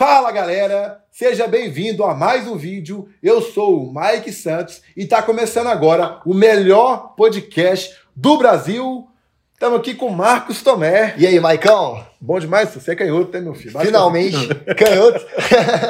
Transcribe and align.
Fala 0.00 0.32
galera, 0.32 1.04
seja 1.10 1.46
bem-vindo 1.46 2.04
a 2.04 2.14
mais 2.14 2.48
um 2.48 2.56
vídeo. 2.56 3.10
Eu 3.22 3.42
sou 3.42 3.84
o 3.84 3.92
Mike 3.94 4.32
Santos 4.32 4.80
e 4.96 5.02
está 5.02 5.20
começando 5.20 5.66
agora 5.66 6.22
o 6.24 6.32
melhor 6.32 7.14
podcast 7.14 7.94
do 8.16 8.38
Brasil. 8.38 9.06
Estamos 9.52 9.78
aqui 9.78 9.92
com 9.92 10.06
o 10.06 10.16
Marcos 10.16 10.62
Tomé. 10.62 11.14
E 11.18 11.26
aí, 11.26 11.38
Maicão? 11.38 12.02
Bom 12.18 12.40
demais, 12.40 12.70
você 12.70 12.92
é 12.92 12.96
canhoto, 12.96 13.30
né, 13.30 13.40
meu 13.40 13.54
filho? 13.54 13.78
Finalmente, 13.78 14.48
canhoto. 14.74 15.22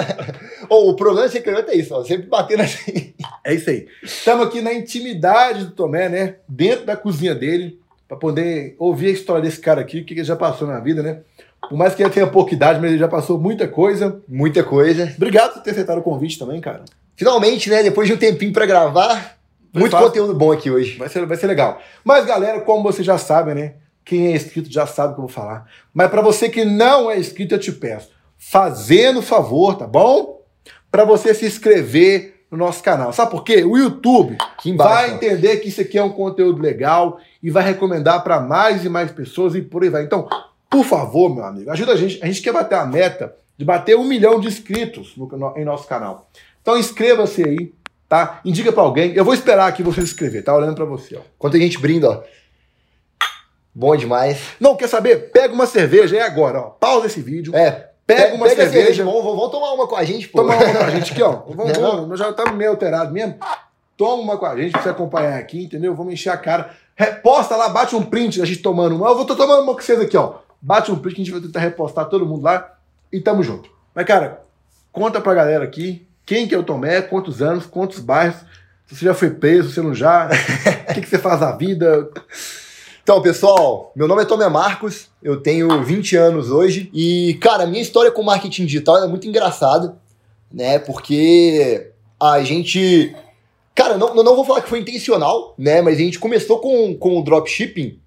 oh, 0.68 0.90
o 0.90 0.96
problema 0.96 1.28
de 1.28 1.34
ser 1.34 1.42
canhoto 1.42 1.70
é 1.70 1.76
isso, 1.76 1.94
ó, 1.94 2.02
sempre 2.02 2.26
batendo 2.26 2.64
assim. 2.64 3.14
É 3.44 3.54
isso 3.54 3.70
aí. 3.70 3.86
Estamos 4.02 4.48
aqui 4.48 4.60
na 4.60 4.74
intimidade 4.74 5.66
do 5.66 5.70
Tomé, 5.70 6.08
né? 6.08 6.34
Dentro 6.48 6.84
da 6.84 6.96
cozinha 6.96 7.32
dele, 7.32 7.78
para 8.08 8.16
poder 8.16 8.74
ouvir 8.76 9.06
a 9.06 9.10
história 9.10 9.42
desse 9.42 9.60
cara 9.60 9.82
aqui, 9.82 10.00
o 10.00 10.04
que 10.04 10.14
ele 10.14 10.24
já 10.24 10.34
passou 10.34 10.66
na 10.66 10.80
vida, 10.80 11.00
né? 11.00 11.20
Por 11.68 11.76
mais 11.76 11.94
que 11.94 12.02
ele 12.02 12.10
tenha 12.10 12.26
pouca 12.26 12.54
idade, 12.54 12.80
mas 12.80 12.90
ele 12.90 12.98
já 12.98 13.08
passou 13.08 13.38
muita 13.38 13.68
coisa. 13.68 14.20
Muita 14.28 14.62
coisa. 14.64 15.12
Obrigado 15.16 15.54
por 15.54 15.62
ter 15.62 15.70
aceitado 15.70 15.98
o 15.98 16.02
convite 16.02 16.38
também, 16.38 16.60
cara. 16.60 16.84
Finalmente, 17.16 17.68
né? 17.70 17.82
Depois 17.82 18.08
de 18.08 18.14
um 18.14 18.16
tempinho 18.16 18.52
para 18.52 18.66
gravar, 18.66 19.36
Foi 19.72 19.80
muito 19.80 19.92
fácil. 19.92 20.06
conteúdo 20.08 20.34
bom 20.34 20.50
aqui 20.52 20.70
hoje. 20.70 20.96
Vai 20.98 21.08
ser, 21.08 21.24
vai 21.26 21.36
ser 21.36 21.46
legal. 21.46 21.80
Mas, 22.02 22.24
galera, 22.24 22.60
como 22.60 22.82
vocês 22.82 23.06
já 23.06 23.18
sabem, 23.18 23.54
né? 23.54 23.74
Quem 24.04 24.28
é 24.28 24.36
inscrito 24.36 24.72
já 24.72 24.86
sabe 24.86 25.12
o 25.12 25.14
que 25.14 25.20
eu 25.20 25.26
vou 25.26 25.32
falar. 25.32 25.66
Mas 25.94 26.10
para 26.10 26.22
você 26.22 26.48
que 26.48 26.64
não 26.64 27.10
é 27.10 27.18
inscrito, 27.18 27.54
eu 27.54 27.58
te 27.58 27.70
peço, 27.70 28.08
fazendo 28.36 29.22
favor, 29.22 29.76
tá 29.76 29.86
bom? 29.86 30.40
Para 30.90 31.04
você 31.04 31.32
se 31.34 31.46
inscrever 31.46 32.42
no 32.50 32.58
nosso 32.58 32.82
canal. 32.82 33.12
Sabe 33.12 33.30
por 33.30 33.44
quê? 33.44 33.62
O 33.62 33.76
YouTube 33.76 34.36
embaixo. 34.66 34.92
vai 34.94 35.14
entender 35.14 35.58
que 35.58 35.68
isso 35.68 35.80
aqui 35.80 35.96
é 35.96 36.02
um 36.02 36.10
conteúdo 36.10 36.60
legal 36.60 37.18
e 37.40 37.48
vai 37.50 37.62
recomendar 37.62 38.24
para 38.24 38.40
mais 38.40 38.84
e 38.84 38.88
mais 38.88 39.12
pessoas 39.12 39.54
e 39.54 39.62
por 39.62 39.84
aí 39.84 39.88
vai. 39.90 40.02
Então, 40.02 40.28
por 40.70 40.84
favor, 40.84 41.34
meu 41.34 41.44
amigo, 41.44 41.70
ajuda 41.70 41.92
a 41.92 41.96
gente. 41.96 42.22
A 42.22 42.26
gente 42.26 42.40
quer 42.40 42.52
bater 42.52 42.76
a 42.78 42.86
meta 42.86 43.34
de 43.58 43.64
bater 43.64 43.96
um 43.96 44.04
milhão 44.04 44.38
de 44.40 44.48
inscritos 44.48 45.14
no, 45.16 45.26
no- 45.26 45.58
em 45.58 45.64
nosso 45.64 45.86
canal. 45.86 46.30
Então 46.62 46.78
inscreva-se 46.78 47.42
aí, 47.44 47.74
tá? 48.08 48.40
Indica 48.44 48.72
para 48.72 48.82
alguém. 48.82 49.12
Eu 49.14 49.24
vou 49.24 49.34
esperar 49.34 49.66
aqui 49.66 49.82
você 49.82 50.00
se 50.00 50.06
inscrever, 50.12 50.44
tá? 50.44 50.54
Olhando 50.54 50.74
para 50.76 50.84
você, 50.84 51.16
ó. 51.16 51.20
Enquanto 51.36 51.56
a 51.56 51.60
gente 51.60 51.78
brinda, 51.78 52.08
ó. 52.10 52.22
Bom 53.74 53.94
demais. 53.96 54.38
Não 54.58 54.76
quer 54.76 54.88
saber? 54.88 55.30
Pega 55.30 55.54
uma 55.54 55.66
cerveja 55.66 56.16
é 56.16 56.22
agora, 56.22 56.58
ó. 56.60 56.62
Pausa 56.70 57.06
esse 57.06 57.20
vídeo. 57.22 57.54
É, 57.54 57.88
Pega 58.06 58.34
uma 58.34 58.46
a 58.46 58.50
cerveja. 58.50 59.04
Vamos, 59.04 59.22
vamos- 59.22 59.36
vamos 59.38 59.50
tomar 59.52 59.72
uma 59.72 59.86
com 59.86 59.94
a 59.96 60.04
gente, 60.04 60.28
pô. 60.28 60.38
Toma 60.42 60.56
uma 60.56 60.74
com 60.74 60.84
a 60.84 60.90
gente 60.90 61.12
aqui, 61.12 61.22
ó. 61.22 61.42
Vamos, 61.54 61.78
Não. 61.78 61.90
vamos, 61.92 62.08
nós 62.08 62.18
já 62.18 62.30
estamos 62.30 62.54
meio 62.54 62.70
alterados 62.70 63.12
mesmo. 63.12 63.36
Toma 63.96 64.22
uma 64.22 64.36
com 64.38 64.46
a 64.46 64.56
gente 64.56 64.72
pra 64.72 64.82
você 64.82 64.88
acompanhar 64.88 65.38
aqui, 65.38 65.64
entendeu? 65.64 65.94
Vamos 65.94 66.12
encher 66.12 66.30
a 66.30 66.36
cara. 66.36 66.70
Reposta 66.96 67.54
lá, 67.56 67.68
bate 67.68 67.94
um 67.94 68.02
print 68.02 68.40
da 68.40 68.44
gente 68.46 68.60
tomando 68.60 68.96
uma. 68.96 69.08
Eu 69.08 69.14
vou 69.16 69.24
tô 69.24 69.36
tomando 69.36 69.62
uma 69.62 69.74
com 69.74 69.80
vocês 69.80 70.00
aqui, 70.00 70.16
ó. 70.16 70.34
Bate 70.60 70.90
um 70.92 70.98
print 70.98 71.14
que 71.14 71.22
a 71.22 71.24
gente 71.24 71.32
vai 71.32 71.40
tentar 71.40 71.60
repostar 71.60 72.08
todo 72.08 72.26
mundo 72.26 72.42
lá 72.42 72.76
e 73.12 73.20
tamo 73.20 73.42
junto. 73.42 73.70
Mas, 73.94 74.06
cara, 74.06 74.42
conta 74.92 75.20
pra 75.20 75.34
galera 75.34 75.64
aqui 75.64 76.06
quem 76.24 76.46
que 76.46 76.54
é 76.54 76.58
o 76.58 76.62
Tomé, 76.62 77.02
quantos 77.02 77.42
anos, 77.42 77.66
quantos 77.66 77.98
bairros, 77.98 78.36
se 78.86 78.94
você 78.94 79.04
já 79.04 79.14
foi 79.14 79.30
preso, 79.30 79.68
se 79.68 79.74
você 79.74 79.82
não 79.82 79.94
já, 79.94 80.28
o 80.88 80.94
que, 80.94 81.00
que 81.00 81.08
você 81.08 81.18
faz 81.18 81.40
na 81.40 81.52
vida. 81.52 82.08
Então, 83.02 83.20
pessoal, 83.20 83.90
meu 83.96 84.06
nome 84.06 84.22
é 84.22 84.24
Tomé 84.24 84.48
Marcos, 84.48 85.08
eu 85.22 85.40
tenho 85.40 85.82
20 85.82 86.16
anos 86.16 86.50
hoje 86.50 86.88
e, 86.94 87.36
cara, 87.40 87.64
a 87.64 87.66
minha 87.66 87.82
história 87.82 88.12
com 88.12 88.22
marketing 88.22 88.66
digital 88.66 89.02
é 89.02 89.08
muito 89.08 89.26
engraçada, 89.26 89.96
né? 90.52 90.78
Porque 90.78 91.90
a 92.20 92.42
gente. 92.42 93.14
Cara, 93.74 93.96
não, 93.96 94.14
não 94.14 94.36
vou 94.36 94.44
falar 94.44 94.60
que 94.60 94.68
foi 94.68 94.80
intencional, 94.80 95.54
né? 95.58 95.80
Mas 95.80 95.96
a 95.96 96.00
gente 96.00 96.18
começou 96.18 96.60
com, 96.60 96.94
com 96.94 97.18
o 97.18 97.24
dropshipping 97.24 97.98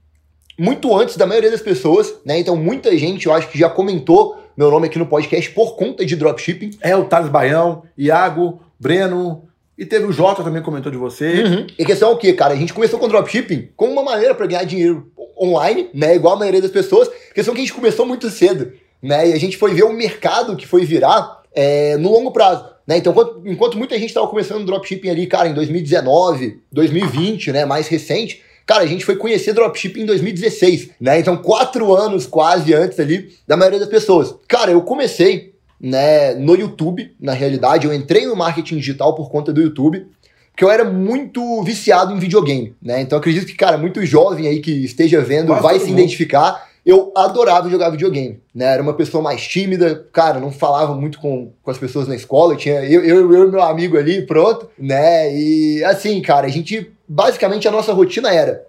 muito 0.57 0.95
antes 0.95 1.17
da 1.17 1.25
maioria 1.25 1.51
das 1.51 1.61
pessoas, 1.61 2.13
né? 2.25 2.39
Então, 2.39 2.55
muita 2.55 2.95
gente, 2.97 3.25
eu 3.25 3.33
acho 3.33 3.49
que 3.49 3.57
já 3.57 3.69
comentou 3.69 4.37
meu 4.55 4.69
nome 4.69 4.87
aqui 4.87 4.99
no 4.99 5.05
podcast 5.05 5.49
por 5.51 5.75
conta 5.75 6.05
de 6.05 6.15
dropshipping. 6.15 6.71
É 6.81 6.95
o 6.95 7.05
Thales 7.05 7.29
Baião, 7.29 7.83
Iago, 7.97 8.61
Breno, 8.79 9.47
e 9.77 9.85
teve 9.85 10.05
o 10.05 10.11
Jota 10.11 10.43
também 10.43 10.61
comentou 10.61 10.91
de 10.91 10.97
você. 10.97 11.43
E 11.77 11.83
a 11.83 11.85
questão 11.85 12.09
é 12.09 12.13
o 12.13 12.17
quê, 12.17 12.33
cara? 12.33 12.53
A 12.53 12.57
gente 12.57 12.73
começou 12.73 12.99
com 12.99 13.07
dropshipping 13.07 13.69
como 13.75 13.91
uma 13.91 14.03
maneira 14.03 14.35
para 14.35 14.45
ganhar 14.45 14.63
dinheiro 14.63 15.11
online, 15.39 15.89
né? 15.93 16.15
Igual 16.15 16.35
a 16.35 16.39
maioria 16.39 16.61
das 16.61 16.71
pessoas. 16.71 17.07
A 17.07 17.33
questão 17.33 17.53
é 17.53 17.55
que 17.55 17.61
a 17.61 17.65
gente 17.65 17.73
começou 17.73 18.05
muito 18.05 18.29
cedo, 18.29 18.71
né? 19.01 19.29
E 19.29 19.33
a 19.33 19.39
gente 19.39 19.57
foi 19.57 19.73
ver 19.73 19.83
o 19.83 19.93
mercado 19.93 20.55
que 20.55 20.67
foi 20.67 20.85
virar 20.85 21.41
é, 21.53 21.97
no 21.97 22.11
longo 22.11 22.31
prazo. 22.31 22.71
Né? 22.85 22.97
Então, 22.97 23.11
enquanto, 23.13 23.41
enquanto 23.45 23.77
muita 23.77 23.95
gente 23.97 24.09
estava 24.09 24.27
começando 24.27 24.65
dropshipping 24.65 25.09
ali, 25.09 25.25
cara, 25.25 25.47
em 25.47 25.53
2019, 25.53 26.61
2020, 26.71 27.51
né? 27.51 27.65
Mais 27.65 27.87
recente, 27.87 28.43
cara, 28.65 28.83
a 28.83 28.87
gente 28.87 29.05
foi 29.05 29.15
conhecer 29.15 29.53
dropshipping 29.53 30.01
em 30.01 30.05
2016, 30.05 30.89
né? 30.99 31.19
Então, 31.19 31.37
quatro 31.37 31.93
anos 31.93 32.25
quase 32.25 32.73
antes 32.73 32.99
ali 32.99 33.31
da 33.47 33.57
maioria 33.57 33.79
das 33.79 33.89
pessoas. 33.89 34.33
Cara, 34.47 34.71
eu 34.71 34.81
comecei, 34.81 35.53
né, 35.79 36.33
no 36.35 36.55
YouTube, 36.55 37.13
na 37.19 37.33
realidade, 37.33 37.87
eu 37.87 37.93
entrei 37.93 38.25
no 38.25 38.35
marketing 38.35 38.77
digital 38.77 39.15
por 39.15 39.29
conta 39.29 39.51
do 39.51 39.61
YouTube, 39.61 40.05
porque 40.51 40.63
eu 40.63 40.69
era 40.69 40.85
muito 40.85 41.63
viciado 41.63 42.13
em 42.13 42.19
videogame, 42.19 42.75
né? 42.81 43.01
Então, 43.01 43.17
acredito 43.17 43.47
que, 43.47 43.55
cara, 43.55 43.77
muito 43.77 44.05
jovem 44.05 44.47
aí 44.47 44.59
que 44.59 44.71
esteja 44.85 45.19
vendo 45.21 45.47
Quase 45.47 45.63
vai 45.63 45.79
se 45.79 45.87
mundo. 45.87 45.99
identificar. 45.99 46.69
Eu 46.85 47.13
adorava 47.15 47.69
jogar 47.69 47.89
videogame, 47.89 48.41
né? 48.53 48.65
Era 48.65 48.83
uma 48.83 48.93
pessoa 48.93 49.23
mais 49.23 49.41
tímida, 49.41 50.05
cara, 50.11 50.39
não 50.39 50.51
falava 50.51 50.93
muito 50.93 51.17
com, 51.19 51.53
com 51.61 51.71
as 51.71 51.77
pessoas 51.77 52.07
na 52.07 52.15
escola, 52.15 52.57
tinha 52.57 52.83
eu, 52.83 53.03
eu, 53.03 53.33
eu 53.33 53.47
e 53.47 53.51
meu 53.51 53.61
amigo 53.61 53.97
ali, 53.97 54.25
pronto, 54.25 54.69
né? 54.77 55.33
E 55.33 55.83
assim, 55.85 56.21
cara, 56.21 56.45
a 56.45 56.49
gente, 56.49 56.91
basicamente, 57.07 57.67
a 57.67 57.71
nossa 57.71 57.93
rotina 57.93 58.33
era 58.33 58.65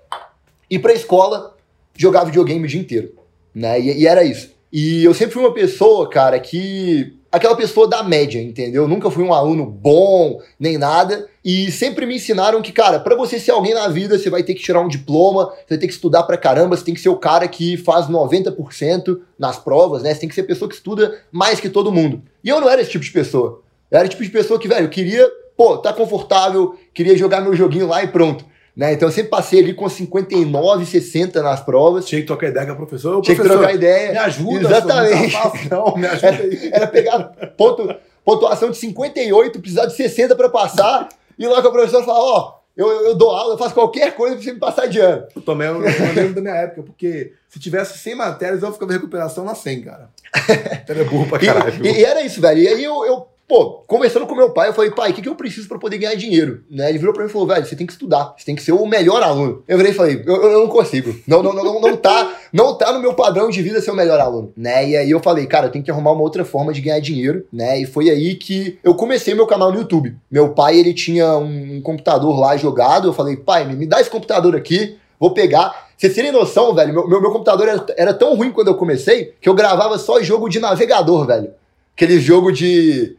ir 0.71 0.79
pra 0.79 0.93
escola, 0.93 1.57
jogar 1.97 2.25
videogame 2.25 2.65
o 2.65 2.69
dia 2.69 2.81
inteiro, 2.81 3.15
né? 3.53 3.81
E, 3.81 4.03
e 4.03 4.07
era 4.07 4.23
isso. 4.23 4.55
E 4.73 5.05
eu 5.05 5.15
sempre 5.15 5.35
fui 5.35 5.43
uma 5.43 5.55
pessoa, 5.55 6.11
cara, 6.11 6.39
que. 6.41 7.17
Aquela 7.35 7.57
pessoa 7.57 7.89
da 7.89 8.01
média, 8.01 8.41
entendeu? 8.41 8.87
Nunca 8.87 9.11
fui 9.11 9.25
um 9.25 9.35
aluno 9.35 9.67
bom, 9.67 10.41
nem 10.57 10.79
nada. 10.79 11.29
E 11.45 11.69
sempre 11.73 12.07
me 12.07 12.15
ensinaram 12.15 12.63
que, 12.63 12.71
cara, 12.71 13.01
pra 13.01 13.17
você 13.17 13.41
ser 13.41 13.51
alguém 13.51 13.75
na 13.75 13.89
vida, 13.89 14.17
você 14.17 14.31
vai 14.31 14.45
ter 14.45 14.55
que 14.55 14.63
tirar 14.63 14.81
um 14.81 14.87
diploma, 14.87 15.47
você 15.47 15.71
vai 15.71 15.79
ter 15.79 15.89
que 15.89 15.93
estudar 15.93 16.23
pra 16.23 16.37
caramba, 16.37 16.77
você 16.77 16.85
tem 16.85 16.95
que 16.95 17.01
ser 17.01 17.09
o 17.09 17.17
cara 17.17 17.49
que 17.49 17.77
faz 17.77 18.07
90% 18.07 19.19
nas 19.37 19.59
provas, 19.59 20.05
né? 20.05 20.15
Você 20.15 20.21
tem 20.21 20.29
que 20.29 20.35
ser 20.37 20.43
a 20.43 20.47
pessoa 20.47 20.69
que 20.69 20.77
estuda 20.77 21.23
mais 21.33 21.59
que 21.59 21.69
todo 21.69 21.91
mundo. 21.91 22.23
E 22.45 22.49
eu 22.49 22.61
não 22.61 22.71
era 22.71 22.81
esse 22.81 22.93
tipo 22.93 23.05
de 23.05 23.11
pessoa. 23.11 23.63
Eu 23.91 23.99
era 23.99 24.07
o 24.07 24.09
tipo 24.09 24.23
de 24.23 24.31
pessoa 24.31 24.61
que, 24.61 24.69
velho, 24.69 24.87
eu 24.87 24.91
queria, 24.91 25.29
pô, 25.57 25.77
tá 25.79 25.93
confortável, 25.93 26.77
queria 26.95 27.19
jogar 27.19 27.41
meu 27.41 27.57
joguinho 27.57 27.89
lá 27.89 28.05
e 28.05 28.07
pronto. 28.07 28.45
Né? 28.77 28.93
Então 28.95 29.07
eu 29.09 29.13
sempre 29.13 29.31
passei 29.31 29.61
ali 29.61 29.73
com 29.73 29.89
59, 29.89 30.85
60 30.85 31.41
nas 31.43 31.61
provas. 31.61 32.05
Tinha 32.07 32.21
que 32.21 32.27
trocar 32.27 32.49
ideia 32.49 32.67
com 32.67 32.73
a 32.73 32.77
professora. 32.77 33.21
Tinha 33.21 33.37
que 33.37 33.43
trocar 33.43 33.73
ideia. 33.75 34.13
Me 34.13 34.19
ajuda, 34.19 34.67
Exatamente. 34.69 35.31
senhor, 35.31 35.45
não 35.45 35.69
tá 35.69 35.77
não, 35.91 35.97
me 35.97 36.07
ajuda 36.07 36.29
aí. 36.31 36.71
Era 36.73 36.87
pegar 36.89 37.19
ponto, 37.57 37.95
pontuação 38.25 38.71
de 38.71 38.77
58, 38.77 39.61
precisar 39.61 39.87
de 39.87 39.95
60 39.95 40.35
para 40.35 40.49
passar, 40.49 41.09
e 41.39 41.47
lá 41.47 41.63
com 41.63 41.69
a 41.69 41.73
professora 41.73 42.05
falar, 42.05 42.19
ó, 42.21 42.55
eu, 42.77 42.89
eu, 42.89 43.07
eu 43.09 43.15
dou 43.15 43.31
aula, 43.31 43.55
eu 43.55 43.59
faço 43.59 43.75
qualquer 43.75 44.17
coisa 44.17 44.35
pra 44.35 44.45
você 44.45 44.53
me 44.53 44.59
passar 44.59 44.87
de 44.87 44.99
ano. 44.99 45.25
Eu 45.37 45.43
tomei 45.43 45.69
eu, 45.69 45.75
eu 45.85 46.13
lembro 46.15 46.35
da 46.35 46.41
minha 46.41 46.55
época, 46.57 46.83
porque 46.83 47.33
se 47.49 47.61
tivesse 47.61 47.97
100 47.99 48.17
matérias, 48.17 48.63
eu 48.63 48.73
ficava 48.73 48.91
em 48.93 48.97
recuperação 48.97 49.45
na 49.45 49.55
100, 49.55 49.83
cara. 49.83 50.09
Era 50.89 51.05
burro 51.05 51.29
pra 51.29 51.39
caralho. 51.39 51.87
E, 51.87 51.89
e- 51.89 52.01
e 52.01 52.05
era 52.05 52.23
isso, 52.23 52.41
velho. 52.41 52.61
E 52.61 52.67
aí 52.67 52.83
eu, 52.83 53.05
eu, 53.07 53.29
pô, 53.49 53.83
conversando 53.87 54.27
com 54.27 54.35
meu 54.35 54.51
pai, 54.51 54.69
eu 54.69 54.75
falei, 54.75 54.91
pai, 54.91 55.11
o 55.11 55.15
que, 55.15 55.23
que 55.23 55.29
eu 55.29 55.35
preciso 55.35 55.69
pra 55.69 55.79
poder 55.79 55.99
ganhar 55.99 56.15
dinheiro? 56.15 56.63
Né? 56.71 56.89
Ele 56.89 56.99
virou 56.99 57.13
pra 57.13 57.23
mim 57.23 57.29
e 57.29 57.33
falou, 57.33 57.47
velho, 57.47 57.65
você 57.65 57.77
tem 57.77 57.87
que 57.87 57.93
estudar, 57.93 58.35
você 58.37 58.45
tem 58.45 58.55
que 58.55 58.63
ser 58.63 58.73
o 58.73 58.87
melhor 58.87 59.23
aluno. 59.23 59.63
Eu 59.69 59.77
virei 59.77 59.93
e 59.93 59.95
falei, 59.95 60.23
eu, 60.27 60.43
eu 60.43 60.61
não 60.61 60.69
consigo. 60.69 61.15
Não, 61.27 61.43
não, 61.43 61.53
não, 61.53 61.65
não, 61.65 61.81
não 61.81 61.97
tá, 61.97 62.37
não 62.53 62.77
tá 62.77 62.93
no 62.93 63.01
meu 63.01 63.15
padrão 63.15 63.51
de 63.51 63.63
vida 63.63 63.81
ser 63.81 63.91
o 63.91 63.97
melhor 63.97 64.19
aluno. 64.21 64.53
Né? 64.57 64.89
E 64.91 64.97
aí 64.97 65.11
eu 65.11 65.21
falei, 65.21 65.47
cara, 65.47 65.67
eu 65.67 65.71
tenho 65.71 65.85
que 65.85 65.91
arrumar 65.91 66.13
uma 66.13 66.23
outra 66.23 66.45
forma 66.45 66.73
de 66.73 66.81
ganhar 66.81 67.01
dinheiro, 67.01 67.47
né? 67.53 67.81
E 67.81 67.87
foi 67.87 68.11
aí 68.11 68.35
que 68.35 68.79
eu 68.83 68.95
comecei 68.95 69.35
meu 69.35 69.47
canal 69.47 69.71
no 69.71 69.79
YouTube. 69.79 70.17
Meu 70.31 70.51
pai, 70.51 70.79
ele 70.79 70.95
tinha 70.95 71.37
um, 71.37 71.77
um 71.77 71.83
computador 71.83 72.39
lá 72.39 72.57
jogado, 72.57 73.09
eu 73.09 73.13
falei, 73.13 73.37
pai, 73.37 73.67
me, 73.67 73.77
me 73.77 73.87
dá 73.87 74.01
esse 74.01 74.11
computador 74.11 74.57
aqui, 74.57 74.97
vou 75.19 75.33
pegar. 75.33 75.89
Vocês 75.97 76.15
terem 76.15 76.33
noção, 76.33 76.75
velho, 76.75 76.93
meu, 76.93 77.09
meu, 77.09 77.21
meu 77.21 77.31
computador 77.31 77.69
era, 77.69 77.87
era 77.97 78.15
tão 78.15 78.35
ruim 78.35 78.51
quando 78.51 78.69
eu 78.69 78.75
comecei 78.75 79.35
que 79.41 79.49
eu 79.49 79.55
gravava 79.55 79.97
só 79.99 80.21
jogo 80.21 80.49
de 80.49 80.59
navegador, 80.59 81.27
velho. 81.27 81.51
Aquele 81.95 82.19
jogo 82.19 82.51
de. 82.51 83.17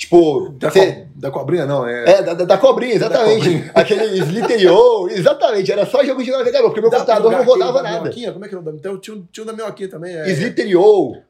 Tipo. 0.00 0.48
Da, 0.58 0.70
cê- 0.70 0.92
co- 0.92 1.06
da 1.14 1.30
cobrinha, 1.30 1.66
não, 1.66 1.86
é. 1.86 2.04
é, 2.10 2.22
da, 2.22 2.32
da- 2.32 2.44
da 2.46 2.56
cobrinha, 2.56 2.94
exatamente. 2.94 3.36
cobrinha. 3.44 3.70
Aquele 3.76 4.04
Slither.io, 4.18 5.08
exatamente. 5.10 5.70
Era 5.70 5.84
só 5.84 6.02
jogo 6.02 6.24
de 6.24 6.30
navegador, 6.30 6.70
porque 6.70 6.80
meu 6.80 6.88
Dá 6.88 6.96
computador 7.00 7.30
não 7.32 7.44
rodava 7.44 7.72
da 7.74 7.82
nada. 7.82 8.00
minhoquinha? 8.00 8.32
Como 8.32 8.42
é 8.42 8.48
que 8.48 8.54
é 8.54 8.58
o 8.58 8.62
nome? 8.62 8.80
Tem 8.80 8.90
o 8.90 8.96
tio, 8.96 9.28
tio 9.30 9.44
da 9.44 9.52
minhoquinha 9.52 9.90
também. 9.90 10.16
É... 10.16 10.30
Slither.io, 10.30 10.80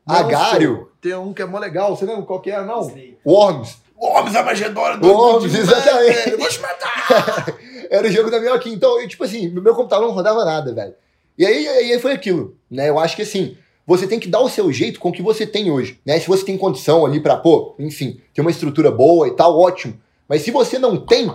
Não, 0.07 0.15
Agário. 0.17 0.89
Tem 1.01 1.13
um 1.17 1.33
que 1.35 1.43
é 1.43 1.47
mó 1.47 1.59
legal, 1.59 1.97
você 1.97 2.05
lembra 2.07 2.23
qual 2.23 2.41
que 2.41 2.51
é? 2.53 2.63
Não. 2.63 2.93
Worms. 3.27 3.79
Homens 3.99 4.37
a 4.37 4.43
magedora 4.45 4.97
do 4.99 5.09
Worms, 5.13 5.53
exatamente. 5.53 6.15
velho, 6.15 6.39
Vou 6.39 6.49
te 6.49 6.61
matar! 6.61 7.59
Era 7.91 8.07
o 8.07 8.11
jogo 8.11 8.31
da 8.31 8.39
minhoquinha. 8.39 8.77
Então, 8.77 9.01
eu, 9.01 9.09
tipo 9.09 9.25
assim, 9.25 9.49
meu 9.51 9.75
computador 9.75 10.07
não 10.07 10.15
rodava 10.15 10.45
nada, 10.45 10.73
velho. 10.73 10.95
E 11.37 11.45
aí, 11.45 11.67
aí 11.67 11.99
foi 11.99 12.13
aquilo, 12.13 12.55
né? 12.71 12.89
Eu 12.89 13.01
acho 13.01 13.17
que 13.17 13.23
assim, 13.23 13.57
você 13.91 14.07
tem 14.07 14.21
que 14.21 14.29
dar 14.29 14.39
o 14.39 14.49
seu 14.49 14.73
jeito 14.73 15.01
com 15.01 15.09
o 15.09 15.13
que 15.13 15.21
você 15.21 15.45
tem 15.45 15.69
hoje, 15.69 15.99
né? 16.07 16.17
Se 16.21 16.29
você 16.29 16.45
tem 16.45 16.57
condição 16.57 17.05
ali 17.05 17.19
pra, 17.19 17.37
pô, 17.37 17.75
enfim, 17.77 18.21
ter 18.33 18.41
uma 18.41 18.53
estrutura 18.53 18.89
boa 18.89 19.27
e 19.27 19.33
tal, 19.33 19.59
ótimo. 19.59 19.99
Mas 20.29 20.43
se 20.43 20.53
você 20.53 20.79
não 20.79 20.97
tem, 20.97 21.29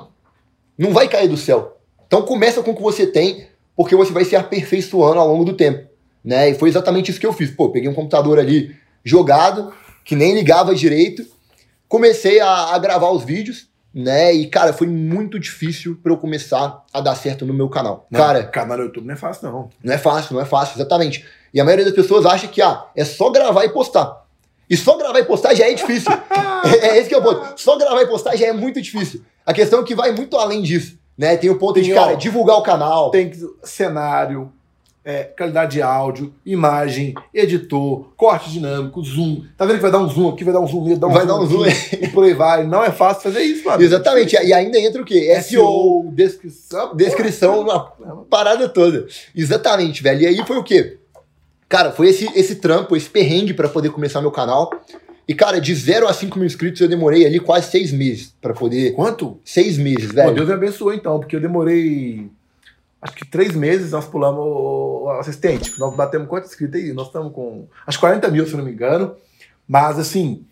não 0.78 0.94
vai 0.94 1.10
cair 1.10 1.28
do 1.28 1.36
céu. 1.36 1.78
Então 2.08 2.22
começa 2.22 2.64
com 2.64 2.72
o 2.72 2.76
que 2.76 2.82
você 2.82 3.06
tem, 3.06 3.46
porque 3.76 3.94
você 3.94 4.14
vai 4.14 4.24
se 4.24 4.38
aperfeiçoando 4.38 5.20
ao 5.20 5.28
longo 5.28 5.44
do 5.44 5.52
tempo, 5.52 5.86
né? 6.24 6.50
E 6.50 6.56
foi 6.56 6.70
exatamente 6.70 7.12
isso 7.12 7.20
que 7.20 7.26
eu 7.26 7.34
fiz. 7.34 7.52
Pô, 7.52 7.72
peguei 7.72 7.90
um 7.90 7.94
computador 7.94 8.40
ali 8.40 8.74
jogado, 9.04 9.74
que 10.06 10.16
nem 10.16 10.34
ligava 10.34 10.74
direito. 10.74 11.26
Comecei 11.90 12.40
a, 12.40 12.74
a 12.74 12.80
gravar 12.80 13.12
os 13.12 13.26
vídeos, 13.26 13.68
né? 13.94 14.34
E, 14.34 14.48
cara, 14.48 14.72
foi 14.72 14.88
muito 14.88 15.38
difícil 15.38 16.00
para 16.02 16.14
eu 16.14 16.18
começar 16.18 16.86
a 16.94 17.02
dar 17.02 17.16
certo 17.16 17.46
no 17.46 17.54
meu 17.54 17.68
canal. 17.68 18.08
Não, 18.10 18.18
cara, 18.18 18.46
canal 18.46 18.78
no 18.78 18.84
YouTube 18.86 19.08
não 19.08 19.14
é 19.14 19.18
fácil, 19.18 19.52
não. 19.52 19.70
não 19.84 19.94
é 19.94 19.98
fácil, 19.98 20.36
não 20.36 20.42
é 20.42 20.46
fácil, 20.46 20.78
exatamente. 20.78 21.26
E 21.56 21.62
a 21.62 21.64
maioria 21.64 21.86
das 21.86 21.94
pessoas 21.94 22.26
acha 22.26 22.50
que, 22.50 22.62
ah, 22.62 22.88
é 22.94 23.06
só 23.06 23.30
gravar 23.30 23.64
e 23.64 23.70
postar. 23.70 24.26
E 24.70 24.76
só 24.76 24.98
gravar 24.98 25.20
e 25.20 25.24
postar 25.24 25.56
já 25.56 25.66
é 25.66 25.74
difícil. 25.74 26.12
é, 26.82 26.88
é 26.88 26.98
esse 26.98 27.08
que 27.08 27.16
é 27.16 27.18
o 27.18 27.24
ponto. 27.24 27.54
Só 27.56 27.78
gravar 27.78 28.02
e 28.02 28.08
postar 28.08 28.36
já 28.36 28.48
é 28.48 28.52
muito 28.52 28.82
difícil. 28.82 29.22
A 29.46 29.54
questão 29.54 29.80
é 29.80 29.84
que 29.86 29.96
vai 29.96 30.12
muito 30.12 30.36
além 30.36 30.62
disso, 30.62 30.98
né? 31.18 31.38
Tem 31.38 31.50
o 31.50 31.58
ponto 31.58 31.80
de, 31.80 31.86
Tem, 31.86 31.96
cara, 31.96 32.12
ó, 32.12 32.16
divulgar 32.16 32.58
o 32.58 32.62
canal. 32.62 33.10
Tem 33.10 33.30
que 33.30 33.40
cenário, 33.64 34.52
é, 35.06 35.24
qualidade 35.24 35.74
de 35.74 35.82
áudio, 35.82 36.34
imagem, 36.46 37.14
editor, 37.34 38.10
corte 38.18 38.52
dinâmico, 38.52 39.02
zoom. 39.02 39.46
Tá 39.56 39.64
vendo 39.64 39.78
que 39.78 39.82
vai 39.84 39.92
dar 39.92 40.00
um 40.00 40.10
zoom 40.10 40.32
aqui, 40.32 40.44
vai 40.44 40.54
dar 40.54 40.60
um 40.60 40.68
zoom 40.68 40.86
ali, 40.88 40.96
dá 40.98 41.08
um 41.08 41.12
Vai 41.12 41.26
dar 41.26 41.40
um 41.40 41.46
zoom 41.46 41.64
aqui, 41.64 42.00
e 42.02 42.10
por 42.10 42.26
aí 42.26 42.34
vai. 42.34 42.68
Não 42.68 42.84
é 42.84 42.92
fácil 42.92 43.24
fazer 43.24 43.44
isso, 43.44 43.64
mano. 43.64 43.82
Exatamente. 43.82 44.36
E 44.36 44.52
ainda 44.52 44.78
entra 44.78 45.02
o 45.02 45.06
quê? 45.06 45.34
SEO, 45.42 45.42
SEO, 45.42 46.12
descrição. 46.12 46.96
descrição, 46.98 47.62
uma 47.62 48.26
parada 48.30 48.68
toda. 48.68 49.08
Exatamente, 49.34 50.04
velho. 50.04 50.24
E 50.24 50.28
aí 50.28 50.46
foi 50.46 50.58
o 50.58 50.64
quê? 50.64 50.98
Cara, 51.68 51.92
foi 51.92 52.10
esse, 52.10 52.30
esse 52.36 52.56
trampo, 52.56 52.96
esse 52.96 53.10
perrengue 53.10 53.54
pra 53.54 53.68
poder 53.68 53.90
começar 53.90 54.22
meu 54.22 54.32
canal. 54.32 54.72
E, 55.28 55.34
cara, 55.34 55.60
de 55.60 55.74
0 55.74 56.08
a 56.08 56.14
5 56.14 56.38
mil 56.38 56.46
inscritos 56.46 56.80
eu 56.82 56.88
demorei 56.88 57.26
ali 57.26 57.40
quase 57.40 57.72
seis 57.72 57.92
meses 57.92 58.36
pra 58.40 58.54
poder. 58.54 58.94
Quanto? 58.94 59.40
Seis 59.44 59.78
meses, 59.78 60.08
Pô, 60.10 60.14
velho. 60.14 60.36
Deus 60.36 60.48
me 60.48 60.54
abençoou 60.54 60.94
então, 60.94 61.20
porque 61.20 61.36
eu 61.36 61.42
demorei. 61.42 62.30
Acho 63.02 63.16
que 63.16 63.26
três 63.26 63.56
meses 63.56 63.92
nós 63.92 64.06
pulamos 64.06 64.44
o 64.44 65.10
assistente. 65.20 65.80
Nós 65.80 65.96
batemos 65.96 66.28
quanto 66.28 66.46
inscrito 66.46 66.78
aí? 66.78 66.94
Nós 66.94 67.08
estamos 67.08 67.34
com. 67.34 67.68
Acho 67.88 67.98
que 67.98 68.02
40 68.02 68.30
mil, 68.30 68.46
se 68.46 68.54
eu 68.54 68.58
não 68.58 68.66
me 68.66 68.72
engano. 68.72 69.16
Mas 69.68 69.98
assim, 69.98 70.44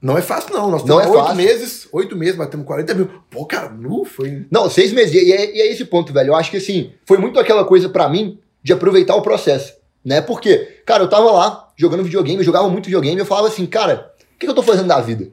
não 0.00 0.16
é 0.16 0.22
fácil, 0.22 0.54
não. 0.54 0.70
Nós 0.70 0.82
Não 0.84 0.98
temos 0.98 1.14
é 1.14 1.20
oito 1.20 1.34
meses, 1.34 1.88
oito 1.92 2.16
meses, 2.16 2.36
batemos 2.36 2.66
40 2.66 2.94
mil. 2.94 3.10
Pô, 3.30 3.44
cara, 3.44 3.68
nu, 3.68 4.04
foi. 4.04 4.46
Não, 4.50 4.68
seis 4.68 4.92
meses. 4.92 5.14
E 5.14 5.32
é, 5.32 5.56
e 5.56 5.60
é 5.60 5.70
esse 5.70 5.84
ponto, 5.84 6.12
velho. 6.12 6.30
Eu 6.30 6.34
acho 6.34 6.50
que 6.50 6.56
assim, 6.56 6.92
foi 7.06 7.18
muito 7.18 7.38
aquela 7.38 7.64
coisa 7.64 7.88
pra 7.88 8.08
mim 8.08 8.38
de 8.62 8.72
aproveitar 8.72 9.14
o 9.14 9.22
processo. 9.22 9.74
Né? 10.04 10.20
Porque, 10.20 10.80
cara, 10.84 11.04
eu 11.04 11.08
tava 11.08 11.30
lá 11.30 11.68
jogando 11.76 12.04
videogame, 12.04 12.38
eu 12.38 12.44
jogava 12.44 12.68
muito 12.68 12.86
videogame, 12.86 13.18
eu 13.18 13.26
falava 13.26 13.48
assim, 13.48 13.66
cara, 13.66 14.12
o 14.34 14.38
que, 14.38 14.46
que 14.46 14.50
eu 14.50 14.54
tô 14.54 14.62
fazendo 14.62 14.88
da 14.88 15.00
vida? 15.00 15.28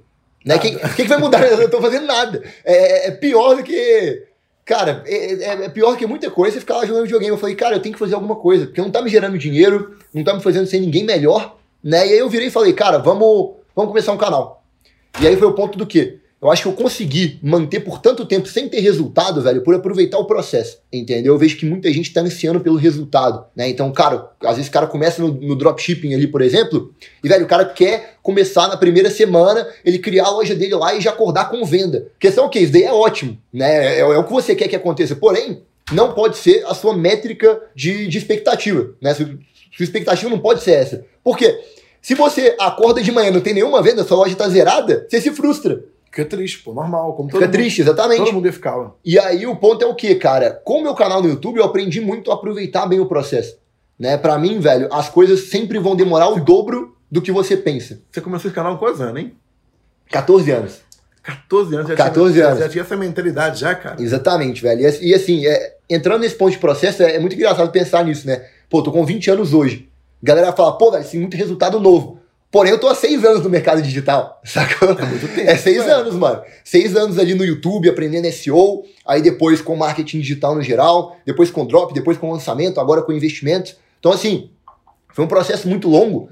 Né? 0.46 0.56
O 0.56 0.60
que, 0.60 0.72
que, 0.96 1.04
vai 1.04 1.18
mudar? 1.18 1.42
Eu 1.52 1.58
não 1.58 1.70
tô 1.70 1.82
fazendo 1.82 2.06
nada. 2.06 2.42
É, 2.64 3.08
é 3.08 3.12
pior 3.12 3.56
do 3.56 3.64
que. 3.64 4.24
Cara, 4.64 5.04
é, 5.06 5.34
é- 5.34 5.66
é 5.66 5.70
pior 5.70 5.98
que 5.98 6.06
muita 6.06 6.30
coisa 6.30 6.54
você 6.54 6.60
ficar 6.60 6.78
lá 6.78 6.86
jogando 6.86 7.04
videogame. 7.04 7.34
Eu 7.34 7.38
falei, 7.38 7.56
cara, 7.56 7.76
eu 7.76 7.82
tenho 7.82 7.94
que 7.94 8.00
fazer 8.00 8.16
alguma 8.16 8.36
coisa, 8.36 8.66
porque 8.66 8.82
não 8.82 8.92
tá 8.92 9.02
me 9.02 9.10
gerando 9.10 9.38
dinheiro, 9.38 9.98
não 10.14 10.24
tá 10.24 10.34
me 10.34 10.42
fazendo 10.42 10.68
ser 10.68 10.80
ninguém 10.80 11.04
melhor, 11.04 11.58
né? 11.84 12.08
E 12.08 12.14
aí 12.14 12.20
eu 12.20 12.30
virei 12.30 12.48
e 12.48 12.52
falei, 12.52 12.72
cara, 12.72 13.00
vamos, 13.00 13.56
vamos 13.76 13.90
começar 13.90 14.12
um 14.14 14.18
canal. 14.18 14.64
E 15.20 15.28
aí 15.28 15.36
foi 15.36 15.48
o 15.48 15.54
ponto 15.54 15.78
do 15.78 15.86
quê? 15.86 16.19
Eu 16.42 16.50
acho 16.50 16.62
que 16.64 16.68
eu 16.70 16.74
consegui 16.74 17.38
manter 17.44 17.82
por 17.82 18.00
tanto 18.00 18.26
tempo 18.26 18.48
sem 18.48 18.70
ter 18.70 18.80
resultado, 18.80 19.42
velho, 19.42 19.62
por 19.62 19.76
aproveitar 19.76 20.18
o 20.18 20.26
processo, 20.26 20.80
entendeu? 20.92 21.34
Eu 21.34 21.38
vejo 21.38 21.58
que 21.58 21.66
muita 21.66 21.92
gente 21.92 22.14
tá 22.14 22.22
ansiando 22.22 22.62
pelo 22.62 22.78
resultado, 22.78 23.46
né? 23.54 23.68
Então, 23.68 23.92
cara, 23.92 24.32
às 24.42 24.56
vezes 24.56 24.70
o 24.70 24.72
cara 24.72 24.88
começa 24.88 25.22
no, 25.22 25.34
no 25.34 25.56
dropshipping 25.56 26.14
ali, 26.14 26.28
por 26.28 26.42
exemplo, 26.42 26.94
e, 27.22 27.28
velho, 27.28 27.44
o 27.44 27.48
cara 27.48 27.66
quer 27.66 28.16
começar 28.24 28.70
na 28.70 28.78
primeira 28.78 29.12
semana, 29.12 29.68
ele 29.84 30.00
criar 30.00 30.28
a 30.28 30.32
loja 30.32 30.56
dele 30.56 30.76
lá 30.76 30.96
e 30.96 31.02
já 31.02 31.10
acordar 31.10 31.50
com 31.50 31.66
venda. 31.66 32.08
Questão 32.18 32.46
o 32.46 32.50
quê? 32.50 32.60
Isso 32.60 32.72
daí 32.72 32.84
é 32.84 32.94
ótimo, 32.94 33.38
né? 33.52 33.98
É, 33.98 34.00
é 34.00 34.18
o 34.18 34.24
que 34.24 34.32
você 34.32 34.56
quer 34.56 34.70
que 34.70 34.76
aconteça. 34.78 35.18
Porém, 35.18 35.62
não 35.92 36.14
pode 36.14 36.38
ser 36.38 36.64
a 36.68 36.74
sua 36.74 36.96
métrica 36.96 37.62
de, 37.76 38.08
de 38.08 38.18
expectativa, 38.18 38.92
né? 39.02 39.14
Sua, 39.14 39.26
sua 39.26 39.84
expectativa 39.84 40.30
não 40.30 40.40
pode 40.40 40.64
ser 40.64 40.72
essa. 40.72 41.06
Por 41.22 41.38
quê? 41.38 41.60
Se 42.02 42.16
você 42.16 42.56
acorda 42.58 43.02
de 43.02 43.12
manhã 43.12 43.30
não 43.30 43.42
tem 43.42 43.54
nenhuma 43.54 43.82
venda, 43.82 44.06
sua 44.06 44.18
loja 44.18 44.36
tá 44.36 44.48
zerada, 44.48 45.06
você 45.10 45.20
se 45.20 45.32
frustra. 45.32 45.84
Fica 46.12 46.26
triste, 46.26 46.60
pô, 46.60 46.74
normal. 46.74 47.14
Como 47.14 47.30
todo 47.30 47.40
Fica 47.40 47.46
mundo, 47.46 47.54
triste, 47.54 47.82
exatamente. 47.82 48.20
Todo 48.20 48.34
mundo 48.34 48.46
ia 48.46 48.54
ficar. 48.54 48.78
ó. 48.78 48.92
E 49.06 49.20
aí 49.20 49.46
o 49.46 49.56
ponto 49.56 49.84
é 49.84 49.88
o 49.88 49.96
que, 49.96 50.16
cara? 50.16 50.52
Com 50.52 50.80
o 50.80 50.84
meu 50.84 50.96
canal 50.96 51.22
no 51.22 51.30
YouTube, 51.30 51.58
eu 51.58 51.66
aprendi 51.66 52.02
muito 52.02 52.32
a 52.32 52.36
aproveitar 52.36 52.86
bem 52.88 53.00
o 53.00 53.06
processo. 53.06 53.58
Né? 53.98 54.18
Para 54.18 54.38
mim, 54.38 54.60
velho, 54.60 54.88
as 54.92 55.10
coisas 55.10 55.50
sempre 55.50 55.78
vão 55.78 55.96
demorar 55.96 56.30
o 56.30 56.40
dobro 56.40 56.96
do 57.12 57.22
que 57.22 57.32
você 57.32 57.58
pensa. 57.58 58.02
Você 58.12 58.22
começou 58.22 58.50
esse 58.50 58.56
canal 58.56 58.74
com 58.74 58.86
quantos 58.86 59.02
anos, 59.02 59.22
hein? 59.22 59.34
14 60.10 60.52
anos. 60.52 60.82
14 61.22 61.76
anos. 61.76 61.88
Já 61.90 61.96
14 61.96 62.34
tinha, 62.34 62.48
anos. 62.48 62.60
Já 62.60 62.70
tinha 62.70 62.84
essa 62.84 62.98
mentalidade 62.98 63.60
já, 63.60 63.76
cara. 63.76 64.02
Exatamente, 64.02 64.62
velho. 64.62 64.82
E, 64.82 65.10
e 65.10 65.14
assim, 65.14 65.46
é, 65.46 65.76
entrando 65.90 66.22
nesse 66.22 66.36
ponto 66.36 66.52
de 66.52 66.58
processo, 66.58 67.04
é, 67.04 67.16
é 67.16 67.20
muito 67.20 67.36
engraçado 67.36 67.72
pensar 67.72 68.04
nisso, 68.04 68.26
né? 68.26 68.46
Pô, 68.70 68.82
tô 68.82 68.92
com 68.92 69.06
20 69.06 69.32
anos 69.32 69.54
hoje. 69.54 69.90
Galera 70.22 70.52
fala, 70.52 70.78
pô, 70.78 70.92
velho, 70.92 71.04
tem 71.04 71.20
muito 71.20 71.38
resultado 71.38 71.80
novo. 71.80 72.19
Porém, 72.52 72.72
eu 72.72 72.80
tô 72.80 72.88
há 72.88 72.96
seis 72.96 73.24
anos 73.24 73.44
no 73.44 73.50
mercado 73.50 73.82
digital, 73.82 74.42
sacou? 74.44 74.90
É 74.90 75.06
muito 75.06 75.28
tempo. 75.28 75.50
É 75.50 75.56
seis 75.56 75.84
velho. 75.84 76.00
anos, 76.00 76.16
mano. 76.16 76.42
Seis 76.64 76.96
anos 76.96 77.20
ali 77.20 77.36
no 77.36 77.46
YouTube, 77.46 77.88
aprendendo 77.88 78.32
SEO, 78.32 78.84
aí 79.06 79.22
depois 79.22 79.62
com 79.62 79.76
marketing 79.76 80.20
digital 80.20 80.56
no 80.56 80.62
geral, 80.64 81.16
depois 81.26 81.52
com 81.52 81.66
drop, 81.66 81.94
depois 81.94 82.18
com 82.18 82.32
lançamento, 82.32 82.80
agora 82.80 83.04
com 83.04 83.12
investimentos. 83.12 83.76
Então, 84.00 84.12
assim, 84.12 84.50
foi 85.14 85.26
um 85.26 85.28
processo 85.28 85.68
muito 85.68 85.88
longo, 85.88 86.30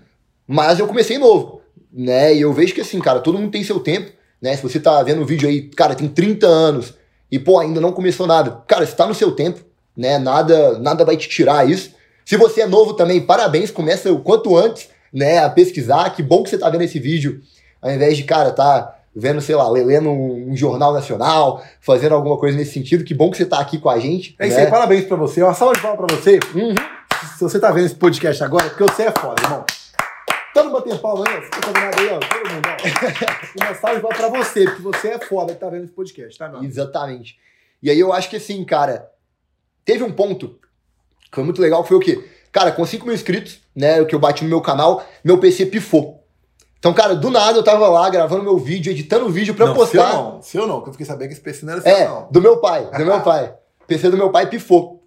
mas 0.47 0.79
eu 0.79 0.87
comecei 0.87 1.19
novo, 1.19 1.61
né? 1.93 2.33
E 2.33 2.41
eu 2.41 2.51
vejo 2.51 2.73
que, 2.73 2.81
assim, 2.81 2.99
cara, 2.99 3.19
todo 3.19 3.37
mundo 3.37 3.51
tem 3.51 3.63
seu 3.63 3.79
tempo, 3.79 4.11
né? 4.41 4.55
Se 4.55 4.63
você 4.63 4.79
tá 4.79 5.03
vendo 5.03 5.21
o 5.21 5.25
vídeo 5.25 5.47
aí, 5.47 5.63
cara, 5.63 5.93
tem 5.93 6.07
30 6.07 6.47
anos 6.47 6.95
e, 7.31 7.37
pô, 7.37 7.59
ainda 7.59 7.79
não 7.79 7.91
começou 7.91 8.25
nada. 8.25 8.63
Cara, 8.67 8.85
você 8.85 8.95
tá 8.95 9.05
no 9.05 9.13
seu 9.13 9.31
tempo, 9.31 9.59
né? 9.95 10.17
Nada, 10.17 10.79
nada 10.79 11.05
vai 11.05 11.15
te 11.15 11.29
tirar 11.29 11.69
isso. 11.69 11.91
Se 12.25 12.37
você 12.37 12.61
é 12.61 12.67
novo 12.67 12.93
também, 12.93 13.21
parabéns, 13.21 13.69
começa 13.69 14.11
o 14.11 14.19
quanto 14.19 14.57
antes, 14.57 14.89
né, 15.13 15.39
a 15.39 15.49
pesquisar. 15.49 16.09
Que 16.11 16.21
bom 16.21 16.43
que 16.43 16.49
você 16.49 16.57
tá 16.57 16.69
vendo 16.69 16.83
esse 16.83 16.99
vídeo, 16.99 17.41
ao 17.81 17.91
invés 17.91 18.17
de, 18.17 18.23
cara, 18.23 18.51
tá 18.51 18.95
vendo, 19.15 19.41
sei 19.41 19.55
lá, 19.55 19.67
lendo 19.69 20.09
um, 20.09 20.51
um 20.51 20.55
jornal 20.55 20.93
nacional, 20.93 21.63
fazendo 21.81 22.13
alguma 22.13 22.37
coisa 22.37 22.55
nesse 22.55 22.73
sentido. 22.73 23.03
Que 23.03 23.15
bom 23.15 23.31
que 23.31 23.37
você 23.37 23.45
tá 23.45 23.59
aqui 23.59 23.79
com 23.79 23.89
a 23.89 23.99
gente. 23.99 24.35
É 24.37 24.47
isso 24.47 24.57
né? 24.57 24.65
aí, 24.65 24.69
parabéns 24.69 25.05
pra 25.05 25.17
você. 25.17 25.41
Uma 25.41 25.55
salva 25.55 25.73
de 25.73 25.81
palmas 25.81 26.05
pra 26.05 26.15
você. 26.15 26.39
Uhum. 26.53 26.75
Se 27.35 27.41
você 27.41 27.59
tá 27.59 27.71
vendo 27.71 27.87
esse 27.87 27.95
podcast 27.95 28.43
agora, 28.43 28.67
é 28.67 28.69
porque 28.69 28.83
você 28.83 29.03
é 29.03 29.11
foda, 29.11 29.41
irmão. 29.41 29.65
Todo 30.53 30.65
mundo 30.65 30.73
batendo 30.73 30.99
palma 30.99 31.25
aí, 31.27 31.35
ó. 31.35 31.41
Você 31.41 31.49
tá 31.49 31.57
fazendo 31.61 31.79
nada 31.79 31.99
aí, 31.99 32.09
ó. 32.09 32.19
Todo 32.19 32.53
mundo, 32.53 32.67
ó. 32.67 33.65
Uma 33.65 33.75
salva 33.75 33.95
de 33.95 34.01
palmas 34.01 34.17
pra 34.17 34.29
você, 34.29 34.63
porque 34.65 34.81
você 34.81 35.07
é 35.09 35.19
foda 35.19 35.53
que 35.53 35.59
tá 35.59 35.69
vendo 35.69 35.85
esse 35.85 35.93
podcast, 35.93 36.37
tá, 36.37 36.49
meu? 36.49 36.63
Exatamente. 36.63 37.39
E 37.81 37.89
aí 37.89 37.99
eu 37.99 38.13
acho 38.13 38.29
que 38.29 38.35
assim, 38.35 38.63
cara, 38.63 39.09
teve 39.83 40.03
um 40.03 40.11
ponto 40.11 40.59
que 41.29 41.35
foi 41.35 41.43
muito 41.43 41.61
legal, 41.61 41.81
que 41.83 41.89
foi 41.89 41.97
o 41.97 42.01
quê? 42.01 42.23
Cara, 42.57 42.71
com 42.71 42.83
5 42.83 43.05
mil 43.05 43.13
inscritos, 43.13 43.59
né, 43.75 44.01
o 44.01 44.07
que 44.07 44.15
eu 44.15 44.19
bati 44.19 44.43
no 44.43 44.49
meu 44.49 44.59
canal, 44.61 45.05
meu 45.23 45.37
PC 45.37 45.67
pifou. 45.67 46.23
Então, 46.79 46.91
cara, 46.91 47.15
do 47.15 47.29
nada 47.29 47.55
eu 47.55 47.63
tava 47.63 47.87
lá 47.87 48.09
gravando 48.09 48.41
meu 48.41 48.57
vídeo, 48.57 48.89
editando 48.89 49.27
o 49.27 49.29
vídeo 49.29 49.53
pra 49.53 49.67
não, 49.67 49.75
postar. 49.75 50.09
Seu 50.09 50.17
não, 50.17 50.41
seu 50.41 50.67
não, 50.67 50.81
que 50.81 50.89
eu 50.89 50.93
fiquei 50.93 51.05
sabendo 51.05 51.27
que 51.27 51.33
esse 51.35 51.41
PC 51.41 51.63
não 51.67 51.73
era 51.73 51.81
seu, 51.83 51.91
É, 51.91 52.07
não. 52.07 52.27
do 52.31 52.41
meu 52.41 52.57
pai, 52.57 52.89
do 52.89 53.05
meu 53.05 53.21
pai. 53.21 53.53
PC 53.85 54.09
do 54.09 54.17
meu 54.17 54.31
pai 54.31 54.49
pifou. 54.49 55.03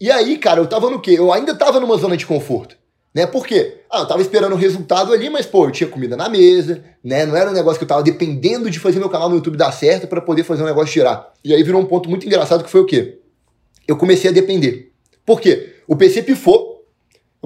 E 0.00 0.10
aí, 0.10 0.38
cara, 0.38 0.60
eu 0.60 0.66
tava 0.66 0.88
no 0.88 0.98
quê? 0.98 1.10
Eu 1.18 1.30
ainda 1.30 1.54
tava 1.54 1.78
numa 1.78 1.98
zona 1.98 2.16
de 2.16 2.24
conforto. 2.24 2.74
Né? 3.14 3.26
Por 3.26 3.46
quê? 3.46 3.82
Ah, 3.92 3.98
eu 3.98 4.08
tava 4.08 4.22
esperando 4.22 4.54
o 4.54 4.56
resultado 4.56 5.12
ali, 5.12 5.28
mas, 5.28 5.44
pô, 5.44 5.66
eu 5.66 5.70
tinha 5.70 5.90
comida 5.90 6.16
na 6.16 6.30
mesa, 6.30 6.82
né? 7.04 7.26
Não 7.26 7.36
era 7.36 7.50
um 7.50 7.54
negócio 7.54 7.76
que 7.78 7.84
eu 7.84 7.88
tava 7.88 8.02
dependendo 8.02 8.70
de 8.70 8.78
fazer 8.80 8.98
meu 8.98 9.10
canal 9.10 9.28
no 9.28 9.34
YouTube 9.36 9.58
dar 9.58 9.72
certo 9.72 10.06
pra 10.06 10.22
poder 10.22 10.42
fazer 10.42 10.62
o 10.62 10.66
negócio 10.66 10.90
girar. 10.94 11.34
E 11.44 11.52
aí 11.52 11.62
virou 11.62 11.82
um 11.82 11.86
ponto 11.86 12.08
muito 12.08 12.26
engraçado 12.26 12.64
que 12.64 12.70
foi 12.70 12.80
o 12.80 12.86
quê? 12.86 13.18
Eu 13.86 13.98
comecei 13.98 14.30
a 14.30 14.32
depender. 14.32 14.90
Por 15.26 15.38
quê? 15.42 15.74
O 15.86 15.94
PC 15.94 16.22
pifou. 16.22 16.67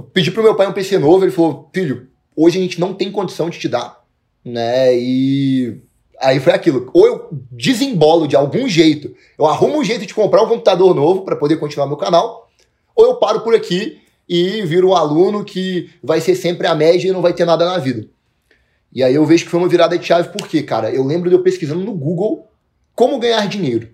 Eu 0.02 0.10
pedi 0.12 0.30
pro 0.32 0.42
meu 0.42 0.56
pai 0.56 0.66
um 0.66 0.72
PC 0.72 0.98
novo, 0.98 1.24
ele 1.24 1.30
falou: 1.30 1.70
"Filho, 1.72 2.08
hoje 2.36 2.58
a 2.58 2.62
gente 2.62 2.80
não 2.80 2.92
tem 2.92 3.10
condição 3.10 3.48
de 3.48 3.58
te 3.58 3.68
dar", 3.68 4.04
né? 4.44 4.96
E 4.96 5.80
aí 6.20 6.40
foi 6.40 6.52
aquilo. 6.52 6.90
Ou 6.92 7.06
eu 7.06 7.28
desembolo 7.50 8.26
de 8.26 8.34
algum 8.34 8.68
jeito, 8.68 9.14
eu 9.38 9.46
arrumo 9.46 9.78
um 9.78 9.84
jeito 9.84 10.04
de 10.04 10.14
comprar 10.14 10.42
um 10.42 10.48
computador 10.48 10.94
novo 10.94 11.22
pra 11.22 11.36
poder 11.36 11.56
continuar 11.56 11.86
meu 11.86 11.96
canal, 11.96 12.50
ou 12.96 13.06
eu 13.06 13.14
paro 13.16 13.40
por 13.40 13.54
aqui 13.54 13.98
e 14.28 14.62
viro 14.62 14.88
um 14.88 14.96
aluno 14.96 15.44
que 15.44 15.90
vai 16.02 16.20
ser 16.20 16.34
sempre 16.34 16.66
a 16.66 16.74
média 16.74 17.08
e 17.08 17.12
não 17.12 17.22
vai 17.22 17.32
ter 17.32 17.44
nada 17.44 17.64
na 17.64 17.78
vida. 17.78 18.08
E 18.92 19.02
aí 19.02 19.14
eu 19.14 19.24
vejo 19.24 19.44
que 19.44 19.50
foi 19.50 19.60
uma 19.60 19.68
virada 19.68 19.96
de 19.96 20.04
chave, 20.04 20.28
porque, 20.36 20.62
cara, 20.62 20.90
eu 20.90 21.04
lembro 21.04 21.30
de 21.30 21.36
eu 21.36 21.42
pesquisando 21.42 21.84
no 21.84 21.92
Google 21.92 22.46
como 22.94 23.18
ganhar 23.18 23.46
dinheiro. 23.48 23.88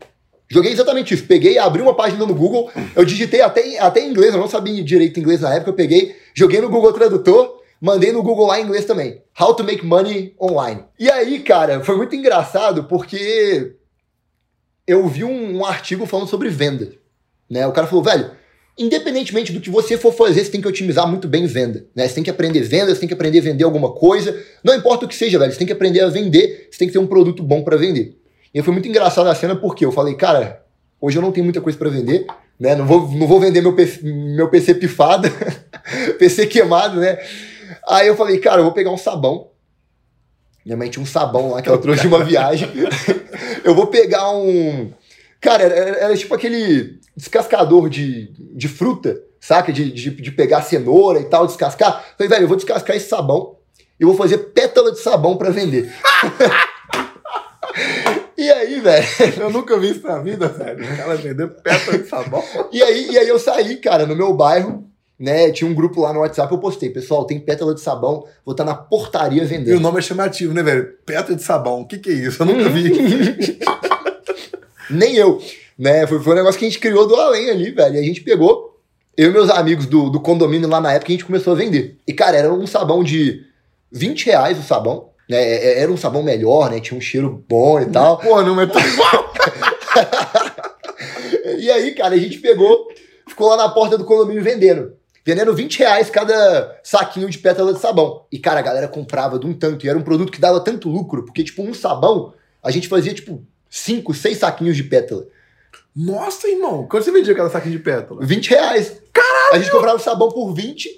Joguei 0.51 0.73
exatamente 0.73 1.15
isso. 1.15 1.25
Peguei, 1.25 1.59
abri 1.59 1.83
uma 1.83 1.95
página 1.95 2.25
no 2.25 2.35
Google, 2.35 2.71
eu 2.97 3.05
digitei 3.05 3.43
até, 3.43 3.79
até 3.79 4.01
em 4.01 4.11
inglês, 4.11 4.33
eu 4.33 4.41
não 4.41 4.49
sabia 4.49 4.83
direito 4.83 5.21
inglês 5.21 5.41
na 5.41 5.55
época, 5.55 5.71
eu 5.71 5.75
peguei, 5.75 6.17
joguei 6.35 6.61
no 6.61 6.71
Google 6.71 6.93
Tradutor, 6.93 7.61
mandei 7.81 8.13
no 8.13 8.23
Google 8.23 8.47
lá 8.47 8.59
em 8.59 8.65
inglês 8.65 8.85
também. 8.85 9.23
How 9.39 9.55
to 9.55 9.63
make 9.63 9.85
money 9.85 10.35
online. 10.41 10.85
E 10.99 11.11
aí, 11.11 11.41
cara, 11.41 11.85
foi 11.85 11.97
muito 11.97 12.17
engraçado 12.17 12.85
porque 12.85 13.75
eu 14.87 15.07
vi 15.07 15.23
um, 15.23 15.59
um 15.59 15.67
artigo 15.67 16.07
falando 16.07 16.29
sobre 16.29 16.49
venda. 16.49 16.93
Né? 17.49 17.67
O 17.67 17.73
cara 17.73 17.87
falou, 17.87 18.03
velho, 18.03 18.31
independentemente 18.79 19.53
do 19.53 19.61
que 19.61 19.69
você 19.69 19.99
for 19.99 20.13
fazer, 20.13 20.45
você 20.45 20.51
tem 20.51 20.61
que 20.61 20.69
otimizar 20.69 21.07
muito 21.07 21.29
bem 21.29 21.47
venda. 21.47 21.87
Né? 21.95 22.09
Você 22.09 22.15
tem 22.15 22.25
que 22.25 22.31
aprender 22.31 22.61
venda, 22.63 22.95
você 22.95 23.01
tem 23.01 23.09
que 23.09 23.15
aprender 23.15 23.39
a 23.39 23.43
vender 23.43 23.65
alguma 23.65 23.93
coisa. 23.93 24.43
Não 24.65 24.75
importa 24.75 25.05
o 25.05 25.09
que 25.09 25.15
seja, 25.15 25.39
velho, 25.39 25.53
você 25.53 25.59
tem 25.59 25.67
que 25.67 25.73
aprender 25.73 26.01
a 26.01 26.09
vender, 26.09 26.69
você 26.71 26.79
tem 26.79 26.89
que 26.89 26.93
ter 26.93 26.99
um 26.99 27.07
produto 27.07 27.43
bom 27.43 27.63
para 27.63 27.77
vender. 27.77 28.18
E 28.55 28.63
foi 28.63 28.73
muito 28.73 28.89
engraçado 28.89 29.29
a 29.29 29.35
cena 29.35 29.55
porque 29.55 29.85
eu 29.85 29.93
falei, 29.93 30.15
cara, 30.15 30.65
hoje 31.01 31.19
eu 31.19 31.23
não 31.23 31.33
tenho 31.33 31.45
muita 31.45 31.61
coisa 31.61 31.79
para 31.79 31.91
vender, 31.91 32.27
né? 32.59 32.75
Não 32.75 32.87
vou, 32.87 33.09
não 33.09 33.27
vou 33.27 33.41
vender 33.41 33.61
meu 33.61 33.75
PC, 33.75 34.01
meu 34.03 34.49
PC 34.49 34.75
pifado, 34.75 35.29
PC 36.19 36.47
queimado, 36.47 37.01
né? 37.01 37.19
Aí 37.87 38.07
eu 38.07 38.17
falei, 38.17 38.39
cara, 38.39 38.61
eu 38.61 38.65
vou 38.65 38.73
pegar 38.73 38.91
um 38.91 38.97
sabão 38.97 39.51
Minha 40.65 40.77
mãe 40.77 40.89
tinha 40.89 41.03
um 41.03 41.07
sabão 41.07 41.51
lá 41.51 41.63
que 41.63 41.69
ela 41.69 41.79
trouxe 41.79 42.03
de 42.03 42.09
uma 42.09 42.25
viagem. 42.25 42.69
eu 43.65 43.75
vou 43.75 43.87
pegar 43.87 44.31
um. 44.31 44.93
Cara, 45.41 45.63
era, 45.63 45.97
era 45.99 46.17
tipo 46.17 46.35
aquele 46.35 46.99
descascador 47.17 47.89
de, 47.89 48.33
de 48.55 48.69
fruta, 48.69 49.21
saca? 49.41 49.73
De, 49.73 49.93
de, 49.93 50.11
de 50.11 50.31
pegar 50.33 50.63
cenoura 50.63 51.21
e 51.21 51.25
tal, 51.25 51.47
descascar. 51.47 52.05
Falei, 52.17 52.29
velho, 52.29 52.45
eu 52.45 52.49
vou 52.49 52.57
descascar 52.57 52.97
esse 52.97 53.09
sabão 53.09 53.57
e 54.01 54.05
vou 54.05 54.15
fazer 54.15 54.39
pétala 54.39 54.93
de 54.93 55.01
sabão 55.01 55.37
para 55.37 55.51
vender. 55.51 55.93
E 58.39 58.49
aí, 58.53 58.81
velho. 58.81 59.07
Eu 59.37 59.51
nunca 59.51 59.77
vi 59.81 59.91
isso 59.91 60.07
na 60.07 60.21
vida, 60.21 60.47
velho. 60.47 60.85
O 60.85 60.97
cara 60.97 61.17
vendeu 61.17 61.49
pétala 61.49 61.99
de 61.99 62.09
sabão. 62.09 62.43
E 62.71 62.81
aí, 62.81 63.11
e 63.11 63.19
aí 63.19 63.29
eu 63.29 63.39
saí, 63.39 63.77
cara, 63.79 64.07
no 64.07 64.15
meu 64.15 64.33
bairro, 64.33 64.85
né? 65.19 65.51
Tinha 65.51 65.69
um 65.69 65.75
grupo 65.75 66.01
lá 66.01 66.13
no 66.13 66.21
WhatsApp, 66.21 66.53
eu 66.53 66.59
postei, 66.59 66.89
pessoal, 66.89 67.25
tem 67.25 67.41
pétala 67.41 67.75
de 67.75 67.81
sabão, 67.81 68.25
vou 68.45 68.53
estar 68.53 68.65
na 68.65 68.77
portaria 68.77 69.43
E 69.43 69.45
o 69.45 69.49
vendendo. 69.49 69.81
nome 69.81 69.99
é 69.99 70.03
chamativo, 70.03 70.55
né, 70.55 70.63
velho? 70.63 70.89
Pétala 71.05 71.35
de 71.37 71.43
sabão. 71.43 71.81
O 71.81 71.87
que, 71.87 71.99
que 71.99 72.11
é 72.11 72.13
isso? 72.13 72.41
Eu 72.41 72.47
nunca 72.47 72.69
vi. 72.69 73.59
Nem 74.89 75.17
eu. 75.17 75.43
Né? 75.77 76.07
Foi, 76.07 76.21
foi 76.21 76.33
um 76.33 76.37
negócio 76.37 76.61
que 76.61 76.65
a 76.65 76.69
gente 76.69 76.79
criou 76.79 77.09
do 77.09 77.17
além 77.17 77.51
ali, 77.51 77.73
velho. 77.73 77.97
E 77.97 77.99
a 77.99 78.03
gente 78.03 78.21
pegou, 78.21 78.81
eu 79.17 79.31
e 79.31 79.33
meus 79.33 79.51
amigos 79.51 79.87
do, 79.87 80.09
do 80.11 80.21
condomínio 80.21 80.69
lá 80.69 80.81
na 80.81 80.93
época, 80.93 81.11
a 81.11 81.15
gente 81.15 81.25
começou 81.25 81.55
a 81.55 81.57
vender. 81.57 81.99
E, 82.07 82.13
cara, 82.13 82.37
era 82.37 82.53
um 82.53 82.69
sabão 82.69 83.03
de 83.03 83.43
20 83.91 84.27
reais 84.27 84.57
o 84.59 84.63
sabão. 84.63 85.09
Né? 85.29 85.37
É- 85.43 85.81
Era 85.83 85.93
um 85.93 85.97
sabão 85.97 86.23
melhor, 86.23 86.71
né? 86.71 86.81
Tinha 86.81 86.97
um 86.97 87.01
cheiro 87.01 87.45
bom 87.49 87.81
e 87.81 87.87
tal. 87.87 88.19
Pô, 88.23 88.43
não 88.43 88.61
é 88.61 88.67
tão 88.67 88.81
E 91.59 91.71
aí, 91.71 91.93
cara, 91.93 92.15
a 92.15 92.19
gente 92.19 92.39
pegou, 92.39 92.89
ficou 93.29 93.49
lá 93.49 93.57
na 93.57 93.69
porta 93.69 93.99
do 93.99 94.05
condomínio 94.05 94.43
vendendo. 94.43 94.93
Vendendo 95.25 95.55
20 95.55 95.79
reais 95.81 96.09
cada 96.09 96.79
saquinho 96.83 97.29
de 97.29 97.39
pétala 97.39 97.75
de 97.75 97.81
sabão. 97.81 98.25
E, 98.33 98.39
cara, 98.39 98.61
a 98.61 98.63
galera 98.63 98.89
comprava 98.89 99.39
de 99.39 99.47
um 99.47 99.53
tanto. 99.53 99.85
E 99.85 99.89
era 99.89 99.99
um 99.99 100.03
produto 100.03 100.33
que 100.33 100.41
dava 100.41 100.61
tanto 100.61 100.89
lucro, 100.89 101.25
porque, 101.25 101.45
tipo, 101.45 101.63
um 101.63 101.75
sabão, 101.75 102.33
a 102.63 102.71
gente 102.71 102.89
fazia, 102.89 103.13
tipo, 103.13 103.45
5, 103.69 104.15
6 104.15 104.39
saquinhos 104.39 104.77
de 104.77 104.85
pétala. 104.85 105.27
Nossa, 105.95 106.49
irmão. 106.49 106.87
Quando 106.89 107.03
você 107.03 107.13
vendia 107.13 107.35
cada 107.35 107.51
saquinho 107.51 107.77
de 107.77 107.83
pétala? 107.83 108.25
20 108.25 108.49
reais. 108.51 109.03
Caralho! 109.13 109.53
A 109.55 109.59
gente 109.59 109.71
comprava 109.71 109.97
o 109.97 110.01
sabão 110.03 110.31
por 110.31 110.55
20 110.55 110.89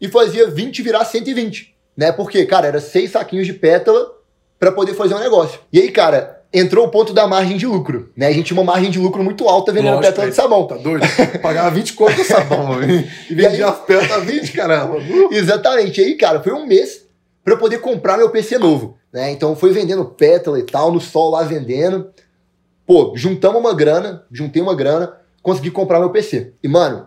e 0.00 0.08
fazia 0.08 0.48
20 0.48 0.80
virar 0.80 1.04
120. 1.04 1.73
Né? 1.96 2.12
Porque, 2.12 2.44
cara, 2.46 2.66
era 2.66 2.80
6 2.80 3.10
saquinhos 3.10 3.46
de 3.46 3.52
pétala 3.52 4.12
pra 4.58 4.72
poder 4.72 4.94
fazer 4.94 5.14
um 5.14 5.20
negócio. 5.20 5.60
E 5.72 5.80
aí, 5.80 5.90
cara, 5.90 6.42
entrou 6.52 6.86
o 6.86 6.90
ponto 6.90 7.12
da 7.12 7.26
margem 7.26 7.56
de 7.56 7.66
lucro. 7.66 8.10
Né? 8.16 8.28
A 8.28 8.32
gente 8.32 8.46
tinha 8.46 8.60
uma 8.60 8.72
margem 8.72 8.90
de 8.90 8.98
lucro 8.98 9.22
muito 9.22 9.48
alta 9.48 9.72
vendendo 9.72 9.96
Lógico, 9.96 10.12
pétala 10.12 10.30
de 10.30 10.36
sabão. 10.36 10.66
Tá 10.66 10.76
doido? 10.76 11.04
Pagava 11.42 11.70
20 11.70 11.92
conto 11.94 12.14
de 12.14 12.24
sabão. 12.24 12.78
E 13.28 13.34
vendia 13.34 13.68
as 13.68 13.80
pétalas 13.80 14.12
a 14.12 14.18
20, 14.20 14.52
caramba. 14.52 14.96
Exatamente. 15.30 16.00
E 16.00 16.04
aí, 16.04 16.14
cara, 16.14 16.42
foi 16.42 16.52
um 16.52 16.66
mês 16.66 17.04
pra 17.42 17.54
eu 17.54 17.58
poder 17.58 17.78
comprar 17.78 18.16
meu 18.16 18.30
PC 18.30 18.58
novo, 18.58 18.96
né? 19.12 19.30
Então 19.30 19.54
foi 19.54 19.72
vendendo 19.72 20.04
pétala 20.04 20.58
e 20.58 20.62
tal, 20.62 20.92
no 20.92 21.00
sol 21.00 21.30
lá 21.30 21.42
vendendo. 21.42 22.10
Pô, 22.86 23.12
juntamos 23.16 23.60
uma 23.60 23.74
grana, 23.74 24.24
juntei 24.30 24.62
uma 24.62 24.74
grana, 24.74 25.12
consegui 25.42 25.70
comprar 25.70 25.98
meu 26.00 26.10
PC. 26.10 26.52
E, 26.62 26.68
mano, 26.68 27.06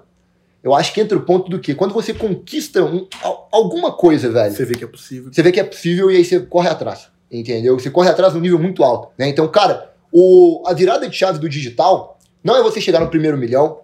eu 0.68 0.74
acho 0.76 0.94
que 0.94 1.02
entra 1.02 1.18
o 1.18 1.22
ponto 1.22 1.50
do 1.50 1.60
que 1.60 1.74
quando 1.74 1.94
você 1.94 2.14
conquista 2.14 2.84
um- 2.84 3.08
al- 3.24 3.48
alguma 3.52 3.92
coisa, 3.92 4.30
velho, 4.32 4.54
Você 4.54 4.66
vê 4.66 4.76
que 4.76 4.84
é 4.84 4.88
possível. 4.88 5.32
você 5.34 5.42
vê 5.42 5.52
que 5.52 5.60
é 5.60 5.64
possível 5.64 6.12
e 6.12 6.18
aí 6.18 6.26
você 6.26 6.40
corre 6.42 6.70
atrás, 6.70 7.08
entendeu? 7.32 7.80
Você 7.80 7.90
corre 7.90 8.10
atrás 8.10 8.34
num 8.34 8.40
nível 8.40 8.60
muito 8.60 8.84
alto, 8.84 9.10
né? 9.18 9.28
Então, 9.30 9.48
cara, 9.48 9.92
o, 10.12 10.64
a 10.68 10.74
virada 10.74 11.08
de 11.08 11.16
chave 11.16 11.40
do 11.40 11.48
digital 11.50 12.20
não 12.44 12.56
é 12.56 12.62
você 12.62 12.80
chegar 12.82 13.00
no 13.00 13.08
primeiro 13.10 13.38
milhão, 13.38 13.80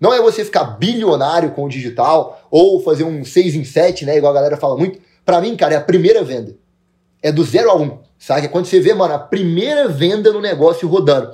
não 0.00 0.14
é 0.14 0.20
você 0.22 0.44
ficar 0.44 0.64
bilionário 0.64 1.50
com 1.50 1.64
o 1.64 1.68
digital 1.68 2.40
ou 2.50 2.80
fazer 2.80 3.02
um 3.04 3.24
6 3.24 3.54
em 3.56 3.64
7, 3.64 4.04
né? 4.04 4.16
Igual 4.16 4.30
a 4.32 4.34
galera 4.34 4.56
fala 4.56 4.76
muito. 4.76 5.00
Pra 5.24 5.40
mim, 5.40 5.56
cara, 5.56 5.74
é 5.74 5.76
a 5.76 5.80
primeira 5.80 6.22
venda. 6.22 6.54
É 7.20 7.32
do 7.32 7.42
zero 7.42 7.68
a 7.70 7.76
um, 7.76 7.98
sabe? 8.16 8.46
É 8.46 8.48
quando 8.48 8.66
você 8.66 8.78
vê, 8.80 8.94
mano, 8.94 9.12
a 9.14 9.18
primeira 9.18 9.88
venda 9.88 10.32
no 10.32 10.40
negócio 10.40 10.86
rodando. 10.88 11.32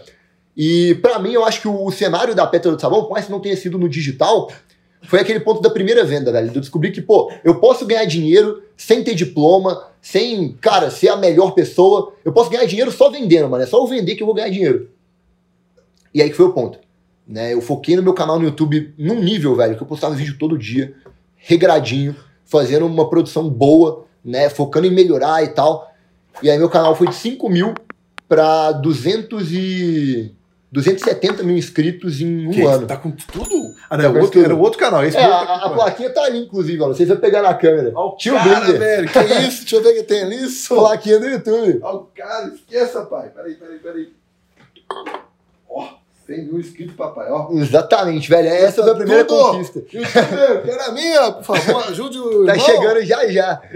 E 0.57 0.95
pra 1.03 1.19
mim, 1.19 1.33
eu 1.33 1.45
acho 1.45 1.61
que 1.61 1.69
o, 1.69 1.91
cenário 1.91 2.35
da 2.35 2.47
pétala 2.47 2.75
de 2.77 2.81
sabão, 2.81 3.03
por 3.03 3.11
mais 3.13 3.27
que 3.27 3.33
não 3.33 3.41
tenha 3.41 3.57
sido 3.57 3.77
no 3.79 3.89
digital, 3.89 4.51
foi 5.07 5.21
aquele 5.21 5.41
ponto 5.41 5.61
da 5.61 5.71
primeira 5.71 6.05
venda, 6.05 6.33
velho. 6.33 6.51
Eu 6.55 6.61
descobrir 6.61 6.91
que, 6.91 7.03
pô, 7.03 7.33
eu 7.43 7.61
posso 7.61 7.87
ganhar 7.87 8.05
dinheiro 8.05 8.63
sem 8.77 9.03
ter 9.03 9.15
diploma, 9.15 9.89
sem, 10.01 10.53
cara, 10.61 10.91
ser 10.91 11.09
a 11.09 11.17
melhor 11.17 11.53
pessoa. 11.53 12.13
Eu 12.25 12.33
posso 12.33 12.51
ganhar 12.51 12.67
dinheiro 12.67 12.91
só 12.91 13.11
vendendo, 13.11 13.49
mano. 13.49 13.63
É 13.63 13.67
só 13.67 13.83
eu 13.83 13.87
vender 13.87 14.15
que 14.15 14.23
eu 14.23 14.27
vou 14.27 14.35
ganhar 14.35 14.51
dinheiro. 14.51 14.91
E 16.13 16.23
aí 16.23 16.31
que 16.31 16.37
foi 16.37 16.47
o 16.47 16.53
ponto. 16.53 16.79
Né? 17.27 17.55
Eu 17.55 17.61
foquei 17.61 17.97
no 17.97 18.03
meu 18.03 18.13
canal 18.13 18.39
no 18.39 18.45
YouTube 18.45 18.93
num 18.99 19.23
nível, 19.23 19.57
velho, 19.57 19.77
que 19.77 19.83
eu 19.83 19.87
postava 19.87 20.15
vídeo 20.15 20.37
todo 20.39 20.59
dia, 20.59 20.95
regradinho, 21.37 22.15
fazendo 22.45 22.87
uma 22.87 23.09
produção 23.09 23.49
boa, 23.49 24.05
né? 24.25 24.49
Focando 24.49 24.87
em 24.87 24.91
melhorar 24.91 25.43
e 25.43 25.49
tal. 25.49 25.91
E 26.43 26.51
aí 26.51 26.59
meu 26.59 26.69
canal 26.69 26.95
foi 26.95 27.09
de 27.09 27.15
5 27.15 27.49
mil 27.49 27.75
pra 28.29 28.73
200 28.73 29.53
e... 29.53 30.35
270 30.71 31.45
mil 31.45 31.57
inscritos 31.57 32.21
em 32.21 32.49
um 32.49 32.51
Que, 32.51 32.63
ano. 32.63 32.87
Tá 32.87 32.97
com 32.97 33.13
tudo? 33.13 33.64
Ah, 33.95 33.99
não, 33.99 34.05
era, 34.07 34.13
com 34.13 34.21
outro, 34.21 34.45
era 34.45 34.55
outro 34.55 34.79
canal. 34.79 35.05
Esse 35.05 35.17
É, 35.17 35.27
outro 35.29 35.53
a, 35.53 35.67
a 35.67 35.71
plaquinha 35.71 36.11
tá 36.11 36.25
ali, 36.25 36.39
inclusive, 36.45 36.83
ó. 36.83 36.89
Não 36.89 36.95
sei 36.95 37.07
se 37.07 37.13
vai 37.13 37.21
pegar 37.21 37.43
na 37.43 37.55
câmera. 37.55 37.93
Ó, 37.95 38.17
Tio 38.17 38.35
cara, 38.35 38.61
Blinder. 38.61 38.79
velho. 38.79 39.09
Que 39.09 39.19
isso? 39.49 39.61
Deixa 39.63 39.77
eu 39.77 39.83
ver 39.83 39.91
o 39.91 39.95
que 39.95 40.03
tem 40.03 40.23
ali. 40.23 40.45
Isso. 40.45 40.75
Plaquinha 40.75 41.19
do 41.21 41.27
YouTube. 41.29 41.81
Ó, 41.83 41.95
o 41.97 42.09
cara, 42.17 42.49
esqueça, 42.55 43.03
pai. 43.07 43.31
Peraí, 43.35 43.55
peraí, 43.55 43.79
peraí. 43.79 44.09
Ó, 45.69 45.89
100 46.27 46.45
mil 46.47 46.61
inscritos, 46.61 46.95
papai. 46.97 47.31
Ó. 47.31 47.49
Exatamente, 47.53 48.29
velho. 48.29 48.49
Essa 48.49 48.83
foi 48.83 48.93
a 48.93 48.95
primeira 48.95 49.25
Tudo. 49.25 49.51
conquista. 49.53 49.79
YouTube, 49.79 50.63
quero 50.65 50.83
a 50.83 50.93
minha, 50.93 51.33
por 51.33 51.45
favor, 51.57 51.85
ajude 51.89 52.19
o 52.19 52.47
Tá 52.47 52.53
irmão. 52.57 52.67
chegando 52.67 53.03
já 53.05 53.27
já. 53.29 53.63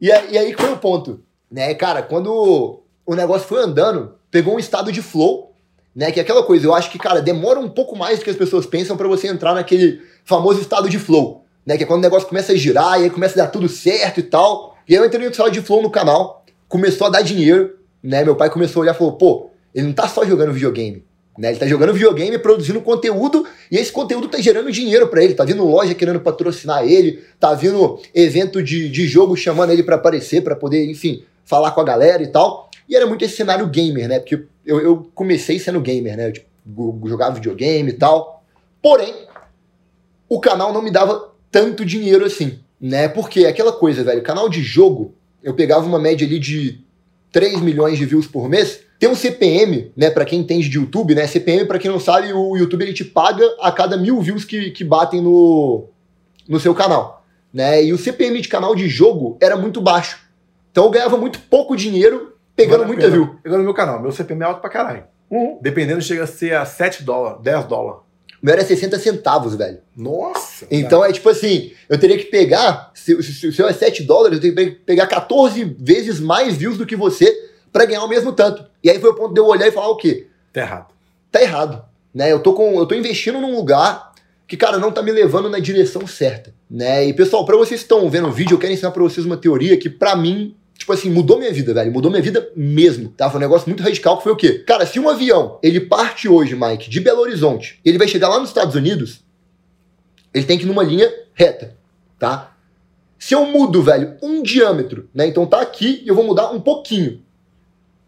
e, 0.00 0.10
aí, 0.12 0.28
e 0.32 0.38
aí 0.38 0.54
que 0.54 0.62
foi 0.62 0.72
o 0.72 0.76
ponto. 0.78 1.20
Né, 1.50 1.74
cara, 1.74 2.02
quando 2.02 2.80
o 3.06 3.14
negócio 3.14 3.46
foi 3.46 3.62
andando, 3.62 4.14
pegou 4.30 4.54
um 4.54 4.58
estado 4.58 4.90
de 4.90 5.00
flow, 5.02 5.53
né? 5.94 6.10
Que 6.10 6.18
é 6.18 6.22
aquela 6.22 6.42
coisa, 6.42 6.66
eu 6.66 6.74
acho 6.74 6.90
que, 6.90 6.98
cara, 6.98 7.20
demora 7.20 7.60
um 7.60 7.68
pouco 7.68 7.96
mais 7.96 8.18
do 8.18 8.24
que 8.24 8.30
as 8.30 8.36
pessoas 8.36 8.66
pensam 8.66 8.96
pra 8.96 9.08
você 9.08 9.28
entrar 9.28 9.54
naquele 9.54 10.00
famoso 10.24 10.60
estado 10.60 10.88
de 10.88 10.98
flow. 10.98 11.42
Né, 11.66 11.78
que 11.78 11.82
é 11.84 11.86
quando 11.86 12.00
o 12.00 12.02
negócio 12.02 12.28
começa 12.28 12.52
a 12.52 12.56
girar 12.56 13.00
e 13.00 13.04
aí 13.04 13.10
começa 13.10 13.40
a 13.40 13.44
dar 13.44 13.50
tudo 13.50 13.70
certo 13.70 14.20
e 14.20 14.22
tal. 14.22 14.76
E 14.86 14.94
aí 14.94 15.00
eu 15.00 15.06
entrei 15.06 15.24
no 15.24 15.30
estado 15.30 15.50
de 15.50 15.62
flow 15.62 15.80
no 15.80 15.88
canal, 15.88 16.44
começou 16.68 17.06
a 17.06 17.10
dar 17.10 17.22
dinheiro, 17.22 17.78
né? 18.02 18.22
Meu 18.22 18.36
pai 18.36 18.50
começou 18.50 18.80
a 18.80 18.82
olhar 18.82 18.94
e 18.94 18.98
falou, 18.98 19.14
pô, 19.14 19.48
ele 19.74 19.86
não 19.86 19.94
tá 19.94 20.06
só 20.06 20.26
jogando 20.26 20.52
videogame. 20.52 21.02
Né? 21.38 21.50
Ele 21.50 21.58
tá 21.58 21.66
jogando 21.66 21.94
videogame, 21.94 22.38
produzindo 22.38 22.80
conteúdo, 22.82 23.46
e 23.70 23.76
esse 23.76 23.90
conteúdo 23.90 24.28
tá 24.28 24.38
gerando 24.38 24.70
dinheiro 24.70 25.08
pra 25.08 25.24
ele. 25.24 25.34
Tá 25.34 25.44
vindo 25.44 25.64
loja 25.64 25.94
querendo 25.94 26.20
patrocinar 26.20 26.84
ele, 26.84 27.24
tá 27.40 27.54
vindo 27.54 27.98
evento 28.14 28.62
de, 28.62 28.88
de 28.88 29.06
jogo 29.06 29.36
chamando 29.36 29.70
ele 29.70 29.82
pra 29.82 29.96
aparecer, 29.96 30.42
pra 30.42 30.54
poder, 30.54 30.88
enfim, 30.88 31.24
falar 31.44 31.72
com 31.72 31.80
a 31.80 31.84
galera 31.84 32.22
e 32.22 32.28
tal. 32.28 32.70
E 32.88 32.94
era 32.94 33.06
muito 33.06 33.24
esse 33.24 33.36
cenário 33.36 33.66
gamer, 33.66 34.06
né? 34.06 34.20
Porque 34.20 34.44
eu, 34.64 34.80
eu 34.80 35.10
comecei 35.14 35.58
sendo 35.58 35.80
gamer, 35.80 36.16
né? 36.16 36.28
Eu, 36.28 36.32
tipo, 36.32 37.00
jogava 37.06 37.34
videogame 37.34 37.90
e 37.90 37.94
tal. 37.94 38.44
Porém, 38.82 39.14
o 40.28 40.40
canal 40.40 40.72
não 40.72 40.82
me 40.82 40.90
dava 40.90 41.32
tanto 41.50 41.84
dinheiro 41.84 42.24
assim, 42.24 42.58
né? 42.80 43.08
Porque 43.08 43.46
aquela 43.46 43.72
coisa, 43.72 44.02
velho, 44.02 44.22
canal 44.22 44.48
de 44.48 44.62
jogo, 44.62 45.14
eu 45.42 45.54
pegava 45.54 45.86
uma 45.86 45.98
média 45.98 46.26
ali 46.26 46.38
de 46.38 46.80
3 47.30 47.60
milhões 47.60 47.98
de 47.98 48.04
views 48.04 48.26
por 48.26 48.48
mês. 48.48 48.80
Tem 48.98 49.08
um 49.08 49.14
CPM, 49.14 49.92
né, 49.96 50.08
Pra 50.08 50.24
quem 50.24 50.40
entende 50.40 50.68
de 50.68 50.78
YouTube, 50.78 51.14
né? 51.14 51.26
CPM, 51.26 51.66
pra 51.66 51.78
quem 51.78 51.90
não 51.90 52.00
sabe, 52.00 52.32
o 52.32 52.56
YouTube 52.56 52.82
ele 52.82 52.92
te 52.92 53.04
paga 53.04 53.44
a 53.60 53.70
cada 53.70 53.96
mil 53.96 54.20
views 54.20 54.44
que, 54.44 54.70
que 54.70 54.84
batem 54.84 55.20
no, 55.20 55.84
no 56.48 56.60
seu 56.60 56.74
canal, 56.74 57.24
né? 57.52 57.84
E 57.84 57.92
o 57.92 57.98
CPM 57.98 58.40
de 58.40 58.48
canal 58.48 58.74
de 58.74 58.88
jogo 58.88 59.36
era 59.40 59.56
muito 59.56 59.80
baixo. 59.80 60.20
Então 60.70 60.84
eu 60.84 60.90
ganhava 60.90 61.16
muito 61.16 61.38
pouco 61.38 61.76
dinheiro 61.76 62.33
pegando 62.56 62.86
muita 62.86 63.10
view. 63.10 63.38
Igual 63.44 63.58
no 63.58 63.64
meu 63.64 63.74
canal, 63.74 64.00
meu 64.00 64.12
CPM 64.12 64.42
é 64.42 64.46
alto 64.46 64.60
pra 64.60 64.70
caralho. 64.70 65.04
Dependendo, 65.60 66.00
chega 66.00 66.24
a 66.24 66.26
ser 66.26 66.54
a 66.54 66.64
7 66.64 67.02
dólares, 67.02 67.40
10 67.42 67.64
dólares. 67.64 68.00
O 68.42 68.46
meu 68.46 68.54
era 68.54 68.64
60 68.64 68.98
centavos, 68.98 69.54
velho. 69.54 69.78
Nossa! 69.96 70.66
Então 70.70 71.04
é 71.04 71.12
tipo 71.12 71.28
assim, 71.28 71.72
eu 71.88 71.98
teria 71.98 72.18
que 72.18 72.24
pegar, 72.24 72.90
se, 72.94 73.20
se, 73.22 73.32
se 73.32 73.46
o 73.48 73.52
seu 73.52 73.66
é 73.66 73.72
7 73.72 74.02
dólares, 74.02 74.36
eu 74.36 74.54
tenho 74.54 74.54
que 74.54 74.80
pegar 74.80 75.06
14 75.06 75.64
vezes 75.78 76.20
mais 76.20 76.54
views 76.54 76.76
do 76.76 76.86
que 76.86 76.94
você 76.94 77.34
pra 77.72 77.86
ganhar 77.86 78.04
o 78.04 78.08
mesmo 78.08 78.32
tanto. 78.32 78.64
E 78.82 78.90
aí 78.90 79.00
foi 79.00 79.10
o 79.10 79.14
ponto 79.14 79.34
de 79.34 79.40
eu 79.40 79.46
olhar 79.46 79.66
e 79.66 79.72
falar 79.72 79.88
o 79.88 79.96
quê? 79.96 80.28
Tá 80.52 80.60
errado. 80.60 80.94
Tá 81.32 81.42
errado. 81.42 81.84
Né? 82.14 82.30
Eu, 82.30 82.38
tô 82.38 82.52
com, 82.52 82.78
eu 82.78 82.86
tô 82.86 82.94
investindo 82.94 83.40
num 83.40 83.56
lugar 83.56 84.12
que, 84.46 84.56
cara, 84.56 84.78
não 84.78 84.92
tá 84.92 85.02
me 85.02 85.10
levando 85.10 85.50
na 85.50 85.58
direção 85.58 86.06
certa. 86.06 86.54
Né? 86.70 87.06
E, 87.06 87.12
pessoal, 87.12 87.44
pra 87.44 87.56
vocês 87.56 87.80
que 87.80 87.84
estão 87.84 88.08
vendo 88.08 88.28
o 88.28 88.32
vídeo, 88.32 88.54
eu 88.54 88.58
quero 88.58 88.72
ensinar 88.72 88.92
pra 88.92 89.02
vocês 89.02 89.26
uma 89.26 89.36
teoria 89.36 89.76
que, 89.76 89.90
pra 89.90 90.14
mim, 90.14 90.54
tipo 90.76 90.92
assim, 90.92 91.10
mudou 91.10 91.38
minha 91.38 91.52
vida, 91.52 91.72
velho. 91.72 91.92
Mudou 91.92 92.10
minha 92.10 92.22
vida 92.22 92.50
mesmo. 92.56 93.10
Tá? 93.10 93.30
Foi 93.30 93.38
um 93.38 93.40
negócio 93.40 93.68
muito 93.68 93.82
radical 93.82 94.16
que 94.18 94.24
foi 94.24 94.32
o 94.32 94.36
quê? 94.36 94.58
Cara, 94.66 94.86
se 94.86 94.98
um 94.98 95.08
avião, 95.08 95.58
ele 95.62 95.80
parte 95.80 96.28
hoje, 96.28 96.54
Mike, 96.54 96.90
de 96.90 97.00
Belo 97.00 97.20
Horizonte, 97.20 97.80
ele 97.84 97.98
vai 97.98 98.08
chegar 98.08 98.28
lá 98.28 98.38
nos 98.38 98.48
Estados 98.50 98.74
Unidos, 98.74 99.20
ele 100.32 100.44
tem 100.44 100.58
que 100.58 100.64
ir 100.64 100.66
numa 100.66 100.82
linha 100.82 101.12
reta, 101.32 101.76
tá? 102.18 102.54
Se 103.18 103.34
eu 103.34 103.46
mudo, 103.46 103.82
velho, 103.82 104.16
um 104.22 104.42
diâmetro, 104.42 105.08
né? 105.14 105.26
Então 105.26 105.46
tá 105.46 105.60
aqui 105.60 106.02
e 106.04 106.08
eu 106.08 106.14
vou 106.14 106.24
mudar 106.24 106.50
um 106.50 106.60
pouquinho. 106.60 107.22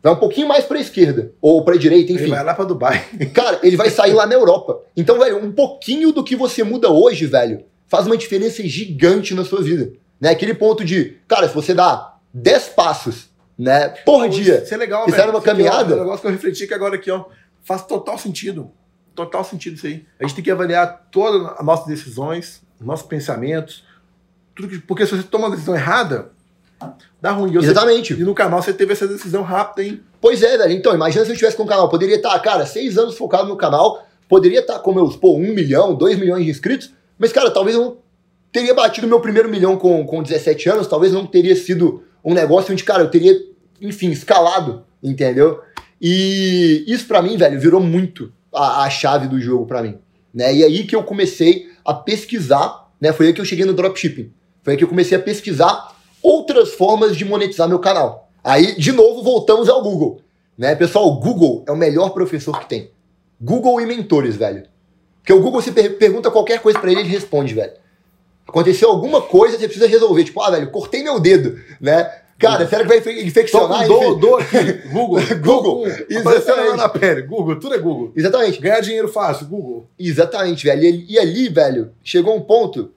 Vai 0.02 0.12
um 0.12 0.18
pouquinho 0.18 0.46
mais 0.46 0.64
pra 0.64 0.78
esquerda, 0.78 1.32
ou 1.40 1.64
pra 1.64 1.76
direita, 1.76 2.12
Ele 2.12 2.20
enfim. 2.20 2.30
vai 2.30 2.44
lá 2.44 2.54
pra 2.54 2.64
Dubai. 2.64 3.04
Cara, 3.32 3.58
ele 3.62 3.76
vai 3.76 3.90
sair 3.90 4.12
lá 4.12 4.26
na 4.26 4.34
Europa. 4.34 4.80
Então, 4.96 5.18
velho, 5.18 5.42
um 5.42 5.50
pouquinho 5.50 6.12
do 6.12 6.22
que 6.22 6.36
você 6.36 6.62
muda 6.62 6.90
hoje, 6.90 7.26
velho, 7.26 7.64
faz 7.88 8.06
uma 8.06 8.16
diferença 8.16 8.62
gigante 8.62 9.34
na 9.34 9.44
sua 9.44 9.62
vida. 9.62 9.92
Né? 10.20 10.30
Aquele 10.30 10.54
ponto 10.54 10.84
de, 10.84 11.16
cara, 11.26 11.48
se 11.48 11.54
você 11.54 11.74
dá 11.74 12.15
10 12.38 12.68
passos, 12.70 13.30
né? 13.58 13.88
Por 14.04 14.20
Pô, 14.22 14.28
dia. 14.28 14.62
Isso 14.62 14.74
é 14.74 14.76
legal, 14.76 15.02
Isso 15.02 15.12
velho. 15.12 15.22
era 15.22 15.30
uma 15.30 15.40
caminhada? 15.40 15.92
É 15.94 15.96
um 15.96 16.00
negócio 16.00 16.20
que 16.20 16.26
eu 16.26 16.30
refleti 16.32 16.66
que 16.66 16.74
agora 16.74 16.96
aqui, 16.96 17.10
ó. 17.10 17.24
Faz 17.64 17.82
total 17.86 18.18
sentido. 18.18 18.70
Total 19.14 19.42
sentido 19.42 19.76
isso 19.76 19.86
aí. 19.86 20.04
A 20.20 20.24
gente 20.24 20.34
tem 20.34 20.44
que 20.44 20.50
avaliar 20.50 21.08
todas 21.10 21.58
as 21.58 21.64
nossas 21.64 21.86
decisões, 21.86 22.60
nossos 22.78 23.06
pensamentos. 23.06 23.82
Tudo 24.54 24.68
que, 24.68 24.78
porque 24.78 25.06
se 25.06 25.16
você 25.16 25.22
toma 25.22 25.46
uma 25.46 25.50
decisão 25.56 25.74
errada, 25.74 26.30
dá 27.20 27.30
ruim. 27.32 27.50
E 27.50 27.54
você- 27.54 27.68
Exatamente. 27.70 28.12
E 28.12 28.22
no 28.24 28.34
canal 28.34 28.62
você 28.62 28.74
teve 28.74 28.92
essa 28.92 29.08
decisão 29.08 29.42
rápida, 29.42 29.82
hein? 29.88 30.02
Pois 30.20 30.42
é, 30.42 30.58
velho. 30.58 30.72
Então, 30.72 30.94
imagina 30.94 31.24
se 31.24 31.30
eu 31.30 31.34
estivesse 31.34 31.56
com 31.56 31.62
um 31.62 31.66
canal. 31.66 31.88
Poderia 31.88 32.16
estar, 32.16 32.38
cara, 32.40 32.66
seis 32.66 32.98
anos 32.98 33.16
focado 33.16 33.48
no 33.48 33.56
canal. 33.56 34.06
Poderia 34.28 34.60
estar 34.60 34.78
com 34.80 34.92
meus, 34.92 35.16
pô, 35.16 35.34
um 35.36 35.54
milhão, 35.54 35.94
dois 35.94 36.18
milhões 36.18 36.44
de 36.44 36.50
inscritos. 36.50 36.92
Mas, 37.18 37.32
cara, 37.32 37.50
talvez 37.50 37.74
eu 37.76 37.82
não 37.82 37.96
teria 38.52 38.74
batido 38.74 39.06
meu 39.06 39.20
primeiro 39.20 39.48
milhão 39.48 39.76
com, 39.78 40.04
com 40.06 40.22
17 40.22 40.68
anos. 40.68 40.86
Talvez 40.86 41.12
não 41.12 41.26
teria 41.26 41.56
sido 41.56 42.02
um 42.26 42.34
negócio 42.34 42.72
onde, 42.72 42.82
cara, 42.82 43.04
eu 43.04 43.10
teria, 43.10 43.34
enfim, 43.80 44.10
escalado, 44.10 44.84
entendeu? 45.02 45.60
E 46.00 46.84
isso 46.86 47.06
pra 47.06 47.22
mim, 47.22 47.36
velho, 47.36 47.58
virou 47.60 47.80
muito 47.80 48.32
a, 48.52 48.82
a 48.84 48.90
chave 48.90 49.28
do 49.28 49.40
jogo 49.40 49.64
pra 49.64 49.82
mim. 49.82 49.96
Né? 50.34 50.54
E 50.56 50.64
aí 50.64 50.84
que 50.84 50.94
eu 50.94 51.02
comecei 51.04 51.70
a 51.84 51.94
pesquisar, 51.94 52.90
né? 53.00 53.12
Foi 53.12 53.28
aí 53.28 53.32
que 53.32 53.40
eu 53.40 53.44
cheguei 53.44 53.64
no 53.64 53.72
dropshipping. 53.72 54.30
Foi 54.62 54.72
aí 54.72 54.76
que 54.76 54.84
eu 54.84 54.88
comecei 54.88 55.16
a 55.16 55.20
pesquisar 55.22 55.96
outras 56.22 56.74
formas 56.74 57.16
de 57.16 57.24
monetizar 57.24 57.68
meu 57.68 57.78
canal. 57.78 58.28
Aí, 58.42 58.76
de 58.76 58.92
novo, 58.92 59.22
voltamos 59.22 59.68
ao 59.68 59.82
Google. 59.82 60.20
Né? 60.58 60.74
Pessoal, 60.74 61.06
o 61.06 61.20
Google 61.20 61.64
é 61.66 61.72
o 61.72 61.76
melhor 61.76 62.10
professor 62.10 62.58
que 62.60 62.68
tem. 62.68 62.90
Google 63.40 63.80
e 63.80 63.86
mentores, 63.86 64.36
velho. 64.36 64.64
Porque 65.18 65.32
o 65.32 65.40
Google, 65.40 65.60
você 65.62 65.72
per- 65.72 65.96
pergunta 65.98 66.30
qualquer 66.30 66.60
coisa 66.60 66.78
pra 66.78 66.90
ele, 66.90 67.00
ele 67.00 67.08
responde, 67.08 67.54
velho. 67.54 67.72
Aconteceu 68.46 68.88
alguma 68.88 69.20
coisa, 69.22 69.58
você 69.58 69.66
precisa 69.66 69.86
resolver. 69.88 70.24
Tipo, 70.24 70.40
ah, 70.40 70.50
velho, 70.50 70.70
cortei 70.70 71.02
meu 71.02 71.18
dedo, 71.18 71.58
né? 71.80 72.10
Cara, 72.38 72.68
será 72.68 72.82
que 72.82 72.88
vai 72.88 72.98
infe- 72.98 73.14
Tô 73.14 73.20
infeccionar? 73.22 73.86
com 73.86 73.88
dor, 73.88 74.02
Infe- 74.04 74.20
dor 74.20 74.40
aqui. 74.42 74.88
Google. 74.88 75.20
Google, 75.42 75.86
exatamente. 76.08 76.76
Na 76.76 76.88
pele. 76.88 77.22
Google, 77.22 77.56
tudo 77.58 77.74
é 77.74 77.78
Google. 77.78 78.12
Exatamente. 78.14 78.60
Ganhar 78.60 78.80
dinheiro 78.80 79.08
fácil, 79.08 79.46
Google. 79.46 79.88
Exatamente, 79.98 80.64
velho. 80.64 80.82
E, 81.08 81.18
ali, 81.18 81.48
velho, 81.48 81.92
chegou 82.04 82.36
um 82.36 82.40
ponto 82.42 82.90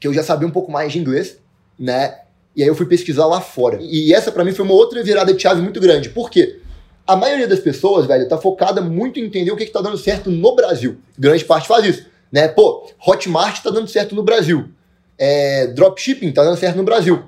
que 0.00 0.08
eu 0.08 0.14
já 0.14 0.22
sabia 0.22 0.48
um 0.48 0.50
pouco 0.50 0.72
mais 0.72 0.90
de 0.92 0.98
inglês, 0.98 1.38
né? 1.78 2.18
E 2.56 2.62
aí 2.62 2.68
eu 2.68 2.74
fui 2.74 2.86
pesquisar 2.86 3.26
lá 3.26 3.40
fora. 3.42 3.78
E 3.82 4.14
essa 4.14 4.32
pra 4.32 4.42
mim 4.42 4.52
foi 4.52 4.64
uma 4.64 4.74
outra 4.74 5.02
virada 5.02 5.34
de 5.34 5.40
chave 5.42 5.60
muito 5.60 5.78
grande. 5.78 6.08
Por 6.08 6.30
quê? 6.30 6.58
A 7.06 7.14
maioria 7.14 7.46
das 7.46 7.60
pessoas, 7.60 8.06
velho, 8.06 8.26
tá 8.26 8.38
focada 8.38 8.80
muito 8.80 9.20
em 9.20 9.24
entender 9.24 9.50
o 9.52 9.56
que, 9.56 9.66
que 9.66 9.70
tá 9.72 9.82
dando 9.82 9.98
certo 9.98 10.30
no 10.30 10.56
Brasil. 10.56 10.96
Grande 11.18 11.44
parte 11.44 11.68
faz 11.68 11.84
isso, 11.84 12.06
né? 12.36 12.48
Pô, 12.48 12.86
Hotmart 13.06 13.62
tá 13.62 13.70
dando 13.70 13.88
certo 13.88 14.14
no 14.14 14.22
Brasil. 14.22 14.68
É, 15.16 15.68
dropshipping 15.68 16.32
tá 16.32 16.44
dando 16.44 16.58
certo 16.58 16.76
no 16.76 16.82
Brasil. 16.82 17.22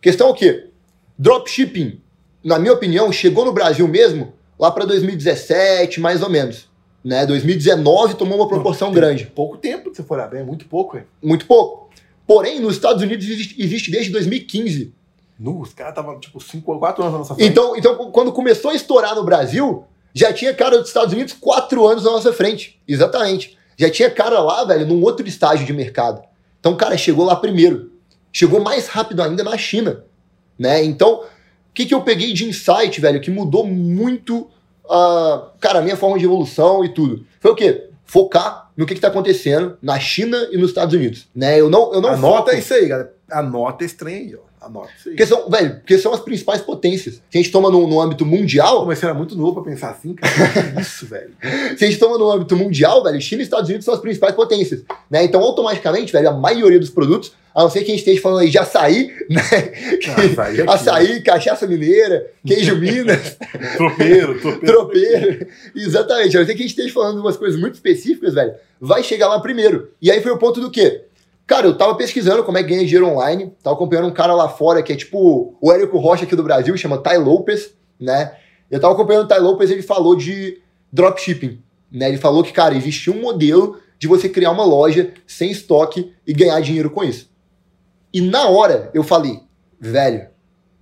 Questão 0.00 0.28
é 0.28 0.30
o 0.30 0.34
quê? 0.34 0.68
Dropshipping, 1.18 2.00
na 2.44 2.56
minha 2.56 2.72
opinião, 2.72 3.10
chegou 3.10 3.44
no 3.44 3.52
Brasil 3.52 3.88
mesmo 3.88 4.32
lá 4.56 4.70
pra 4.70 4.84
2017, 4.84 5.98
mais 6.00 6.22
ou 6.22 6.30
menos. 6.30 6.68
Né? 7.04 7.26
2019 7.26 8.14
tomou 8.14 8.38
uma 8.38 8.46
proporção 8.46 8.92
grande. 8.92 9.26
Pouco 9.26 9.56
tempo, 9.56 9.92
se 9.92 10.04
for 10.04 10.24
bem, 10.28 10.42
é 10.42 10.44
muito 10.44 10.66
pouco, 10.66 10.98
hein? 10.98 11.02
Muito 11.20 11.46
pouco. 11.46 11.90
Porém, 12.24 12.60
nos 12.60 12.76
Estados 12.76 13.02
Unidos 13.02 13.28
existe, 13.28 13.60
existe 13.60 13.90
desde 13.90 14.12
2015. 14.12 14.94
Nu, 15.36 15.62
os 15.62 15.74
caras 15.74 15.90
estavam, 15.90 16.20
tipo, 16.20 16.40
5 16.40 16.78
4 16.78 17.02
anos 17.02 17.12
na 17.12 17.18
nossa 17.18 17.34
frente. 17.34 17.50
Então, 17.50 17.76
então, 17.76 17.96
quando 18.12 18.30
começou 18.30 18.70
a 18.70 18.74
estourar 18.74 19.16
no 19.16 19.24
Brasil, 19.24 19.84
já 20.14 20.32
tinha 20.32 20.54
cara 20.54 20.78
dos 20.78 20.86
Estados 20.86 21.12
Unidos 21.12 21.34
quatro 21.34 21.84
anos 21.88 22.04
na 22.04 22.12
nossa 22.12 22.32
frente. 22.32 22.80
Exatamente. 22.86 23.58
Já 23.76 23.90
tinha 23.90 24.10
cara 24.10 24.40
lá, 24.40 24.64
velho, 24.64 24.86
num 24.86 25.02
outro 25.02 25.26
estágio 25.26 25.66
de 25.66 25.72
mercado. 25.72 26.22
Então, 26.60 26.76
cara, 26.76 26.96
chegou 26.96 27.24
lá 27.24 27.36
primeiro. 27.36 27.92
Chegou 28.32 28.60
mais 28.60 28.86
rápido 28.88 29.22
ainda 29.22 29.42
na 29.44 29.56
China. 29.56 30.04
Né? 30.58 30.84
Então, 30.84 31.20
o 31.20 31.24
que, 31.74 31.86
que 31.86 31.94
eu 31.94 32.02
peguei 32.02 32.32
de 32.32 32.44
insight, 32.48 33.00
velho, 33.00 33.20
que 33.20 33.30
mudou 33.30 33.66
muito, 33.66 34.48
ah, 34.88 35.48
cara, 35.60 35.80
a 35.80 35.82
minha 35.82 35.96
forma 35.96 36.18
de 36.18 36.24
evolução 36.24 36.84
e 36.84 36.88
tudo? 36.88 37.24
Foi 37.40 37.50
o 37.50 37.54
quê? 37.54 37.88
Focar 38.04 38.70
no 38.76 38.86
que, 38.86 38.94
que 38.94 39.00
tá 39.00 39.08
acontecendo 39.08 39.76
na 39.82 39.98
China 39.98 40.48
e 40.52 40.56
nos 40.56 40.70
Estados 40.70 40.94
Unidos. 40.94 41.26
Né? 41.34 41.60
Eu 41.60 41.68
não, 41.70 41.92
eu 41.92 42.00
não 42.00 42.10
Anota 42.10 42.50
foco- 42.50 42.56
isso 42.56 42.74
aí, 42.74 42.86
galera. 42.86 43.12
Anota 43.30 43.84
esse 43.84 43.96
trem 43.96 44.14
aí, 44.16 44.34
ó. 44.36 44.38
Anota 44.66 44.90
isso 44.98 45.08
aí. 45.08 45.14
Porque 45.14 45.26
são, 45.26 45.50
velho, 45.50 45.76
porque 45.76 45.98
são 45.98 46.12
as 46.12 46.20
principais 46.20 46.60
potências. 46.60 47.14
Se 47.14 47.20
a 47.34 47.36
gente 47.38 47.50
toma 47.50 47.70
no, 47.70 47.86
no 47.86 48.00
âmbito 48.00 48.24
Pô, 48.24 48.30
mundial, 48.30 48.86
mas 48.86 48.98
você 48.98 49.06
era 49.06 49.14
muito 49.14 49.36
novo 49.36 49.54
pra 49.54 49.62
pensar 49.62 49.90
assim, 49.90 50.14
cara. 50.14 50.32
Que 50.74 50.80
isso, 50.80 51.06
velho. 51.06 51.30
se 51.76 51.84
a 51.84 51.88
gente 51.88 51.98
toma 51.98 52.18
no 52.18 52.30
âmbito 52.30 52.56
mundial, 52.56 53.02
velho, 53.02 53.20
China 53.20 53.42
e 53.42 53.44
Estados 53.44 53.68
Unidos 53.68 53.84
são 53.84 53.94
as 53.94 54.00
principais 54.00 54.34
potências. 54.34 54.82
Né? 55.10 55.24
Então, 55.24 55.40
automaticamente, 55.40 56.12
velho, 56.12 56.28
a 56.30 56.32
maioria 56.32 56.78
dos 56.78 56.90
produtos, 56.90 57.32
a 57.54 57.62
não 57.62 57.70
ser 57.70 57.80
que 57.80 57.86
a 57.86 57.88
gente 57.90 58.00
esteja 58.00 58.20
falando 58.20 58.40
aí 58.40 58.50
de 58.50 58.58
açaí, 58.58 59.12
né? 59.30 59.40
Ah, 60.08 60.34
vai, 60.34 60.60
aqui, 60.60 60.70
açaí, 60.70 61.22
cachaça 61.22 61.66
mineira, 61.66 62.26
queijo 62.44 62.76
Minas, 62.76 63.36
Tropeiro, 63.76 64.40
tropeiro. 64.40 64.66
tropeiro. 64.66 65.46
Exatamente. 65.74 66.36
A 66.36 66.40
não 66.40 66.46
ser 66.46 66.54
que 66.54 66.62
a 66.62 66.66
gente 66.66 66.76
esteja 66.76 66.92
falando 66.92 67.14
de 67.16 67.20
umas 67.20 67.36
coisas 67.36 67.58
muito 67.60 67.74
específicas, 67.74 68.34
velho, 68.34 68.54
vai 68.80 69.04
chegar 69.04 69.28
lá 69.28 69.38
primeiro. 69.38 69.90
E 70.02 70.10
aí 70.10 70.20
foi 70.20 70.32
o 70.32 70.38
ponto 70.38 70.60
do 70.60 70.70
quê? 70.70 71.04
Cara, 71.46 71.66
eu 71.66 71.76
tava 71.76 71.94
pesquisando 71.94 72.42
como 72.42 72.56
é 72.56 72.62
que 72.62 72.70
ganha 72.70 72.84
dinheiro 72.84 73.06
online, 73.06 73.52
tava 73.62 73.76
acompanhando 73.76 74.08
um 74.08 74.14
cara 74.14 74.34
lá 74.34 74.48
fora 74.48 74.82
que 74.82 74.92
é 74.92 74.96
tipo 74.96 75.56
o 75.60 75.72
Érico 75.72 75.98
Rocha 75.98 76.24
aqui 76.24 76.34
do 76.34 76.42
Brasil, 76.42 76.76
chama 76.76 77.02
Ty 77.02 77.18
Lopes, 77.18 77.74
né? 78.00 78.34
Eu 78.70 78.80
tava 78.80 78.94
acompanhando 78.94 79.24
o 79.24 79.28
Ty 79.28 79.40
Lopes, 79.40 79.70
ele 79.70 79.82
falou 79.82 80.16
de 80.16 80.62
dropshipping, 80.90 81.62
né? 81.92 82.08
Ele 82.08 82.16
falou 82.16 82.42
que, 82.42 82.52
cara, 82.52 82.74
existia 82.74 83.12
um 83.12 83.20
modelo 83.20 83.78
de 83.98 84.08
você 84.08 84.28
criar 84.28 84.52
uma 84.52 84.64
loja 84.64 85.12
sem 85.26 85.50
estoque 85.50 86.14
e 86.26 86.32
ganhar 86.32 86.60
dinheiro 86.60 86.90
com 86.90 87.04
isso. 87.04 87.30
E 88.12 88.20
na 88.22 88.48
hora 88.48 88.90
eu 88.94 89.02
falei, 89.02 89.40
velho, 89.78 90.28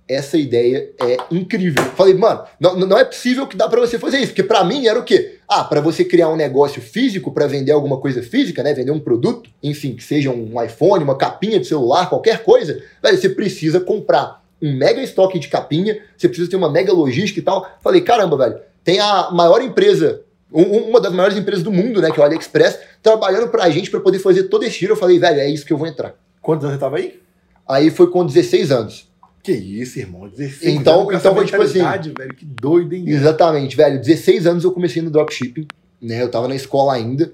essa 0.07 0.37
ideia 0.37 0.89
é 1.01 1.17
incrível. 1.31 1.83
Falei, 1.95 2.13
mano, 2.13 2.43
não, 2.59 2.75
não 2.75 2.97
é 2.97 3.05
possível 3.05 3.47
que 3.47 3.55
dá 3.55 3.67
pra 3.69 3.79
você 3.79 3.97
fazer 3.97 4.17
isso, 4.17 4.27
porque 4.27 4.43
pra 4.43 4.63
mim 4.63 4.85
era 4.87 4.99
o 4.99 5.03
quê? 5.03 5.39
Ah, 5.47 5.63
pra 5.63 5.79
você 5.81 6.03
criar 6.03 6.29
um 6.29 6.35
negócio 6.35 6.81
físico, 6.81 7.31
pra 7.31 7.47
vender 7.47 7.71
alguma 7.71 7.97
coisa 7.97 8.21
física, 8.21 8.61
né, 8.63 8.73
vender 8.73 8.91
um 8.91 8.99
produto, 8.99 9.49
enfim, 9.61 9.95
que 9.95 10.03
seja 10.03 10.29
um 10.29 10.61
iPhone, 10.61 11.03
uma 11.03 11.17
capinha 11.17 11.59
de 11.59 11.67
celular, 11.67 12.09
qualquer 12.09 12.43
coisa, 12.43 12.81
velho, 13.01 13.17
você 13.17 13.29
precisa 13.29 13.79
comprar 13.79 14.43
um 14.61 14.75
mega 14.75 15.01
estoque 15.01 15.39
de 15.39 15.47
capinha, 15.47 15.99
você 16.17 16.27
precisa 16.27 16.49
ter 16.49 16.55
uma 16.55 16.69
mega 16.71 16.91
logística 16.93 17.39
e 17.39 17.43
tal. 17.43 17.69
Falei, 17.81 18.01
caramba, 18.01 18.37
velho, 18.37 18.59
tem 18.83 18.99
a 18.99 19.29
maior 19.31 19.61
empresa, 19.61 20.21
um- 20.51 20.61
um- 20.61 20.89
uma 20.89 20.99
das 21.01 21.13
maiores 21.13 21.37
empresas 21.37 21.63
do 21.63 21.71
mundo, 21.71 22.01
né, 22.01 22.11
que 22.11 22.19
é 22.19 22.23
o 22.23 22.25
AliExpress, 22.25 22.79
trabalhando 23.01 23.49
pra 23.49 23.69
gente 23.69 23.89
pra 23.89 23.99
poder 23.99 24.19
fazer 24.19 24.43
todo 24.43 24.63
esse 24.63 24.79
giro. 24.79 24.93
Eu 24.93 24.97
falei, 24.97 25.19
velho, 25.19 25.39
é 25.39 25.47
isso 25.49 25.65
que 25.65 25.73
eu 25.73 25.77
vou 25.77 25.87
entrar. 25.87 26.13
Quantos 26.41 26.65
anos 26.65 26.75
você 26.77 26.79
tava 26.81 26.97
aí? 26.97 27.19
Aí 27.67 27.89
foi 27.89 28.09
com 28.09 28.25
16 28.25 28.71
anos. 28.71 29.07
Que 29.43 29.51
isso, 29.51 29.99
irmão. 29.99 30.29
16 30.29 30.73
Então- 30.75 31.01
anos 31.01 31.15
então 31.19 31.35
foi 31.35 31.45
tipo 31.45 31.61
assim- 31.61 31.79
velho. 32.17 32.33
Que 32.33 32.45
doido, 32.45 32.93
hein? 32.95 33.03
Exatamente, 33.07 33.75
velho. 33.75 33.99
16 33.99 34.47
anos 34.47 34.63
eu 34.63 34.71
comecei 34.71 35.01
no 35.01 35.11
dropshipping, 35.11 35.67
né? 36.01 36.21
Eu 36.21 36.31
tava 36.31 36.47
na 36.47 36.55
escola 36.55 36.93
ainda. 36.93 37.33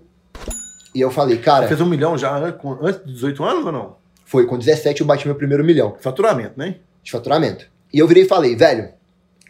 E 0.95 0.99
eu 1.01 1.11
falei, 1.11 1.35
Você 1.37 1.43
cara, 1.43 1.67
fez 1.67 1.79
um 1.79 1.85
milhão 1.85 2.17
já 2.17 2.35
antes 2.81 3.05
de 3.05 3.13
18 3.13 3.43
anos 3.43 3.65
ou 3.65 3.71
não? 3.71 3.95
foi 4.25 4.45
com 4.45 4.57
17 4.57 5.01
eu 5.01 5.07
bati 5.07 5.25
meu 5.27 5.33
primeiro 5.35 5.63
milhão 5.63 5.95
Faturamento, 5.99 6.53
né? 6.57 6.75
de 7.03 7.11
faturamento. 7.11 7.65
E 7.93 7.97
eu 7.99 8.07
virei 8.07 8.23
e 8.23 8.27
falei, 8.27 8.55
velho, 8.55 8.89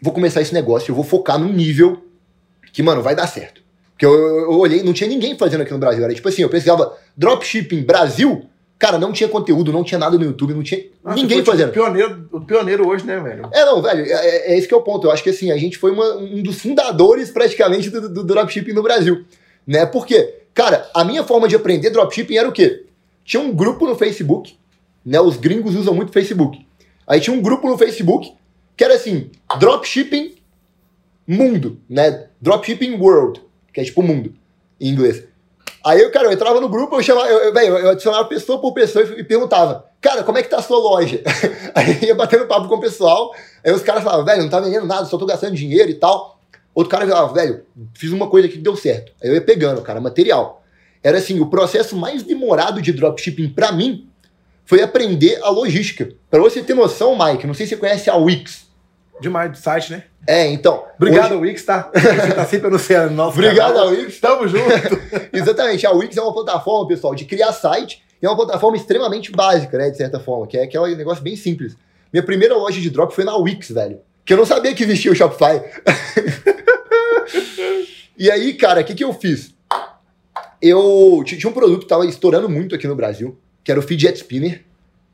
vou 0.02 0.12
começar 0.12 0.40
esse 0.42 0.52
negócio, 0.54 0.90
eu 0.90 0.94
vou 0.94 1.04
focar 1.04 1.38
num 1.38 1.52
nível 1.52 2.02
que, 2.72 2.82
mano, 2.82 3.02
vai 3.02 3.14
dar 3.14 3.26
certo. 3.26 3.60
Porque 3.92 4.06
eu, 4.06 4.12
eu- 4.14 4.52
eu 4.52 4.58
olhei, 4.58 4.82
não 4.82 4.92
tinha 4.94 5.08
ninguém 5.08 5.36
fazendo 5.36 5.62
aqui 5.62 5.72
no 5.72 5.78
Brasil. 5.78 6.02
Era 6.04 6.14
tipo 6.14 6.28
assim, 6.28 6.40
eu 6.42 6.48
pesquisava 6.48 6.94
dropshipping 7.16 7.82
Brasil, 7.82 8.48
cara, 8.80 8.98
não 8.98 9.12
tinha 9.12 9.28
conteúdo, 9.28 9.70
não 9.72 9.84
tinha 9.84 9.98
nada 9.98 10.18
no 10.18 10.24
YouTube, 10.24 10.54
não 10.54 10.62
tinha 10.64 10.84
Ah, 11.04 11.14
ninguém 11.14 11.44
foi, 11.44 11.52
fazendo. 11.54 11.70
tipo, 11.70 11.84
Pioneiro, 11.84 12.28
o 12.32 12.40
pioneiro 12.40 12.88
hoje, 12.88 13.06
né, 13.06 13.20
velho? 13.20 13.48
É, 13.52 13.64
não, 13.64 13.80
velho, 13.80 14.04
é, 14.04 14.10
é- 14.10 14.52
é 14.54 14.58
esse 14.58 14.66
que 14.66 14.74
é 14.74 14.76
o 14.76 14.82
ponto. 14.82 15.06
Eu 15.06 15.12
acho 15.12 15.22
que 15.22 15.30
assim, 15.30 15.52
a 15.52 15.56
gente 15.56 15.78
foi 15.78 15.92
uma- 15.92 16.16
um 16.16 16.42
dos 16.42 16.60
fundadores 16.60 17.30
praticamente 17.30 17.90
do, 17.90 18.08
do 18.08 18.24
dropshipping 18.24 18.72
no 18.72 18.82
Brasil. 18.82 19.24
Né? 19.66 19.86
Por 19.86 20.04
quê? 20.06 20.38
Cara, 20.54 20.88
a 20.94 21.04
minha 21.04 21.22
forma 21.22 21.46
de 21.46 21.54
aprender 21.54 21.90
dropshipping 21.90 22.36
era 22.36 22.48
o 22.48 22.52
quê? 22.52 22.86
Tinha 23.24 23.40
um 23.42 23.52
grupo 23.54 23.86
no 23.86 23.94
Facebook, 23.94 24.56
né? 25.06 25.20
Os 25.20 25.36
gringos 25.36 25.76
usam 25.76 25.94
muito 25.94 26.10
Facebook. 26.10 26.66
Aí 27.06 27.20
tinha 27.20 27.36
um 27.36 27.40
grupo 27.42 27.68
no 27.68 27.76
Facebook 27.78 28.32
que 28.76 28.82
era 28.82 28.94
assim, 28.94 29.30
dropshipping 29.58 30.34
mundo, 31.26 31.78
né? 31.88 32.26
Dropshipping 32.40 32.94
world, 32.98 33.40
que 33.72 33.80
é 33.80 33.84
tipo 33.84 34.02
mundo, 34.02 34.32
em 34.80 34.88
inglês. 34.88 35.22
Aí, 35.84 36.08
cara, 36.10 36.26
eu 36.26 36.32
entrava 36.32 36.60
no 36.60 36.68
grupo, 36.68 36.96
eu 36.96 37.02
chamava, 37.02 37.28
eu, 37.28 37.54
eu, 37.54 37.78
eu 37.78 37.88
adicionava 37.90 38.28
pessoa 38.28 38.60
por 38.60 38.72
pessoa 38.72 39.04
e, 39.04 39.20
e 39.20 39.24
perguntava, 39.24 39.86
cara, 40.00 40.22
como 40.22 40.36
é 40.36 40.42
que 40.42 40.48
tá 40.48 40.58
a 40.58 40.62
sua 40.62 40.78
loja? 40.78 41.22
Aí 41.74 42.04
ia 42.04 42.14
batendo 42.14 42.46
papo 42.46 42.68
com 42.68 42.74
o 42.74 42.80
pessoal, 42.80 43.34
aí 43.64 43.72
os 43.72 43.82
caras 43.82 44.02
falavam, 44.02 44.24
velho, 44.24 44.42
não 44.42 44.50
tá 44.50 44.60
vendendo 44.60 44.86
nada, 44.86 45.06
só 45.06 45.16
tô 45.16 45.24
gastando 45.24 45.54
dinheiro 45.54 45.90
e 45.90 45.94
tal. 45.94 46.38
Outro 46.74 46.90
cara 46.90 47.06
falava, 47.06 47.32
velho, 47.32 47.64
fiz 47.94 48.10
uma 48.10 48.28
coisa 48.28 48.46
aqui 48.46 48.56
que 48.56 48.62
deu 48.62 48.76
certo. 48.76 49.12
Aí 49.22 49.28
eu 49.28 49.34
ia 49.34 49.40
pegando, 49.40 49.82
cara, 49.82 50.00
material. 50.00 50.62
Era 51.02 51.18
assim, 51.18 51.40
o 51.40 51.46
processo 51.46 51.96
mais 51.96 52.22
demorado 52.22 52.80
de 52.82 52.92
dropshipping 52.92 53.50
pra 53.50 53.72
mim 53.72 54.08
foi 54.64 54.82
aprender 54.82 55.40
a 55.42 55.50
logística. 55.50 56.10
Pra 56.30 56.40
você 56.40 56.62
ter 56.62 56.74
noção, 56.74 57.18
Mike, 57.18 57.46
não 57.46 57.54
sei 57.54 57.66
se 57.66 57.70
você 57.70 57.76
conhece 57.76 58.08
a 58.08 58.16
Wix. 58.16 58.69
Demais 59.20 59.50
do 59.50 59.56
site, 59.56 59.92
né? 59.92 60.04
É, 60.26 60.46
então. 60.48 60.84
Obrigado, 60.96 61.32
hoje- 61.32 61.42
Wix, 61.42 61.64
tá? 61.64 61.90
Você 61.94 62.32
tá 62.34 62.44
sempre 62.46 62.68
anunciando 62.68 63.14
nosso 63.14 63.38
Obrigado, 63.38 63.74
canal. 63.74 63.88
Wix. 63.88 64.20
Tamo 64.20 64.48
junto. 64.48 64.70
Exatamente, 65.32 65.86
a 65.86 65.92
Wix 65.92 66.16
é 66.16 66.22
uma 66.22 66.32
plataforma, 66.32 66.86
pessoal, 66.88 67.14
de 67.14 67.24
criar 67.24 67.52
site, 67.52 68.02
e 68.22 68.26
é 68.26 68.28
uma 68.28 68.36
plataforma 68.36 68.76
extremamente 68.76 69.32
básica, 69.32 69.78
né, 69.78 69.90
de 69.90 69.96
certa 69.96 70.20
forma, 70.20 70.46
que 70.46 70.58
é 70.58 70.64
aquele 70.64 70.94
negócio 70.94 71.22
bem 71.22 71.36
simples. 71.36 71.76
Minha 72.12 72.22
primeira 72.22 72.54
loja 72.56 72.80
de 72.80 72.90
drop 72.90 73.14
foi 73.14 73.24
na 73.24 73.36
Wix, 73.36 73.70
velho. 73.70 74.00
Que 74.24 74.32
eu 74.32 74.36
não 74.36 74.44
sabia 74.44 74.74
que 74.74 74.82
existia 74.82 75.10
o 75.10 75.14
Shopify. 75.14 75.62
e 78.16 78.30
aí, 78.30 78.54
cara, 78.54 78.80
o 78.80 78.84
que, 78.84 78.94
que 78.94 79.04
eu 79.04 79.12
fiz? 79.12 79.54
Eu 80.60 81.22
tinha 81.24 81.48
um 81.48 81.54
produto 81.54 81.80
que 81.80 81.88
tava 81.88 82.04
estourando 82.04 82.48
muito 82.48 82.74
aqui 82.74 82.86
no 82.86 82.94
Brasil, 82.94 83.38
que 83.64 83.70
era 83.70 83.80
o 83.80 83.82
Fidget 83.82 84.18
Spinner. 84.18 84.62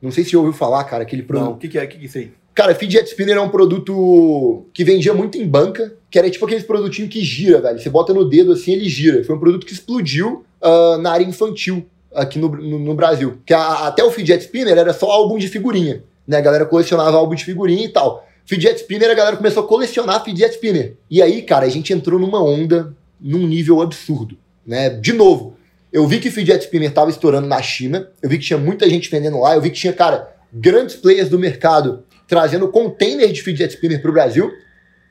Não 0.01 0.11
sei 0.11 0.23
se 0.23 0.31
você 0.31 0.37
ouviu 0.37 0.53
falar, 0.53 0.83
cara, 0.83 1.03
aquele 1.03 1.23
produto. 1.23 1.45
Não, 1.47 1.53
o 1.53 1.57
que, 1.57 1.67
que 1.69 1.79
é? 1.79 1.83
O 1.85 1.87
que, 1.87 1.97
que 1.97 2.03
é 2.03 2.05
isso 2.07 2.17
aí? 2.17 2.33
Cara, 2.57 2.73
Fidget 2.73 3.07
Spinner 3.07 3.37
é 3.37 3.39
um 3.39 3.49
produto 3.49 4.65
que 4.73 4.83
vendia 4.83 5.13
muito 5.13 5.37
em 5.37 5.47
banca, 5.47 5.93
que 6.09 6.17
era 6.17 6.27
tipo 6.27 6.43
aqueles 6.43 6.63
produtinhos 6.63 7.11
que 7.13 7.23
gira, 7.23 7.61
velho. 7.61 7.77
Você 7.77 7.87
bota 7.87 8.11
no 8.15 8.27
dedo 8.27 8.51
assim, 8.51 8.71
ele 8.71 8.89
gira. 8.89 9.23
Foi 9.23 9.35
um 9.35 9.39
produto 9.39 9.63
que 9.63 9.73
explodiu 9.73 10.43
uh, 10.59 10.97
na 10.97 11.11
área 11.11 11.23
infantil 11.23 11.85
aqui 12.11 12.39
no, 12.39 12.49
no, 12.49 12.79
no 12.79 12.95
Brasil. 12.95 13.37
Que 13.45 13.53
a, 13.53 13.85
até 13.85 14.03
o 14.03 14.09
Fidget 14.09 14.43
Spinner 14.43 14.75
era 14.75 14.91
só 14.91 15.05
álbum 15.05 15.37
de 15.37 15.47
figurinha, 15.47 16.03
né? 16.27 16.37
A 16.37 16.41
galera 16.41 16.65
colecionava 16.65 17.15
álbum 17.15 17.35
de 17.35 17.45
figurinha 17.45 17.85
e 17.85 17.89
tal. 17.89 18.27
Fidget 18.43 18.77
Spinner, 18.77 19.11
a 19.11 19.13
galera 19.13 19.37
começou 19.37 19.63
a 19.63 19.67
colecionar 19.67 20.23
Fidget 20.23 20.55
Spinner. 20.55 20.95
E 21.11 21.21
aí, 21.21 21.43
cara, 21.43 21.67
a 21.67 21.69
gente 21.69 21.93
entrou 21.93 22.19
numa 22.19 22.43
onda 22.43 22.91
num 23.21 23.45
nível 23.45 23.83
absurdo, 23.83 24.35
né? 24.65 24.89
De 24.89 25.13
novo, 25.13 25.55
eu 25.93 26.07
vi 26.07 26.19
que 26.19 26.31
Fidget 26.31 26.63
Spinner 26.63 26.91
tava 26.91 27.11
estourando 27.11 27.45
na 27.45 27.61
China, 27.61 28.09
eu 28.19 28.27
vi 28.27 28.39
que 28.39 28.45
tinha 28.45 28.57
muita 28.57 28.89
gente 28.89 29.11
vendendo 29.11 29.39
lá, 29.41 29.53
eu 29.53 29.61
vi 29.61 29.69
que 29.69 29.77
tinha, 29.77 29.93
cara, 29.93 30.35
grandes 30.51 30.95
players 30.95 31.29
do 31.29 31.37
mercado 31.37 32.03
trazendo 32.27 32.67
container 32.67 33.31
de 33.31 33.41
fidget 33.41 33.73
spinner 33.73 34.01
para 34.01 34.09
o 34.09 34.13
Brasil. 34.13 34.51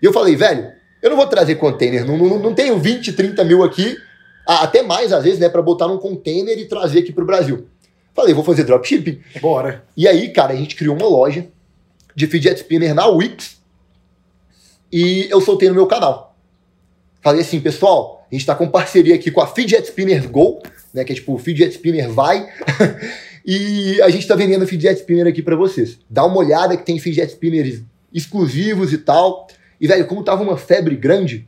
E 0.02 0.04
eu 0.04 0.12
falei, 0.12 0.36
velho, 0.36 0.72
eu 1.02 1.10
não 1.10 1.16
vou 1.16 1.26
trazer 1.26 1.56
container, 1.56 2.04
não, 2.04 2.16
não, 2.16 2.38
não 2.38 2.54
tenho 2.54 2.78
20, 2.78 3.12
30 3.12 3.44
mil 3.44 3.62
aqui, 3.62 3.96
até 4.46 4.82
mais 4.82 5.12
às 5.12 5.24
vezes, 5.24 5.38
né, 5.38 5.48
para 5.48 5.62
botar 5.62 5.88
num 5.88 5.98
container 5.98 6.58
e 6.58 6.66
trazer 6.66 7.00
aqui 7.00 7.12
para 7.12 7.24
o 7.24 7.26
Brasil. 7.26 7.66
Falei, 8.14 8.32
vou 8.32 8.44
fazer 8.44 8.64
dropshipping. 8.64 9.20
Bora. 9.40 9.84
E 9.96 10.08
aí, 10.08 10.30
cara, 10.30 10.52
a 10.52 10.56
gente 10.56 10.74
criou 10.74 10.96
uma 10.96 11.06
loja 11.06 11.46
de 12.14 12.26
fidget 12.26 12.56
spinner 12.56 12.94
na 12.94 13.06
Wix 13.06 13.56
e 14.92 15.26
eu 15.30 15.40
soltei 15.40 15.68
no 15.68 15.74
meu 15.74 15.86
canal. 15.86 16.34
Falei 17.22 17.40
assim, 17.40 17.60
pessoal, 17.60 18.26
a 18.30 18.34
gente 18.34 18.42
está 18.42 18.54
com 18.54 18.68
parceria 18.68 19.14
aqui 19.14 19.30
com 19.30 19.40
a 19.40 19.46
Fidget 19.46 19.84
Spinner 19.86 20.28
Go, 20.28 20.62
né, 20.94 21.04
que 21.04 21.12
é 21.12 21.14
tipo 21.14 21.34
o 21.34 21.38
Fidget 21.38 21.72
Spinner 21.72 22.08
vai. 22.08 22.48
E 23.46 24.02
a 24.02 24.08
gente 24.10 24.22
está 24.22 24.34
vendendo 24.34 24.66
fidget 24.66 24.98
spinner 24.98 25.28
aqui 25.28 25.40
para 25.40 25.54
vocês. 25.54 26.00
Dá 26.10 26.24
uma 26.24 26.38
olhada 26.38 26.76
que 26.76 26.84
tem 26.84 26.98
fidget 26.98 27.30
spinners 27.30 27.80
exclusivos 28.12 28.92
e 28.92 28.98
tal. 28.98 29.46
E, 29.80 29.86
velho, 29.86 30.06
como 30.06 30.24
tava 30.24 30.42
uma 30.42 30.56
febre 30.56 30.96
grande, 30.96 31.46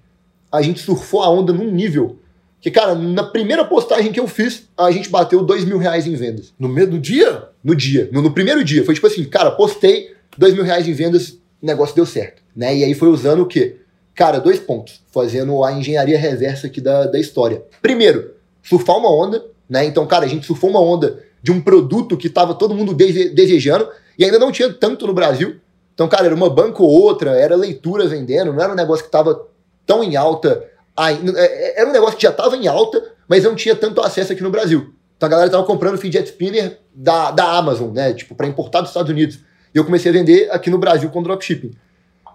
a 0.52 0.62
gente 0.62 0.80
surfou 0.80 1.22
a 1.22 1.28
onda 1.28 1.52
num 1.52 1.70
nível 1.70 2.20
que, 2.60 2.70
cara, 2.70 2.94
na 2.94 3.24
primeira 3.24 3.64
postagem 3.64 4.12
que 4.12 4.20
eu 4.20 4.28
fiz, 4.28 4.68
a 4.76 4.90
gente 4.92 5.08
bateu 5.08 5.42
dois 5.42 5.64
mil 5.64 5.78
reais 5.78 6.06
em 6.06 6.14
vendas. 6.14 6.52
No 6.56 6.68
meio 6.68 6.88
do 6.88 6.98
dia? 7.00 7.48
No 7.64 7.74
dia. 7.74 8.08
No, 8.12 8.22
no 8.22 8.32
primeiro 8.32 8.62
dia. 8.62 8.84
Foi 8.84 8.94
tipo 8.94 9.06
assim, 9.06 9.24
cara, 9.24 9.50
postei 9.50 10.14
dois 10.36 10.54
mil 10.54 10.62
reais 10.62 10.86
em 10.86 10.92
vendas, 10.92 11.30
o 11.60 11.66
negócio 11.66 11.96
deu 11.96 12.06
certo. 12.06 12.42
Né? 12.54 12.76
E 12.76 12.84
aí 12.84 12.94
foi 12.94 13.08
usando 13.08 13.42
o 13.42 13.46
quê? 13.46 13.76
Cara, 14.14 14.38
dois 14.38 14.60
pontos. 14.60 15.00
Fazendo 15.12 15.64
a 15.64 15.72
engenharia 15.72 16.18
reversa 16.18 16.68
aqui 16.68 16.80
da, 16.80 17.06
da 17.06 17.18
história. 17.18 17.62
Primeiro, 17.82 18.34
surfar 18.62 18.96
uma 18.96 19.10
onda, 19.10 19.44
né? 19.68 19.84
Então, 19.84 20.06
cara, 20.06 20.24
a 20.24 20.28
gente 20.28 20.46
surfou 20.46 20.70
uma 20.70 20.80
onda 20.80 21.22
de 21.42 21.52
um 21.52 21.60
produto 21.60 22.16
que 22.16 22.26
estava 22.26 22.54
todo 22.54 22.74
mundo 22.74 22.92
dese 22.94 23.30
desejando 23.30 23.88
e 24.18 24.24
ainda 24.24 24.38
não 24.38 24.50
tinha 24.50 24.72
tanto 24.72 25.06
no 25.06 25.12
Brasil. 25.12 25.60
Então, 25.94 26.08
cara, 26.08 26.26
era 26.26 26.34
uma 26.34 26.50
banca 26.50 26.82
ou 26.82 26.88
outra, 26.88 27.30
era 27.32 27.56
leitura 27.56 28.06
vendendo, 28.06 28.52
não 28.52 28.62
era 28.62 28.72
um 28.72 28.76
negócio 28.76 29.02
que 29.02 29.08
estava 29.08 29.46
tão 29.86 30.02
em 30.02 30.16
alta. 30.16 30.64
É, 30.98 31.12
é, 31.40 31.80
era 31.80 31.88
um 31.88 31.92
negócio 31.92 32.16
que 32.16 32.22
já 32.22 32.30
estava 32.30 32.56
em 32.56 32.68
alta, 32.68 33.02
mas 33.28 33.44
não 33.44 33.54
tinha 33.54 33.74
tanto 33.74 34.00
acesso 34.00 34.32
aqui 34.32 34.42
no 34.42 34.50
Brasil. 34.50 34.92
Então 35.16 35.26
a 35.26 35.30
galera 35.30 35.48
estava 35.48 35.64
comprando 35.64 35.98
fidget 35.98 36.28
spinner 36.28 36.78
da, 36.94 37.30
da 37.32 37.58
Amazon, 37.58 37.92
né? 37.92 38.12
Tipo, 38.12 38.34
para 38.34 38.46
importar 38.46 38.80
dos 38.80 38.90
Estados 38.90 39.10
Unidos. 39.10 39.40
E 39.74 39.78
eu 39.78 39.84
comecei 39.84 40.10
a 40.10 40.14
vender 40.14 40.48
aqui 40.50 40.70
no 40.70 40.78
Brasil 40.78 41.10
com 41.10 41.22
dropshipping. 41.22 41.72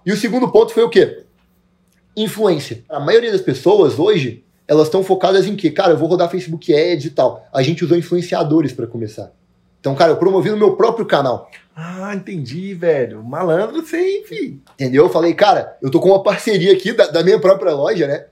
E 0.05 0.11
o 0.11 0.17
segundo 0.17 0.51
ponto 0.51 0.73
foi 0.73 0.83
o 0.83 0.89
quê? 0.89 1.23
Influência. 2.15 2.83
A 2.89 2.99
maioria 2.99 3.31
das 3.31 3.41
pessoas 3.41 3.97
hoje 3.97 4.43
elas 4.67 4.87
estão 4.87 5.03
focadas 5.03 5.45
em 5.45 5.55
quê? 5.55 5.71
Cara, 5.71 5.91
eu 5.91 5.97
vou 5.97 6.07
rodar 6.07 6.29
Facebook 6.29 6.73
Ads 6.73 7.05
e 7.05 7.09
tal. 7.09 7.45
A 7.53 7.61
gente 7.61 7.83
usou 7.83 7.97
influenciadores 7.97 8.71
para 8.71 8.87
começar. 8.87 9.31
Então, 9.79 9.93
cara, 9.95 10.13
eu 10.13 10.17
promovi 10.17 10.49
no 10.49 10.57
meu 10.57 10.77
próprio 10.77 11.05
canal. 11.05 11.51
Ah, 11.75 12.13
entendi, 12.15 12.73
velho. 12.73 13.21
Malandro, 13.23 13.79
enfim. 13.79 14.61
Entendeu? 14.75 15.03
Eu 15.03 15.09
falei, 15.09 15.33
cara, 15.33 15.77
eu 15.81 15.91
tô 15.91 15.99
com 15.99 16.09
uma 16.09 16.23
parceria 16.23 16.71
aqui 16.71 16.93
da, 16.93 17.07
da 17.07 17.23
minha 17.23 17.39
própria 17.39 17.73
loja, 17.73 18.07
né? 18.07 18.25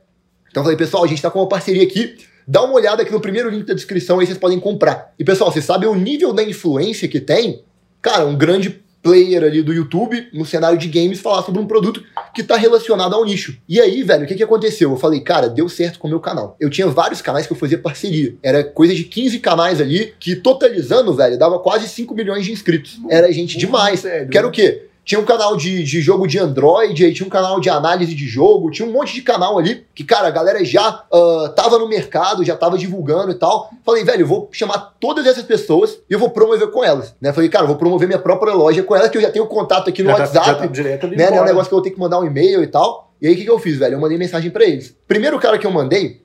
Então 0.49 0.61
eu 0.61 0.63
falei, 0.63 0.77
pessoal, 0.77 1.03
a 1.03 1.07
gente 1.07 1.21
tá 1.21 1.29
com 1.29 1.39
uma 1.39 1.49
parceria 1.49 1.83
aqui. 1.83 2.15
Dá 2.47 2.63
uma 2.63 2.73
olhada 2.73 3.01
aqui 3.01 3.11
no 3.11 3.19
primeiro 3.19 3.49
link 3.49 3.65
da 3.65 3.73
descrição 3.73 4.19
aí 4.19 4.25
vocês 4.25 4.37
podem 4.37 4.59
comprar. 4.59 5.13
E 5.19 5.23
pessoal, 5.23 5.51
vocês 5.51 5.65
sabem 5.65 5.89
o 5.89 5.95
nível 5.95 6.33
da 6.33 6.43
influência 6.43 7.07
que 7.07 7.19
tem? 7.19 7.63
Cara, 8.01 8.25
um 8.25 8.37
grande 8.37 8.81
player 9.01 9.43
ali 9.43 9.61
do 9.61 9.73
YouTube, 9.73 10.27
no 10.33 10.45
cenário 10.45 10.77
de 10.77 10.87
games, 10.87 11.19
falar 11.19 11.43
sobre 11.43 11.59
um 11.59 11.65
produto 11.65 12.03
que 12.33 12.43
tá 12.43 12.55
relacionado 12.55 13.15
ao 13.15 13.25
nicho. 13.25 13.57
E 13.67 13.79
aí, 13.79 14.03
velho, 14.03 14.23
o 14.23 14.27
que 14.27 14.35
que 14.35 14.43
aconteceu? 14.43 14.91
Eu 14.91 14.97
falei, 14.97 15.21
cara, 15.21 15.49
deu 15.49 15.67
certo 15.67 15.99
com 15.99 16.07
o 16.07 16.09
meu 16.09 16.19
canal. 16.19 16.55
Eu 16.59 16.69
tinha 16.69 16.87
vários 16.87 17.21
canais 17.21 17.47
que 17.47 17.53
eu 17.53 17.57
fazia 17.57 17.77
parceria. 17.77 18.35
Era 18.41 18.63
coisa 18.63 18.93
de 18.93 19.03
15 19.03 19.39
canais 19.39 19.81
ali, 19.81 20.13
que 20.19 20.35
totalizando, 20.35 21.13
velho, 21.13 21.37
dava 21.37 21.59
quase 21.59 21.87
5 21.87 22.13
milhões 22.13 22.45
de 22.45 22.51
inscritos. 22.51 22.99
Era 23.09 23.31
gente 23.31 23.57
demais. 23.57 24.01
Sério, 24.01 24.29
que 24.29 24.37
era 24.37 24.47
o 24.47 24.51
quê? 24.51 24.87
Tinha 25.11 25.19
um 25.19 25.25
canal 25.25 25.57
de, 25.57 25.83
de 25.83 25.99
jogo 25.99 26.25
de 26.25 26.39
Android, 26.39 27.03
aí 27.03 27.13
tinha 27.13 27.27
um 27.27 27.29
canal 27.29 27.59
de 27.59 27.69
análise 27.69 28.15
de 28.15 28.25
jogo, 28.25 28.71
tinha 28.71 28.87
um 28.87 28.93
monte 28.93 29.13
de 29.13 29.21
canal 29.21 29.59
ali 29.59 29.83
que, 29.93 30.05
cara, 30.05 30.29
a 30.29 30.31
galera 30.31 30.63
já 30.63 31.03
uh, 31.11 31.49
tava 31.49 31.77
no 31.77 31.85
mercado, 31.85 32.45
já 32.45 32.55
tava 32.55 32.77
divulgando 32.77 33.29
e 33.29 33.35
tal. 33.35 33.69
Falei, 33.85 34.05
velho, 34.05 34.21
eu 34.21 34.25
vou 34.25 34.47
chamar 34.53 34.95
todas 35.01 35.27
essas 35.27 35.43
pessoas 35.43 35.99
e 36.09 36.13
eu 36.13 36.17
vou 36.17 36.29
promover 36.29 36.71
com 36.71 36.81
elas. 36.81 37.13
Né? 37.19 37.33
Falei, 37.33 37.49
cara, 37.49 37.67
vou 37.67 37.75
promover 37.75 38.07
minha 38.07 38.21
própria 38.21 38.53
loja 38.53 38.83
com 38.83 38.95
elas, 38.95 39.09
que 39.09 39.17
eu 39.17 39.21
já 39.21 39.29
tenho 39.29 39.45
contato 39.47 39.89
aqui 39.89 40.01
no 40.01 40.11
já 40.11 40.15
WhatsApp. 40.15 40.45
Tá, 40.45 40.53
já 40.53 40.55
tá 40.59 40.65
direto 40.67 41.05
ali 41.07 41.17
né? 41.17 41.25
É 41.25 41.41
um 41.41 41.43
negócio 41.43 41.67
que 41.67 41.73
eu 41.73 41.79
vou 41.79 41.83
ter 41.83 41.91
que 41.91 41.99
mandar 41.99 42.17
um 42.17 42.25
e-mail 42.25 42.63
e 42.63 42.67
tal. 42.67 43.11
E 43.21 43.27
aí 43.27 43.33
o 43.33 43.35
que, 43.35 43.43
que 43.43 43.51
eu 43.51 43.59
fiz, 43.59 43.79
velho? 43.79 43.95
Eu 43.95 43.99
mandei 43.99 44.17
mensagem 44.17 44.49
para 44.49 44.63
eles. 44.63 44.95
Primeiro 45.09 45.37
cara 45.39 45.57
que 45.57 45.67
eu 45.67 45.71
mandei 45.71 46.21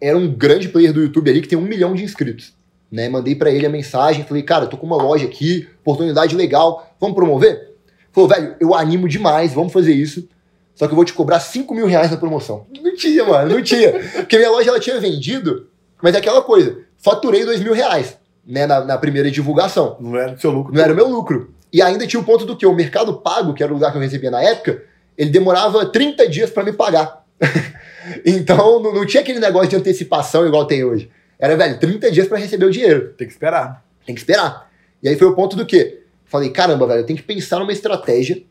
era 0.00 0.16
um 0.16 0.28
grande 0.28 0.68
player 0.68 0.92
do 0.92 1.02
YouTube 1.02 1.28
ali 1.28 1.40
que 1.42 1.48
tem 1.48 1.58
um 1.58 1.62
milhão 1.62 1.92
de 1.92 2.04
inscritos. 2.04 2.52
Né? 2.88 3.08
Mandei 3.08 3.34
para 3.34 3.50
ele 3.50 3.66
a 3.66 3.70
mensagem, 3.70 4.22
falei, 4.22 4.44
cara, 4.44 4.68
tô 4.68 4.76
com 4.76 4.86
uma 4.86 5.02
loja 5.02 5.24
aqui, 5.24 5.66
oportunidade 5.80 6.36
legal, 6.36 6.88
vamos 7.00 7.16
promover? 7.16 7.71
Falou, 8.12 8.28
velho, 8.28 8.56
eu 8.60 8.74
animo 8.74 9.08
demais, 9.08 9.52
vamos 9.52 9.72
fazer 9.72 9.92
isso. 9.92 10.28
Só 10.74 10.86
que 10.86 10.92
eu 10.92 10.96
vou 10.96 11.04
te 11.04 11.12
cobrar 11.12 11.40
5 11.40 11.74
mil 11.74 11.86
reais 11.86 12.10
na 12.10 12.16
promoção. 12.16 12.66
Não 12.82 12.94
tinha, 12.94 13.24
mano, 13.24 13.54
não 13.54 13.62
tinha. 13.62 13.92
Porque 13.92 14.36
minha 14.36 14.50
loja 14.50 14.70
ela 14.70 14.80
tinha 14.80 14.98
vendido, 15.00 15.68
mas 16.02 16.14
é 16.14 16.18
aquela 16.18 16.42
coisa, 16.42 16.78
faturei 16.98 17.44
2 17.44 17.60
mil 17.60 17.72
reais, 17.74 18.16
né, 18.46 18.66
na, 18.66 18.84
na 18.84 18.98
primeira 18.98 19.30
divulgação. 19.30 19.96
Não 20.00 20.16
era 20.16 20.32
o 20.32 20.40
seu 20.40 20.50
lucro. 20.50 20.74
Não 20.74 20.82
era 20.82 20.92
o 20.92 20.96
meu 20.96 21.08
lucro. 21.08 21.52
E 21.72 21.80
ainda 21.80 22.06
tinha 22.06 22.20
o 22.20 22.24
ponto 22.24 22.44
do 22.44 22.56
que? 22.56 22.66
O 22.66 22.74
Mercado 22.74 23.14
Pago, 23.14 23.54
que 23.54 23.62
era 23.62 23.72
o 23.72 23.74
lugar 23.74 23.92
que 23.92 23.98
eu 23.98 24.02
recebia 24.02 24.30
na 24.30 24.42
época, 24.42 24.82
ele 25.16 25.30
demorava 25.30 25.86
30 25.86 26.28
dias 26.28 26.50
para 26.50 26.64
me 26.64 26.72
pagar. 26.72 27.24
então 28.26 28.80
não, 28.80 28.94
não, 28.94 29.06
tinha 29.06 29.22
aquele 29.22 29.38
negócio 29.38 29.70
de 29.70 29.76
antecipação 29.76 30.46
igual 30.46 30.66
tem 30.66 30.84
hoje. 30.84 31.10
Era, 31.38 31.56
velho, 31.56 31.78
30 31.78 32.10
dias 32.10 32.28
para 32.28 32.38
receber 32.38 32.66
o 32.66 32.70
dinheiro. 32.70 33.14
Tem 33.16 33.26
que 33.26 33.32
esperar. 33.32 33.82
Tem 34.04 34.14
que 34.14 34.20
esperar. 34.20 34.70
E 35.02 35.08
aí 35.08 35.16
foi 35.16 35.26
o 35.26 35.34
ponto 35.34 35.56
do 35.56 35.64
quê? 35.66 36.01
Falei, 36.32 36.48
caramba, 36.48 36.86
velho, 36.86 37.00
eu 37.00 37.04
tenho 37.04 37.18
que 37.18 37.26
pensar 37.26 37.58
numa 37.58 37.74
estratégia 37.74 38.42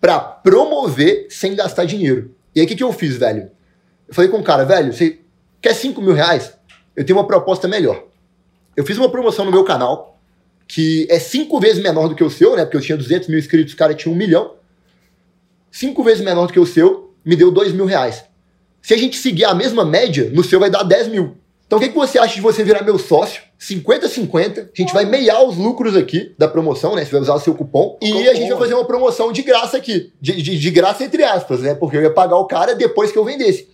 para 0.00 0.18
promover 0.18 1.26
sem 1.28 1.54
gastar 1.54 1.84
dinheiro. 1.84 2.34
E 2.56 2.60
aí 2.60 2.64
o 2.64 2.68
que, 2.68 2.74
que 2.74 2.82
eu 2.82 2.90
fiz, 2.90 3.18
velho? 3.18 3.50
Eu 4.08 4.14
falei 4.14 4.30
com 4.30 4.38
o 4.38 4.42
cara, 4.42 4.64
velho, 4.64 4.94
você 4.94 5.18
quer 5.60 5.74
5 5.74 6.00
mil 6.00 6.14
reais? 6.14 6.54
Eu 6.96 7.04
tenho 7.04 7.18
uma 7.18 7.26
proposta 7.26 7.68
melhor. 7.68 8.02
Eu 8.74 8.82
fiz 8.82 8.96
uma 8.96 9.10
promoção 9.10 9.44
no 9.44 9.50
meu 9.50 9.62
canal, 9.62 10.18
que 10.66 11.06
é 11.10 11.18
cinco 11.18 11.60
vezes 11.60 11.82
menor 11.82 12.08
do 12.08 12.14
que 12.14 12.24
o 12.24 12.30
seu, 12.30 12.56
né? 12.56 12.64
Porque 12.64 12.78
eu 12.78 12.80
tinha 12.80 12.96
200 12.96 13.28
mil 13.28 13.38
inscritos, 13.38 13.74
o 13.74 13.76
cara 13.76 13.92
tinha 13.92 14.10
um 14.10 14.16
milhão. 14.16 14.54
Cinco 15.70 16.02
vezes 16.02 16.24
menor 16.24 16.46
do 16.46 16.52
que 16.54 16.58
o 16.58 16.64
seu, 16.64 17.14
me 17.22 17.36
deu 17.36 17.50
2 17.50 17.74
mil 17.74 17.84
reais. 17.84 18.24
Se 18.80 18.94
a 18.94 18.96
gente 18.96 19.18
seguir 19.18 19.44
a 19.44 19.54
mesma 19.54 19.84
média, 19.84 20.30
no 20.32 20.42
seu 20.42 20.58
vai 20.58 20.70
dar 20.70 20.82
10 20.82 21.08
mil. 21.08 21.36
Então 21.68 21.78
o 21.78 21.82
que, 21.82 21.90
que 21.90 21.94
você 21.94 22.18
acha 22.18 22.34
de 22.34 22.40
você 22.40 22.64
virar 22.64 22.82
meu 22.82 22.98
sócio? 22.98 23.42
50-50, 23.60 24.70
a 24.74 24.80
gente 24.80 24.94
vai 24.94 25.04
meiar 25.04 25.44
os 25.44 25.58
lucros 25.58 25.94
aqui 25.94 26.34
da 26.38 26.48
promoção, 26.48 26.96
né? 26.96 27.04
Você 27.04 27.10
vai 27.10 27.20
usar 27.20 27.34
o 27.34 27.40
seu 27.40 27.54
cupom. 27.54 27.98
E 28.00 28.26
a 28.26 28.32
gente 28.32 28.48
vai 28.48 28.58
fazer 28.58 28.72
uma 28.72 28.86
promoção 28.86 29.30
de 29.30 29.42
graça 29.42 29.76
aqui. 29.76 30.10
De, 30.18 30.40
de, 30.40 30.58
de, 30.58 30.70
graça 30.70 31.04
entre 31.04 31.22
aspas, 31.22 31.60
né? 31.60 31.74
Porque 31.74 31.98
eu 31.98 32.00
ia 32.00 32.10
pagar 32.10 32.36
o 32.36 32.46
cara 32.46 32.74
depois 32.74 33.12
que 33.12 33.18
eu 33.18 33.24
vendesse. 33.24 33.68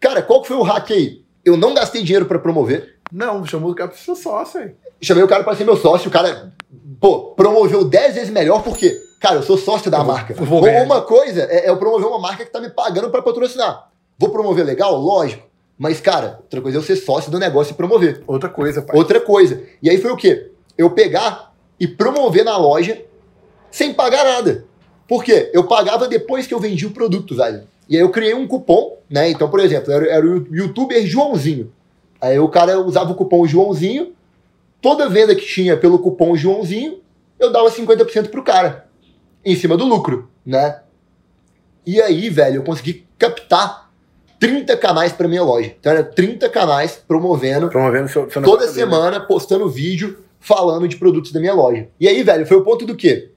Cara, 0.00 0.20
qual 0.20 0.42
que 0.42 0.48
foi 0.48 0.56
o 0.56 0.62
hack 0.62 0.90
aí? 0.90 1.22
Eu 1.44 1.56
não 1.56 1.74
gastei 1.74 2.02
dinheiro 2.02 2.26
para 2.26 2.40
promover. 2.40 2.96
Não, 3.12 3.46
chamou 3.46 3.70
o 3.70 3.74
cara 3.74 3.90
pra 3.90 3.98
ser 3.98 4.16
sócio 4.16 4.60
aí. 4.60 4.74
Chamei 5.00 5.22
o 5.22 5.28
cara 5.28 5.44
pra 5.44 5.54
ser 5.54 5.64
meu 5.64 5.76
sócio, 5.76 6.08
o 6.08 6.12
cara, 6.12 6.52
pô, 7.00 7.34
promoveu 7.36 7.84
10 7.84 8.14
vezes 8.16 8.30
melhor 8.30 8.64
porque, 8.64 9.00
cara, 9.20 9.36
eu 9.36 9.42
sou 9.44 9.56
sócio 9.56 9.88
da 9.92 9.98
eu 9.98 10.04
marca. 10.04 10.34
Vou, 10.34 10.60
vou 10.60 10.68
uma 10.68 11.02
coisa 11.02 11.42
é, 11.42 11.66
é 11.66 11.70
eu 11.70 11.76
promover 11.76 12.08
uma 12.08 12.18
marca 12.18 12.44
que 12.44 12.50
tá 12.50 12.60
me 12.60 12.70
pagando 12.70 13.10
para 13.10 13.22
patrocinar. 13.22 13.90
Vou 14.18 14.30
promover 14.30 14.64
legal? 14.64 14.96
Lógico. 14.96 15.47
Mas, 15.78 16.00
cara, 16.00 16.40
outra 16.42 16.60
coisa 16.60 16.76
é 16.76 16.80
eu 16.80 16.82
ser 16.82 16.96
sócio 16.96 17.30
do 17.30 17.38
negócio 17.38 17.72
e 17.72 17.76
promover. 17.76 18.22
Outra 18.26 18.48
coisa, 18.48 18.82
pai. 18.82 18.96
Outra 18.96 19.20
coisa. 19.20 19.62
E 19.80 19.88
aí 19.88 19.98
foi 19.98 20.10
o 20.10 20.16
quê? 20.16 20.50
Eu 20.76 20.90
pegar 20.90 21.54
e 21.78 21.86
promover 21.86 22.44
na 22.44 22.56
loja 22.56 23.00
sem 23.70 23.94
pagar 23.94 24.24
nada. 24.24 24.64
Por 25.06 25.22
quê? 25.22 25.50
Eu 25.54 25.68
pagava 25.68 26.08
depois 26.08 26.46
que 26.46 26.52
eu 26.52 26.58
vendi 26.58 26.84
o 26.84 26.90
produto, 26.90 27.36
velho. 27.36 27.62
E 27.88 27.96
aí 27.96 28.02
eu 28.02 28.10
criei 28.10 28.34
um 28.34 28.46
cupom, 28.46 28.98
né? 29.08 29.30
Então, 29.30 29.48
por 29.48 29.60
exemplo, 29.60 29.92
era, 29.92 30.06
era 30.06 30.26
o 30.26 30.46
youtuber 30.54 31.06
Joãozinho. 31.06 31.72
Aí 32.20 32.38
o 32.38 32.48
cara 32.48 32.80
usava 32.80 33.12
o 33.12 33.14
cupom 33.14 33.46
Joãozinho. 33.46 34.12
Toda 34.82 35.08
venda 35.08 35.34
que 35.34 35.46
tinha 35.46 35.76
pelo 35.76 35.98
cupom 35.98 36.36
Joãozinho, 36.36 37.00
eu 37.38 37.52
dava 37.52 37.70
50% 37.70 38.28
pro 38.30 38.42
cara. 38.42 38.88
em 39.44 39.54
cima 39.54 39.76
do 39.76 39.84
lucro, 39.84 40.28
né? 40.44 40.80
E 41.86 42.02
aí, 42.02 42.28
velho, 42.28 42.56
eu 42.56 42.64
consegui 42.64 43.06
captar 43.18 43.87
30 44.38 44.76
canais 44.76 45.12
para 45.12 45.26
minha 45.28 45.42
loja. 45.42 45.74
Então 45.78 45.92
era 45.92 46.02
30 46.04 46.48
canais 46.48 47.00
promovendo, 47.06 47.68
Promovendo 47.68 48.08
seu, 48.08 48.30
seu 48.30 48.42
toda 48.42 48.62
dele. 48.66 48.72
semana 48.72 49.20
postando 49.20 49.68
vídeo 49.68 50.18
falando 50.40 50.86
de 50.86 50.96
produtos 50.96 51.32
da 51.32 51.40
minha 51.40 51.54
loja. 51.54 51.88
E 51.98 52.06
aí, 52.08 52.22
velho, 52.22 52.46
foi 52.46 52.56
o 52.56 52.62
ponto 52.64 52.86
do 52.86 52.94
quê? 52.94 53.30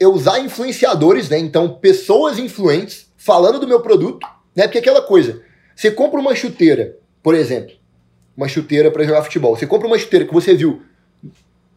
Eu 0.00 0.12
usar 0.12 0.38
influenciadores, 0.40 1.28
né? 1.28 1.38
Então, 1.38 1.74
pessoas 1.80 2.38
influentes 2.38 3.06
falando 3.16 3.58
do 3.60 3.66
meu 3.68 3.80
produto, 3.80 4.26
né? 4.54 4.64
Porque 4.64 4.78
aquela 4.78 5.02
coisa, 5.02 5.40
você 5.74 5.90
compra 5.90 6.18
uma 6.20 6.34
chuteira, 6.34 6.96
por 7.22 7.34
exemplo, 7.34 7.74
uma 8.36 8.48
chuteira 8.48 8.90
para 8.90 9.04
jogar 9.04 9.22
futebol. 9.22 9.56
Você 9.56 9.66
compra 9.66 9.86
uma 9.86 9.98
chuteira 9.98 10.24
que 10.24 10.32
você 10.34 10.54
viu 10.54 10.82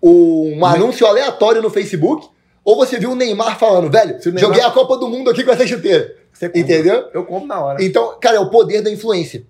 um 0.01 0.55
Mas- 0.59 0.75
anúncio 0.75 1.05
aleatório 1.05 1.61
no 1.61 1.69
Facebook, 1.69 2.27
ou 2.63 2.75
você 2.75 2.99
viu 2.99 3.11
o 3.11 3.15
Neymar 3.15 3.57
falando, 3.57 3.91
velho, 3.91 4.17
Neymar- 4.25 4.39
joguei 4.39 4.61
a 4.61 4.71
Copa 4.71 4.97
do 4.97 5.07
Mundo 5.07 5.29
aqui 5.29 5.43
com 5.43 5.51
essa 5.51 5.65
chuteira. 5.65 6.15
Você 6.33 6.47
compra. 6.47 6.61
Entendeu? 6.61 7.09
Eu 7.13 7.25
compro 7.25 7.47
na 7.47 7.59
hora. 7.59 7.83
Então, 7.83 8.17
cara, 8.19 8.37
é 8.37 8.39
o 8.39 8.49
poder 8.49 8.81
da 8.81 8.89
influência. 8.91 9.43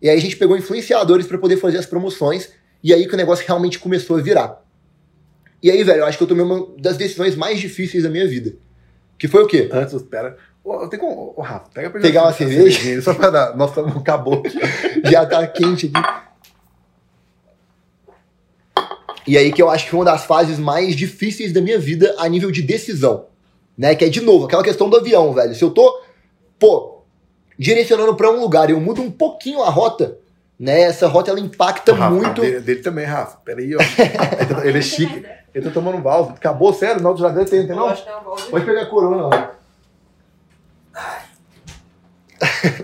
E 0.00 0.08
aí 0.08 0.16
a 0.16 0.20
gente 0.20 0.36
pegou 0.36 0.56
influenciadores 0.56 1.26
para 1.26 1.38
poder 1.38 1.56
fazer 1.56 1.78
as 1.78 1.86
promoções, 1.86 2.50
e 2.82 2.92
aí 2.92 3.06
que 3.08 3.14
o 3.14 3.16
negócio 3.16 3.44
realmente 3.46 3.78
começou 3.78 4.16
a 4.16 4.20
virar. 4.20 4.62
E 5.62 5.70
aí, 5.70 5.82
velho, 5.82 6.00
eu 6.00 6.06
acho 6.06 6.18
que 6.18 6.22
eu 6.24 6.28
tomei 6.28 6.44
uma 6.44 6.68
das 6.78 6.96
decisões 6.96 7.34
mais 7.34 7.58
difíceis 7.58 8.02
da 8.02 8.10
minha 8.10 8.26
vida. 8.28 8.54
Que 9.18 9.26
foi 9.26 9.42
o 9.42 9.46
quê? 9.46 9.68
Antes. 9.72 9.94
Ô, 10.62 10.82
eu 10.82 10.88
tenho 10.88 11.00
como. 11.02 11.32
Ô, 11.36 11.40
Rafa, 11.40 11.70
pega 11.72 11.90
pra 11.90 12.00
Pegar 12.00 12.22
uma 12.24 12.30
a 12.30 12.32
cerveja? 12.32 12.60
cervejinha, 12.76 13.02
Só 13.02 13.14
pra 13.14 13.30
dar. 13.30 13.56
Nossa, 13.56 13.80
acabou. 13.80 14.42
Já 15.08 15.24
tá 15.24 15.46
quente 15.46 15.90
aqui. 15.94 16.26
E 19.26 19.36
aí 19.36 19.52
que 19.52 19.60
eu 19.60 19.68
acho 19.70 19.84
que 19.84 19.90
foi 19.90 19.98
uma 20.00 20.04
das 20.04 20.24
fases 20.24 20.58
mais 20.58 20.94
difíceis 20.94 21.52
da 21.52 21.60
minha 21.60 21.78
vida 21.78 22.14
a 22.18 22.28
nível 22.28 22.50
de 22.50 22.62
decisão. 22.62 23.26
Né? 23.76 23.94
Que 23.94 24.04
é, 24.04 24.08
de 24.08 24.20
novo, 24.20 24.46
aquela 24.46 24.62
questão 24.62 24.88
do 24.88 24.96
avião, 24.96 25.32
velho. 25.32 25.54
Se 25.54 25.62
eu 25.64 25.70
tô, 25.70 26.00
pô, 26.58 27.02
direcionando 27.58 28.14
pra 28.14 28.30
um 28.30 28.40
lugar 28.40 28.68
e 28.68 28.72
eu 28.72 28.80
mudo 28.80 29.02
um 29.02 29.10
pouquinho 29.10 29.62
a 29.62 29.70
rota, 29.70 30.18
né? 30.58 30.82
Essa 30.82 31.06
rota 31.06 31.30
ela 31.30 31.40
impacta 31.40 31.94
Rafa, 31.94 32.14
muito. 32.14 32.40
Dele, 32.40 32.60
dele 32.60 32.80
também, 32.80 33.04
Rafa. 33.04 33.38
Peraí, 33.44 33.74
ó. 33.74 33.78
Ele 34.64 34.78
é 34.78 34.82
chique. 34.82 35.24
Ele 35.54 35.64
tá 35.64 35.70
tomando 35.70 35.98
um 35.98 36.02
valve. 36.02 36.32
Acabou, 36.34 36.72
sério? 36.72 37.02
Na 37.02 37.08
outra 37.08 37.28
geladeira 37.28 37.48
tem, 37.50 37.66
tem 37.66 37.76
não? 37.76 37.94
Pode 38.50 38.64
pegar 38.64 38.82
a 38.82 38.86
corona, 38.86 39.28
ó. 39.28 39.56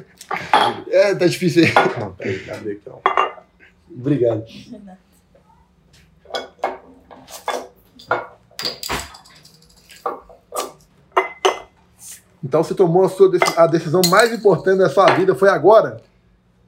É, 0.90 1.14
tá 1.14 1.26
difícil 1.26 1.64
aí. 1.64 1.72
Não, 1.98 2.12
peraí, 2.12 2.38
cadê. 2.40 2.78
Obrigado. 3.90 4.44
Então 12.44 12.62
você 12.62 12.74
tomou 12.74 13.04
a, 13.04 13.08
sua 13.08 13.30
a 13.56 13.66
decisão 13.66 14.00
mais 14.08 14.32
importante 14.32 14.78
da 14.78 14.88
sua 14.88 15.06
vida, 15.14 15.34
foi 15.34 15.48
agora? 15.48 16.00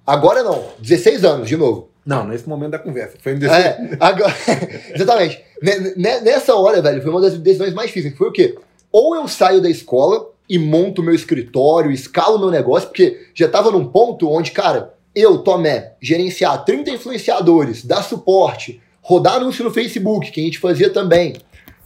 Agora 0.07 0.43
não, 0.43 0.63
16 0.79 1.25
anos, 1.25 1.49
de 1.49 1.57
novo. 1.57 1.89
Não, 2.05 2.27
nesse 2.27 2.47
momento 2.49 2.73
da 2.73 2.79
conversa. 2.79 3.17
Foi 3.23 3.33
em 3.33 3.45
É, 3.47 3.97
agora, 3.99 4.35
exatamente. 4.95 5.43
Ne- 5.63 5.95
ne- 5.97 6.21
Nessa 6.21 6.55
hora, 6.55 6.83
velho, 6.83 7.01
foi 7.01 7.11
uma 7.11 7.21
das 7.21 7.39
decisões 7.39 7.73
mais 7.73 7.89
difíceis. 7.89 8.17
Foi 8.17 8.29
o 8.29 8.33
quê? 8.33 8.57
Ou 8.93 9.17
eu 9.17 9.27
saio 9.27 9.61
da 9.63 9.71
escola 9.71 10.29
e 10.49 10.59
monto 10.59 11.03
meu 11.03 11.15
escritório, 11.15 11.91
escalo 11.91 12.39
meu 12.39 12.51
negócio, 12.51 12.89
porque 12.89 13.29
já 13.35 13.49
tava 13.49 13.71
num 13.71 13.87
ponto 13.87 14.31
onde, 14.31 14.51
cara, 14.51 14.93
eu, 15.15 15.39
Tomé, 15.39 15.95
gerenciar 16.01 16.65
30 16.65 16.91
influenciadores, 16.91 17.83
dar 17.85 18.03
suporte, 18.03 18.83
rodar 19.01 19.37
anúncio 19.37 19.65
no 19.65 19.71
Facebook, 19.73 20.31
que 20.31 20.41
a 20.41 20.45
gente 20.45 20.59
fazia 20.59 20.91
também. 20.91 21.35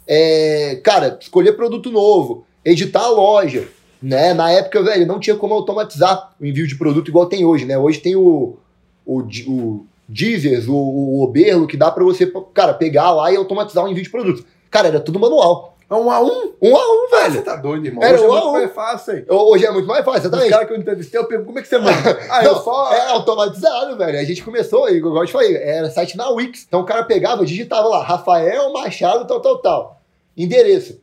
É, 0.07 0.81
cara, 0.83 1.17
escolher 1.21 1.53
produto 1.53 1.91
novo, 1.93 2.45
editar 2.65 3.03
a 3.05 3.11
loja, 3.11 3.69
né? 4.03 4.33
Na 4.35 4.51
época, 4.51 4.83
velho, 4.83 5.07
não 5.07 5.19
tinha 5.21 5.37
como 5.37 5.55
automatizar 5.55 6.33
o 6.41 6.45
envio 6.47 6.67
de 6.67 6.77
produto 6.77 7.09
igual 7.09 7.27
tem 7.27 7.45
hoje, 7.45 7.65
né? 7.65 7.77
Hoje 7.79 7.99
tem 8.01 8.15
o, 8.17 8.57
o, 9.05 9.21
o 9.47 9.87
Deezers, 10.09 10.67
o, 10.69 10.75
o 10.75 11.23
Oberlo, 11.23 11.67
que 11.67 11.77
dá 11.77 11.91
pra 11.91 12.05
você, 12.05 12.31
cara, 12.55 12.75
pegar 12.75 13.11
lá 13.13 13.31
e 13.33 13.37
automatizar 13.37 13.85
o 13.85 13.89
envio 13.89 14.03
de 14.03 14.11
produtos. 14.11 14.45
Cara, 14.71 14.89
era 14.89 15.01
tudo 15.01 15.19
manual. 15.19 15.75
É 15.91 15.95
um 15.95 16.11
a 16.11 16.21
um? 16.21 16.53
Um 16.61 16.77
a 16.77 16.81
um, 16.81 17.09
Você 17.09 17.31
velho. 17.31 17.43
tá 17.43 17.57
doido, 17.57 17.87
irmão. 17.87 18.05
Era 18.05 18.15
Hoje 18.17 18.25
é 18.25 18.29
um 18.29 18.33
a 18.33 18.35
muito 18.41 18.49
um. 18.49 18.53
mais 18.53 18.73
fácil 18.75 19.15
aí. 19.15 19.25
Hoje 19.27 19.65
é 19.67 19.71
muito 19.71 19.89
mais 19.89 20.05
fácil, 20.05 20.21
Os 20.21 20.27
exatamente. 20.27 20.51
caras 20.51 20.67
que 20.67 20.73
eu 20.75 20.77
entrevistei, 20.79 21.19
eu 21.19 21.25
pergunto, 21.25 21.47
como 21.47 21.59
é 21.59 21.63
que 21.63 21.69
você 21.69 21.79
manda? 21.79 22.19
Ah, 22.31 22.45
eu 22.45 22.53
Não, 22.55 22.63
só... 22.63 22.93
É 22.93 23.09
automatizado, 23.09 23.97
velho. 23.97 24.19
A 24.19 24.25
gente 24.25 24.43
começou, 24.45 24.87
igual 24.91 25.17
eu 25.23 25.27
te 25.27 25.33
falei, 25.33 25.57
era 25.57 25.89
site 25.89 26.15
na 26.15 26.29
Wix. 26.29 26.67
Então 26.69 26.81
o 26.81 26.85
cara 26.85 27.05
pegava, 27.05 27.47
digitava 27.47 27.89
lá, 27.89 28.03
Rafael 28.03 28.71
Machado, 28.71 29.27
tal, 29.27 29.41
tal, 29.41 29.59
tal. 29.59 30.01
Endereço. 30.37 31.01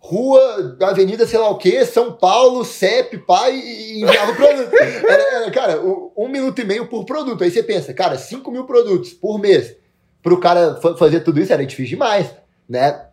Rua, 0.00 0.76
Avenida, 0.80 1.26
sei 1.26 1.38
lá 1.38 1.50
o 1.50 1.58
quê, 1.58 1.84
São 1.84 2.12
Paulo, 2.12 2.64
CEP, 2.64 3.18
pai, 3.18 3.56
e 3.58 4.02
enviava 4.02 4.30
o 4.32 4.36
produto. 4.36 4.70
Era, 4.78 5.22
era, 5.42 5.50
cara, 5.50 5.80
um, 6.16 6.28
minuto 6.28 6.60
e 6.60 6.64
meio 6.64 6.86
por 6.86 7.04
produto. 7.04 7.42
Aí 7.42 7.50
você 7.50 7.62
pensa, 7.62 7.92
cara, 7.92 8.16
5 8.16 8.50
mil 8.50 8.64
produtos 8.64 9.12
por 9.12 9.38
mês. 9.38 9.76
Pro 10.22 10.38
cara 10.40 10.76
fa- 10.80 10.96
fazer 10.96 11.20
tudo 11.20 11.40
isso 11.40 11.52
era 11.52 11.64
difícil 11.66 11.90
demais, 11.96 12.30
né? 12.68 13.06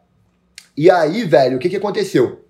E 0.77 0.89
aí, 0.89 1.23
velho, 1.23 1.57
o 1.57 1.59
que 1.59 1.69
que 1.69 1.75
aconteceu? 1.77 2.43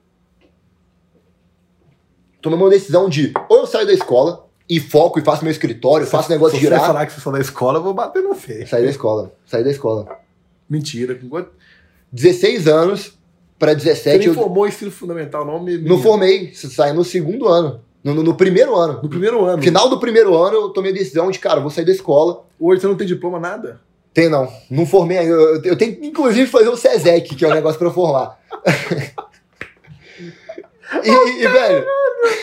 Tomei 2.42 2.58
uma 2.60 2.70
decisão 2.70 3.10
de 3.10 3.34
ou 3.50 3.60
eu 3.60 3.68
saio 3.68 3.88
da 3.88 3.94
escola 3.94 4.48
e 4.70 4.80
foco 4.80 5.20
e 5.20 5.24
faço 5.24 5.44
meu 5.44 5.52
escritório, 5.52 6.06
faço 6.08 6.30
negócio 6.30 6.56
Se 6.58 6.62
você 6.64 6.66
girar. 6.70 6.86
falar 6.86 7.06
que 7.06 7.14
você 7.14 7.22
sou 7.22 7.34
da 7.34 7.40
escola, 7.40 7.80
eu 7.80 7.84
vou 7.84 7.94
bater 7.94 8.22
no 8.24 8.36
feio. 8.36 8.68
Saí 8.68 8.84
da 8.84 8.90
escola. 8.90 9.32
Saí 9.46 9.64
da 9.64 9.72
escola. 9.72 10.20
Mentira. 10.70 11.16
Com 11.16 11.30
quanto- 11.30 11.52
16 12.12 12.68
anos 12.68 13.18
Você 13.60 13.76
17 13.76 14.18
nem 14.20 14.28
eu 14.28 14.34
formou 14.34 14.68
ensino 14.68 14.92
fundamental, 14.92 15.46
não? 15.46 15.62
Me... 15.64 15.78
não 15.78 15.98
formei. 16.02 16.52
Saí 16.54 16.94
no 16.94 17.04
segundo 17.04 17.48
ano. 17.48 17.82
No, 18.04 18.14
no- 18.14 18.24
no 18.24 18.36
primeiro 18.36 18.76
ano. 18.76 19.00
No 19.02 19.10
primeiro 19.10 19.44
ano. 19.46 19.58
No 19.58 19.64
final 19.64 19.90
do 19.90 20.00
primeiro 20.00 20.36
ano 20.38 20.56
eu 20.58 20.70
tomei 20.70 20.92
a 20.92 20.94
decisão 20.94 21.32
de, 21.32 21.40
cara, 21.40 21.58
eu 21.58 21.62
vou 21.62 21.72
sair 21.72 21.86
da 21.86 21.92
escola. 21.92 22.44
Hoje 22.60 22.82
você 22.82 22.88
não 22.88 22.96
tem 22.96 23.08
diploma, 23.08 23.40
nada? 23.40 23.80
Tem 24.14 24.30
não. 24.30 24.48
Não 24.70 24.86
formei 24.86 25.18
ainda. 25.18 25.34
Eu, 25.34 25.62
eu 25.64 25.76
tenho 25.78 25.96
que, 25.96 26.06
inclusive, 26.06 26.46
fazer 26.50 26.70
o 26.70 26.78
SESEC, 26.78 27.36
que 27.36 27.44
é 27.44 27.48
um 27.48 27.54
negócio 27.54 27.80
pra 27.80 27.88
eu 27.88 27.94
formar. 27.94 28.38
e, 31.04 31.10
e- 31.10 31.44
e, 31.44 31.48
velho, 31.48 31.86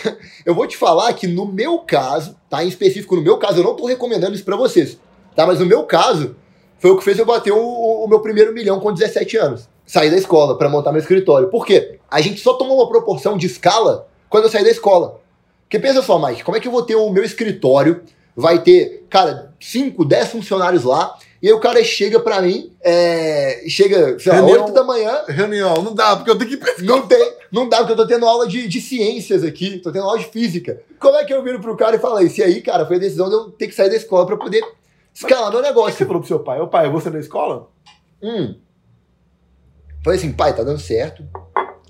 eu 0.45 0.55
vou 0.55 0.67
te 0.67 0.77
falar 0.77 1.13
que 1.15 1.27
no 1.27 1.47
meu 1.47 1.79
caso, 1.81 2.37
tá? 2.51 2.65
Em 2.65 2.69
específico, 2.69 3.17
no 3.17 3.23
meu 3.23 3.39
caso, 3.39 3.61
eu 3.61 3.65
não 3.65 3.75
tô 3.77 3.87
recomendando 3.87 4.35
isso 4.35 4.45
pra 4.45 4.57
vocês. 4.57 4.99
Tá? 5.35 5.47
Mas 5.47 5.61
no 5.61 5.67
meu 5.67 5.85
caso, 5.85 6.37
foi 6.83 6.91
o 6.91 6.99
que 6.99 7.05
fez 7.05 7.17
eu 7.17 7.25
bater 7.25 7.53
o, 7.53 7.61
o 8.05 8.09
meu 8.09 8.19
primeiro 8.19 8.53
milhão 8.53 8.81
com 8.81 8.93
17 8.93 9.37
anos. 9.37 9.69
Saí 9.87 10.11
da 10.11 10.17
escola 10.17 10.59
pra 10.59 10.69
montar 10.69 10.91
meu 10.91 11.01
escritório. 11.01 11.47
Por 11.47 11.65
quê? 11.65 12.01
A 12.11 12.21
gente 12.21 12.41
só 12.41 12.55
tomou 12.55 12.79
uma 12.79 12.89
proporção 12.89 13.39
de 13.39 13.47
escala 13.47 14.09
quando 14.29 14.45
eu 14.45 14.51
saí 14.51 14.65
da 14.65 14.71
escola. 14.71 15.21
Porque 15.63 15.79
pensa 15.79 16.03
só, 16.03 16.19
Mike, 16.19 16.43
como 16.43 16.57
é 16.57 16.61
que 16.61 16.67
eu 16.67 16.73
vou 16.73 16.83
ter 16.83 16.97
o 16.97 17.09
meu 17.09 17.23
escritório? 17.23 18.03
Vai 18.35 18.65
ter, 18.65 19.07
cara, 19.09 19.55
5, 19.61 20.05
10 20.05 20.29
funcionários 20.31 20.83
lá. 20.83 21.17
E 21.41 21.47
aí 21.47 21.53
o 21.53 21.61
cara 21.61 21.85
chega 21.85 22.19
pra 22.19 22.43
mim, 22.43 22.73
é, 22.83 23.63
chega, 23.69 24.19
sei 24.19 24.33
lá, 24.33 24.39
Reunião. 24.39 24.63
8 24.63 24.73
da 24.73 24.83
manhã, 24.83 25.23
Reunião, 25.29 25.83
não 25.85 25.95
dá, 25.95 26.17
porque 26.17 26.31
eu 26.31 26.39
tenho 26.39 26.51
que 26.51 26.57
pesquisar. 26.57 26.87
não 26.87 27.07
tem, 27.07 27.33
não 27.51 27.69
dá, 27.69 27.79
porque 27.79 27.93
eu 27.93 27.97
tô 27.97 28.07
tendo 28.07 28.27
aula 28.27 28.47
de, 28.47 28.67
de 28.67 28.81
ciências 28.81 29.45
aqui, 29.45 29.79
tô 29.79 29.93
tendo 29.93 30.05
aula 30.05 30.19
de 30.19 30.27
física. 30.27 30.83
Como 30.99 31.17
é 31.17 31.25
que 31.25 31.33
eu 31.33 31.43
viro 31.45 31.61
pro 31.61 31.77
cara 31.77 31.95
e 31.95 32.01
falo 32.01 32.21
isso? 32.21 32.41
E 32.41 32.45
aí, 32.45 32.61
cara, 32.61 32.87
foi 32.87 32.97
a 32.97 33.01
decisão 33.01 33.29
de 33.29 33.35
eu 33.35 33.51
ter 33.51 33.69
que 33.69 33.75
sair 33.75 33.91
da 33.91 33.97
escola 33.97 34.27
pra 34.27 34.37
poder 34.37 34.65
escalar 35.15 35.51
meu 35.51 35.61
O 35.61 35.63
que 35.63 35.69
você 35.69 35.75
negócio. 35.75 36.07
falou 36.07 36.21
pro 36.21 36.29
seu 36.29 36.41
pai? 36.41 36.61
Ô 36.61 36.69
pai, 36.69 36.87
eu 36.87 36.93
vou 36.93 37.01
ser 37.01 37.11
da 37.11 37.19
escola? 37.19 37.69
Hum. 38.23 38.55
Falei 40.05 40.19
assim, 40.19 40.33
pai, 40.33 40.55
tá 40.55 40.63
dando 40.63 40.81
certo. 40.81 41.23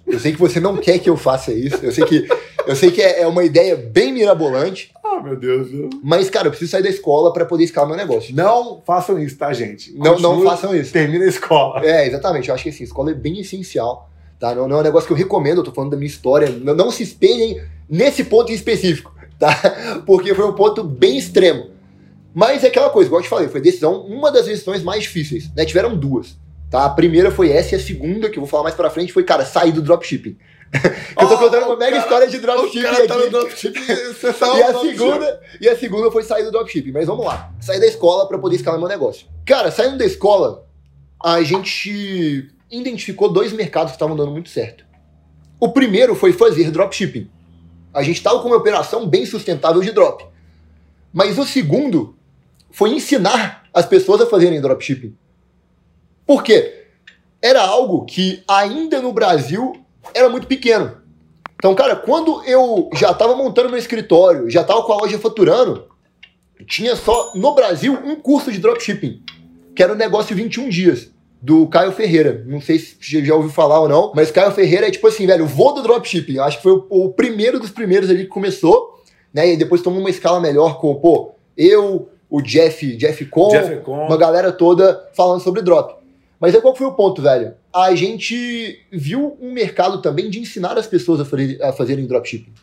Eu 0.07 0.19
sei 0.21 0.33
que 0.33 0.39
você 0.39 0.61
não 0.61 0.77
quer 0.77 0.99
que 0.99 1.09
eu 1.09 1.17
faça 1.17 1.53
isso. 1.53 1.79
Eu 1.83 1.93
sei 1.93 2.05
que, 2.05 2.29
eu 2.67 2.77
sei 2.77 2.91
que 2.91 3.01
é, 3.01 3.23
é 3.23 3.27
uma 3.27 3.45
ideia 3.45 3.77
bem 3.77 4.13
mirabolante. 4.13 4.93
Ah, 5.03 5.21
meu 5.21 5.37
Deus. 5.37 5.73
eu- 5.73 5.89
Mas, 6.03 6.29
cara, 6.29 6.49
eu 6.49 6.51
preciso 6.51 6.71
sair 6.73 6.83
da 6.83 6.89
escola 6.91 7.33
pra 7.33 7.47
poder 7.47 7.65
escalar 7.65 7.89
meu 7.89 7.97
negócio. 7.97 8.35
Não 8.35 8.83
façam 8.85 9.19
isso, 9.19 9.37
tá, 9.39 9.53
gente? 9.53 9.93
Não, 9.97 10.19
não 10.19 10.43
façam 10.43 10.75
isso. 10.75 10.93
Termina 10.93 11.25
a 11.25 11.29
escola. 11.29 11.85
É, 11.87 12.07
exatamente. 12.07 12.49
Eu 12.49 12.55
acho 12.55 12.65
que 12.65 12.71
assim, 12.71 12.85
escola 12.85 13.11
é 13.13 13.15
bem 13.15 13.39
essencial. 13.41 14.11
Tá? 14.39 14.55
Não, 14.55 14.67
não 14.69 14.77
é 14.79 14.81
um 14.81 14.83
negócio 14.83 15.07
que 15.07 15.13
eu 15.13 15.17
recomendo, 15.17 15.59
eu 15.59 15.65
tô 15.65 15.71
falando 15.73 15.93
da 15.93 15.97
minha 15.97 16.09
história. 16.09 16.51
Não, 16.51 16.75
não 16.75 16.91
se 16.91 17.03
espelhem 17.05 17.63
nesse 17.89 18.25
ponto 18.25 18.51
em 18.51 18.55
específico, 18.55 19.15
tá? 19.39 19.55
Porque 20.05 20.35
foi 20.35 20.45
um 20.47 20.53
ponto 20.53 20.83
bem 20.83 21.17
extremo. 21.17 21.71
Mas 22.35 22.64
é 22.64 22.68
aquela 22.68 22.90
coisa, 22.90 23.09
igual 23.09 23.21
eu 23.21 23.25
te 23.25 23.29
falei, 23.29 23.49
foi 23.49 23.61
decisão, 23.61 24.01
uma 24.07 24.31
das 24.33 24.47
decisões 24.47 24.83
mais 24.83 25.03
difíceis. 25.03 25.51
Né? 25.55 25.64
Tiveram 25.64 25.97
duas. 25.97 26.37
Tá? 26.71 26.85
A 26.87 26.90
primeira 26.90 27.31
foi 27.31 27.51
essa 27.51 27.75
e 27.75 27.79
a 27.79 27.81
segunda, 27.83 28.31
que 28.31 28.38
eu 28.38 28.42
vou 28.42 28.49
falar 28.49 28.62
mais 28.62 28.75
pra 28.75 28.88
frente, 28.88 29.12
foi, 29.12 29.23
cara, 29.25 29.45
sair 29.45 29.73
do 29.73 29.83
dropshipping. 29.83 30.37
eu 31.21 31.29
tô 31.29 31.35
Oh, 31.35 31.38
contando 31.38 31.66
uma 31.66 31.77
mega 31.77 31.90
cara- 31.90 32.03
história 32.03 32.29
de 32.29 32.38
dropshipping 32.38 32.83
tá 33.07 33.14
aqui. 33.14 33.25
no 33.25 33.31
dropshipping, 33.31 33.85
você 34.14 34.33
tá 34.33 34.59
E 34.59 34.62
a, 34.62 34.79
segunda, 34.81 35.40
e 35.61 35.68
a 35.68 35.77
segunda 35.77 36.11
foi 36.11 36.23
sair 36.23 36.45
do 36.45 36.51
dropshipping. 36.51 36.92
Mas 36.92 37.07
vamos 37.07 37.27
lá. 37.27 37.53
Sair 37.61 37.79
da 37.79 37.87
escola 37.87 38.27
para 38.27 38.38
poder 38.38 38.57
escalar 38.57 38.81
meu 38.81 38.88
negócio. 38.88 39.27
Cara, 39.45 39.71
saindo 39.71 39.99
da 39.99 40.07
escola, 40.07 40.66
a 41.23 41.42
gente 41.42 42.49
identificou 42.71 43.31
dois 43.31 43.53
mercados 43.53 43.90
que 43.92 43.97
estavam 43.97 44.16
dando 44.16 44.31
muito 44.31 44.49
certo. 44.49 44.83
O 45.61 45.68
primeiro 45.68 46.14
foi 46.14 46.33
fazer 46.33 46.71
dropshipping. 46.71 47.29
A 47.92 48.03
gente 48.03 48.16
estava 48.16 48.40
com 48.40 48.49
uma 48.49 48.57
operação 48.57 49.07
bem 49.07 49.27
sustentável 49.27 49.83
de 49.83 49.92
drop. 49.92 50.25
Mas 51.12 51.37
o 51.38 51.45
segundo 51.45 52.16
foi 52.73 52.91
ensinar 52.91 53.65
as 53.73 53.87
pessoas 53.87 54.21
a 54.21 54.27
fazerem 54.27 54.61
dropshipping. 54.61 55.15
Por 56.27 56.43
quê? 56.43 56.87
Era 57.41 57.63
algo 57.63 58.05
que 58.05 58.43
ainda 58.49 59.01
no 59.01 59.13
Brasil 59.13 59.85
era 60.15 60.29
muito 60.29 60.47
pequeno. 60.47 61.01
Então, 61.55 61.75
cara, 61.75 61.95
quando 61.95 62.43
eu 62.45 62.91
já 62.95 63.15
tava 63.15 63.37
montando 63.37 63.69
meu 63.69 63.79
escritório, 63.79 64.51
já 64.51 64.65
tava 64.65 64.83
com 64.83 64.93
a 64.93 64.97
loja 64.97 65.19
faturando, 65.19 65.87
tinha 66.67 66.97
só 66.97 67.33
no 67.35 67.55
Brasil 67.55 67.93
um 68.05 68.17
curso 68.17 68.51
de 68.51 68.59
dropshipping, 68.59 69.23
que 69.75 69.83
era 69.83 69.93
o 69.93 69.97
negócio 69.97 70.35
21 70.35 70.69
dias, 70.69 71.11
do 71.41 71.67
Caio 71.67 71.93
Ferreira. 71.93 72.45
Não 72.47 72.61
sei 72.61 72.79
se 72.79 72.97
já 73.25 73.35
ouviu 73.35 73.51
falar 73.51 73.81
ou 73.81 73.89
não, 73.89 74.13
mas 74.15 74.31
Caio 74.31 74.53
Ferreira 74.53 74.87
é 74.87 74.91
tipo 74.91 75.07
assim, 75.09 75.27
velho, 75.27 75.45
o 75.45 75.49
voo 75.49 75.75
do 75.75 75.83
dropshipping. 75.83 76.39
Acho 76.39 76.59
que 76.59 76.63
foi 76.63 76.73
o, 76.73 76.87
o 76.89 77.13
primeiro 77.13 77.59
dos 77.59 77.71
primeiros 77.71 78.09
ali 78.09 78.21
que 78.21 78.27
começou, 78.27 79.03
né? 79.35 79.53
E 79.53 79.57
depois 79.57 79.83
tomou 79.83 79.99
uma 79.99 80.11
escala 80.11 80.41
melhor 80.41 80.81
com, 80.81 80.95
pô, 80.95 81.33
eu, 81.57 82.09
o 82.33 82.40
Jeff, 82.40 82.97
Jeff 82.97 83.27
Com, 83.27 83.49
Jeff 83.49 83.83
uma 83.87 84.16
galera 84.16 84.51
toda 84.51 85.07
falando 85.12 85.42
sobre 85.42 85.61
drop. 85.61 85.95
Mas 86.40 86.55
aí 86.55 86.62
qual 86.62 86.75
foi 86.75 86.87
o 86.87 86.95
ponto, 86.95 87.21
velho? 87.21 87.53
A 87.71 87.95
gente 87.95 88.81
viu 88.90 89.37
um 89.38 89.53
mercado 89.53 90.01
também 90.01 90.31
de 90.31 90.40
ensinar 90.40 90.79
as 90.79 90.87
pessoas 90.87 91.21
a, 91.21 91.27
fazer, 91.27 91.62
a 91.62 91.75
fazerem 91.75 92.07
dropshipping, 92.07 92.55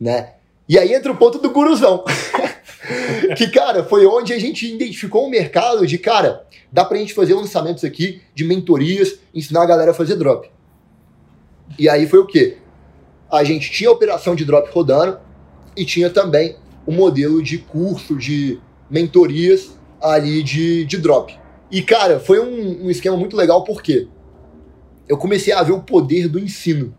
né? 0.00 0.32
E 0.66 0.78
aí 0.78 0.94
entra 0.94 1.12
o 1.12 1.16
ponto 1.18 1.38
do 1.38 1.50
guruzão. 1.50 2.02
que, 3.36 3.48
cara, 3.48 3.84
foi 3.84 4.06
onde 4.06 4.32
a 4.32 4.38
gente 4.38 4.66
identificou 4.66 5.26
um 5.26 5.30
mercado 5.30 5.86
de, 5.86 5.98
cara, 5.98 6.46
dá 6.72 6.82
pra 6.82 6.96
gente 6.96 7.12
fazer 7.12 7.34
lançamentos 7.34 7.84
aqui 7.84 8.22
de 8.34 8.42
mentorias, 8.42 9.18
ensinar 9.34 9.64
a 9.64 9.66
galera 9.66 9.90
a 9.90 9.94
fazer 9.94 10.16
drop. 10.16 10.50
E 11.78 11.90
aí 11.90 12.06
foi 12.06 12.20
o 12.20 12.26
quê? 12.26 12.56
A 13.30 13.44
gente 13.44 13.70
tinha 13.70 13.90
a 13.90 13.92
operação 13.92 14.34
de 14.34 14.46
drop 14.46 14.70
rodando 14.72 15.20
e 15.76 15.84
tinha 15.84 16.08
também 16.08 16.56
o 16.86 16.90
modelo 16.92 17.42
de 17.42 17.58
curso, 17.58 18.16
de 18.16 18.58
mentorias 18.90 19.70
ali 20.00 20.42
de, 20.42 20.84
de 20.84 20.98
drop. 20.98 21.38
E, 21.70 21.82
cara, 21.82 22.18
foi 22.18 22.40
um, 22.40 22.86
um 22.86 22.90
esquema 22.90 23.16
muito 23.16 23.36
legal 23.36 23.62
porque 23.64 24.08
eu 25.08 25.16
comecei 25.16 25.52
a 25.52 25.62
ver 25.62 25.72
o 25.72 25.80
poder 25.80 26.28
do 26.28 26.38
ensino. 26.38 26.94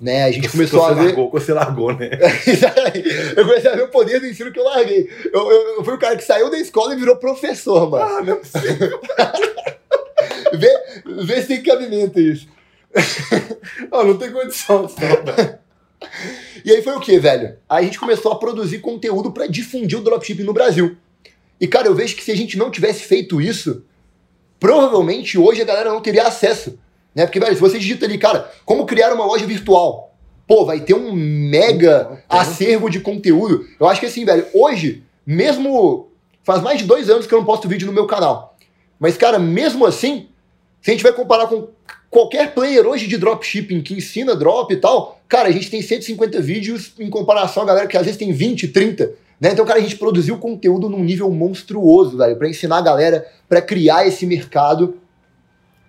Né? 0.00 0.24
A 0.24 0.30
gente 0.30 0.48
Você- 0.48 0.56
começou 0.56 0.84
a 0.84 0.92
ver. 0.92 1.04
Largou, 1.06 1.30
você 1.30 1.52
largou, 1.52 1.92
né? 1.94 2.10
eu 3.36 3.44
comecei 3.46 3.70
a 3.70 3.74
ver 3.74 3.82
o 3.82 3.88
poder 3.88 4.20
do 4.20 4.26
ensino 4.26 4.52
que 4.52 4.58
eu 4.60 4.64
larguei. 4.64 5.08
Eu, 5.32 5.50
eu, 5.50 5.76
eu 5.76 5.84
fui 5.84 5.94
o 5.94 5.98
cara 5.98 6.16
que 6.16 6.22
saiu 6.24 6.50
da 6.50 6.58
escola 6.58 6.94
e 6.94 6.98
virou 6.98 7.16
professor, 7.16 7.90
mano. 7.90 8.04
Ah, 8.04 8.22
não 8.22 8.34
é 8.34 8.36
possível. 8.36 9.00
Vê, 10.52 10.68
vê 11.24 11.42
se 11.42 11.48
tem 11.48 11.62
cabimento 11.62 12.18
isso. 12.18 12.48
Ah, 13.92 14.02
não 14.02 14.16
tem 14.16 14.32
condição 14.32 14.82
não. 14.82 14.88
E 16.64 16.70
aí 16.70 16.82
foi 16.82 16.94
o 16.94 17.00
que, 17.00 17.18
velho? 17.18 17.56
Aí 17.68 17.84
a 17.84 17.86
gente 17.86 17.98
começou 17.98 18.32
a 18.32 18.38
produzir 18.38 18.78
conteúdo 18.78 19.30
pra 19.30 19.46
difundir 19.46 19.98
o 19.98 20.02
dropshipping 20.02 20.44
no 20.44 20.52
Brasil. 20.52 20.96
E, 21.60 21.66
cara, 21.66 21.88
eu 21.88 21.94
vejo 21.94 22.14
que 22.16 22.22
se 22.22 22.30
a 22.30 22.36
gente 22.36 22.56
não 22.56 22.70
tivesse 22.70 23.04
feito 23.04 23.40
isso, 23.40 23.84
provavelmente 24.60 25.38
hoje 25.38 25.62
a 25.62 25.64
galera 25.64 25.90
não 25.90 26.00
teria 26.00 26.26
acesso. 26.26 26.78
Né? 27.14 27.26
Porque, 27.26 27.40
velho, 27.40 27.54
se 27.54 27.60
você 27.60 27.78
digita 27.78 28.06
ali, 28.06 28.18
cara, 28.18 28.50
como 28.64 28.86
criar 28.86 29.12
uma 29.12 29.24
loja 29.24 29.46
virtual, 29.46 30.14
pô, 30.46 30.64
vai 30.64 30.80
ter 30.80 30.94
um 30.94 31.12
mega 31.12 32.22
acervo 32.28 32.88
de 32.88 33.00
conteúdo. 33.00 33.66
Eu 33.78 33.88
acho 33.88 34.00
que 34.00 34.06
assim, 34.06 34.24
velho, 34.24 34.46
hoje, 34.54 35.02
mesmo. 35.26 36.06
Faz 36.42 36.62
mais 36.62 36.78
de 36.78 36.86
dois 36.86 37.10
anos 37.10 37.26
que 37.26 37.34
eu 37.34 37.38
não 37.40 37.44
posto 37.44 37.68
vídeo 37.68 37.86
no 37.86 37.92
meu 37.92 38.06
canal. 38.06 38.56
Mas, 38.98 39.18
cara, 39.18 39.38
mesmo 39.38 39.84
assim, 39.84 40.28
se 40.80 40.90
a 40.90 40.94
gente 40.94 41.02
vai 41.02 41.12
comparar 41.12 41.46
com 41.46 41.68
qualquer 42.10 42.54
player 42.54 42.86
hoje 42.86 43.06
de 43.06 43.16
dropshipping 43.16 43.82
que 43.82 43.94
ensina 43.94 44.34
drop 44.34 44.72
e 44.72 44.76
tal, 44.76 45.20
cara, 45.28 45.48
a 45.48 45.52
gente 45.52 45.70
tem 45.70 45.82
150 45.82 46.40
vídeos 46.40 46.92
em 46.98 47.10
comparação 47.10 47.62
a 47.62 47.66
galera 47.66 47.86
que 47.86 47.96
às 47.96 48.04
vezes 48.04 48.18
tem 48.18 48.32
20, 48.32 48.68
30. 48.68 49.12
Né? 49.40 49.52
Então, 49.52 49.64
cara, 49.64 49.78
a 49.78 49.82
gente 49.82 49.96
produziu 49.96 50.38
conteúdo 50.38 50.88
num 50.88 51.04
nível 51.04 51.30
monstruoso, 51.30 52.16
velho, 52.16 52.36
pra 52.36 52.48
ensinar 52.48 52.78
a 52.78 52.82
galera, 52.82 53.26
pra 53.48 53.62
criar 53.62 54.06
esse 54.06 54.26
mercado 54.26 54.98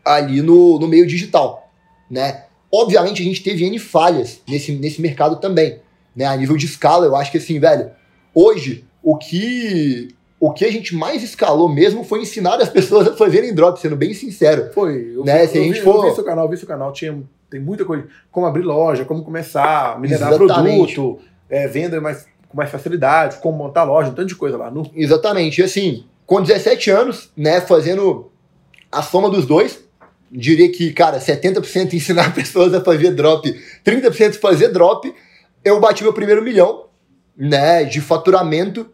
ali 0.06 0.42
no, 0.42 0.80
no 0.80 0.88
meio 0.88 1.06
digital, 1.06 1.72
né? 2.10 2.46
Obviamente 2.72 3.22
a 3.22 3.26
gente 3.26 3.42
teve 3.42 3.66
N 3.66 3.80
falhas 3.80 4.42
nesse, 4.48 4.72
nesse 4.74 5.02
mercado 5.02 5.38
também, 5.38 5.80
né? 6.16 6.26
A 6.26 6.38
nível 6.38 6.56
de 6.56 6.66
escala, 6.66 7.06
eu 7.06 7.16
acho 7.16 7.32
que 7.32 7.38
assim, 7.38 7.60
velho, 7.60 7.92
hoje 8.34 8.86
o 9.02 9.18
que 9.18 10.10
o 10.40 10.54
que 10.54 10.64
a 10.66 10.72
gente 10.72 10.96
mais 10.96 11.22
escalou 11.24 11.68
mesmo 11.68 12.04
foi 12.04 12.22
ensinar 12.22 12.56
as 12.62 12.70
pessoas 12.70 13.08
a 13.08 13.16
fazerem 13.16 13.54
drop, 13.54 13.80
sendo 13.80 13.96
bem 13.96 14.14
sincero. 14.14 14.70
Foi. 14.74 15.14
Eu, 15.16 15.24
Né, 15.26 15.46
se 15.48 15.58
a 15.58 15.62
eu, 15.62 15.66
gente 15.66 15.80
vi, 15.80 15.82
for- 15.82 16.04
eu 16.06 16.10
vi 16.10 16.16
seu 16.16 16.24
canal, 16.24 16.46
eu 16.46 16.50
vi 16.52 16.58
seu 16.58 16.68
canal. 16.68 16.92
Tinha, 16.94 17.22
tem 17.50 17.60
muita 17.60 17.84
coisa. 17.86 18.08
Como 18.32 18.46
abrir 18.46 18.62
loja, 18.64 19.04
como 19.06 19.24
começar, 19.24 20.00
minerar 20.00 20.30
Exatamente. 20.34 20.94
produto, 20.96 21.20
é, 21.50 21.68
venda 21.68 22.00
mais, 22.00 22.26
com 22.48 22.56
mais 22.58 22.70
facilidade, 22.70 23.38
como 23.38 23.58
montar 23.58 23.84
loja, 23.84 24.10
um 24.10 24.14
tanto 24.14 24.28
de 24.30 24.36
coisa 24.36 24.56
lá. 24.58 24.72
No, 24.72 24.90
Exatamente. 24.96 25.60
E 25.60 25.64
assim, 25.64 26.06
com 26.26 26.42
17 26.42 26.90
anos, 26.92 27.30
né, 27.36 27.60
fazendo 27.60 28.32
a 28.92 29.02
soma 29.02 29.30
dos 29.30 29.46
dois, 29.46 29.84
diria 30.32 30.72
que, 30.72 30.94
cara, 30.94 31.20
70% 31.20 31.94
ensinar 31.94 32.34
pessoas 32.36 32.74
a 32.74 32.82
fazer 32.82 33.12
drop, 33.12 33.52
30% 33.84 34.36
fazer 34.40 34.70
drop, 34.70 35.14
eu 35.66 35.80
bati 35.80 36.04
meu 36.04 36.14
primeiro 36.14 36.42
milhão, 36.44 36.86
né, 37.38 37.84
de 37.84 38.00
faturamento, 38.00 38.88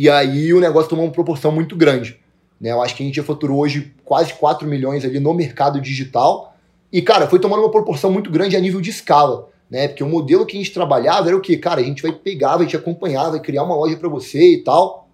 e 0.00 0.08
aí 0.08 0.54
o 0.54 0.60
negócio 0.60 0.88
tomou 0.88 1.04
uma 1.04 1.10
proporção 1.10 1.50
muito 1.50 1.74
grande. 1.74 2.20
Né? 2.60 2.70
Eu 2.70 2.80
acho 2.80 2.94
que 2.94 3.02
a 3.02 3.06
gente 3.06 3.16
já 3.16 3.24
faturou 3.24 3.58
hoje 3.58 3.92
quase 4.04 4.32
4 4.32 4.64
milhões 4.64 5.04
ali 5.04 5.18
no 5.18 5.34
mercado 5.34 5.80
digital, 5.80 6.54
e, 6.92 7.02
cara, 7.02 7.26
foi 7.26 7.40
tomando 7.40 7.62
uma 7.62 7.70
proporção 7.72 8.08
muito 8.08 8.30
grande 8.30 8.56
a 8.56 8.60
nível 8.60 8.80
de 8.80 8.90
escala. 8.90 9.48
Né? 9.68 9.88
Porque 9.88 10.04
o 10.04 10.08
modelo 10.08 10.46
que 10.46 10.56
a 10.56 10.60
gente 10.60 10.72
trabalhava 10.72 11.26
era 11.26 11.36
o 11.36 11.40
que? 11.40 11.56
Cara, 11.56 11.80
a 11.80 11.82
gente 11.84 12.00
vai 12.00 12.12
pegar, 12.12 12.58
vai 12.58 12.66
te 12.68 12.76
acompanhar, 12.76 13.28
vai 13.28 13.40
criar 13.40 13.64
uma 13.64 13.74
loja 13.74 13.96
para 13.96 14.08
você 14.08 14.54
e 14.54 14.62
tal. 14.62 15.08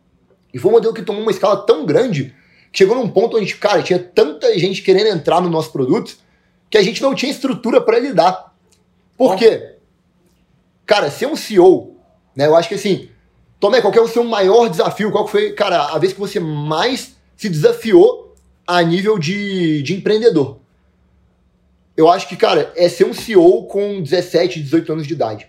E 0.52 0.58
foi 0.58 0.70
um 0.70 0.74
modelo 0.74 0.92
que 0.92 1.00
tomou 1.00 1.22
uma 1.22 1.30
escala 1.30 1.56
tão 1.64 1.86
grande 1.86 2.34
que 2.70 2.76
chegou 2.76 2.94
num 2.94 3.08
ponto 3.08 3.38
onde, 3.38 3.56
cara, 3.56 3.82
tinha 3.82 3.98
tanta 3.98 4.56
gente 4.58 4.82
querendo 4.82 5.16
entrar 5.16 5.40
no 5.40 5.48
nosso 5.48 5.72
produto 5.72 6.18
que 6.68 6.76
a 6.76 6.82
gente 6.82 7.00
não 7.00 7.14
tinha 7.14 7.32
estrutura 7.32 7.80
para 7.80 7.98
lidar. 7.98 8.54
Por 9.16 9.34
quê? 9.34 9.76
Cara, 10.84 11.10
ser 11.10 11.24
um 11.24 11.36
CEO, 11.36 11.96
né? 12.36 12.46
Eu 12.46 12.54
acho 12.54 12.68
que 12.68 12.74
assim, 12.74 13.08
Tomé, 13.64 13.80
qual 13.80 13.90
que 13.90 13.98
é 13.98 14.02
o 14.02 14.06
seu 14.06 14.22
maior 14.22 14.68
desafio? 14.68 15.10
Qual 15.10 15.26
foi, 15.26 15.52
cara, 15.52 15.86
a 15.94 15.98
vez 15.98 16.12
que 16.12 16.20
você 16.20 16.38
mais 16.38 17.16
se 17.34 17.48
desafiou 17.48 18.36
a 18.66 18.82
nível 18.82 19.18
de, 19.18 19.80
de 19.82 19.94
empreendedor? 19.94 20.60
Eu 21.96 22.10
acho 22.10 22.28
que, 22.28 22.36
cara, 22.36 22.70
é 22.76 22.90
ser 22.90 23.06
um 23.06 23.14
CEO 23.14 23.64
com 23.64 24.02
17, 24.02 24.60
18 24.60 24.92
anos 24.92 25.06
de 25.06 25.14
idade. 25.14 25.48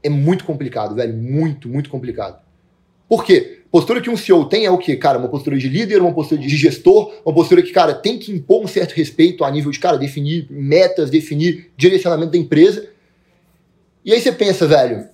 É 0.00 0.08
muito 0.08 0.44
complicado, 0.44 0.94
velho. 0.94 1.12
Muito, 1.12 1.68
muito 1.68 1.90
complicado. 1.90 2.40
Por 3.08 3.24
quê? 3.24 3.62
Postura 3.68 4.00
que 4.00 4.08
um 4.08 4.16
CEO 4.16 4.44
tem 4.44 4.64
é 4.64 4.70
o 4.70 4.78
quê? 4.78 4.94
Cara, 4.94 5.18
uma 5.18 5.26
postura 5.26 5.58
de 5.58 5.68
líder, 5.68 6.00
uma 6.00 6.14
postura 6.14 6.40
de 6.40 6.56
gestor, 6.56 7.12
uma 7.26 7.34
postura 7.34 7.62
que, 7.62 7.72
cara, 7.72 7.94
tem 7.94 8.16
que 8.16 8.30
impor 8.30 8.62
um 8.62 8.68
certo 8.68 8.92
respeito 8.92 9.42
a 9.42 9.50
nível 9.50 9.72
de, 9.72 9.80
cara, 9.80 9.98
definir 9.98 10.46
metas, 10.48 11.10
definir 11.10 11.72
direcionamento 11.76 12.30
da 12.30 12.38
empresa. 12.38 12.88
E 14.04 14.12
aí 14.12 14.20
você 14.20 14.30
pensa, 14.30 14.68
velho, 14.68 15.08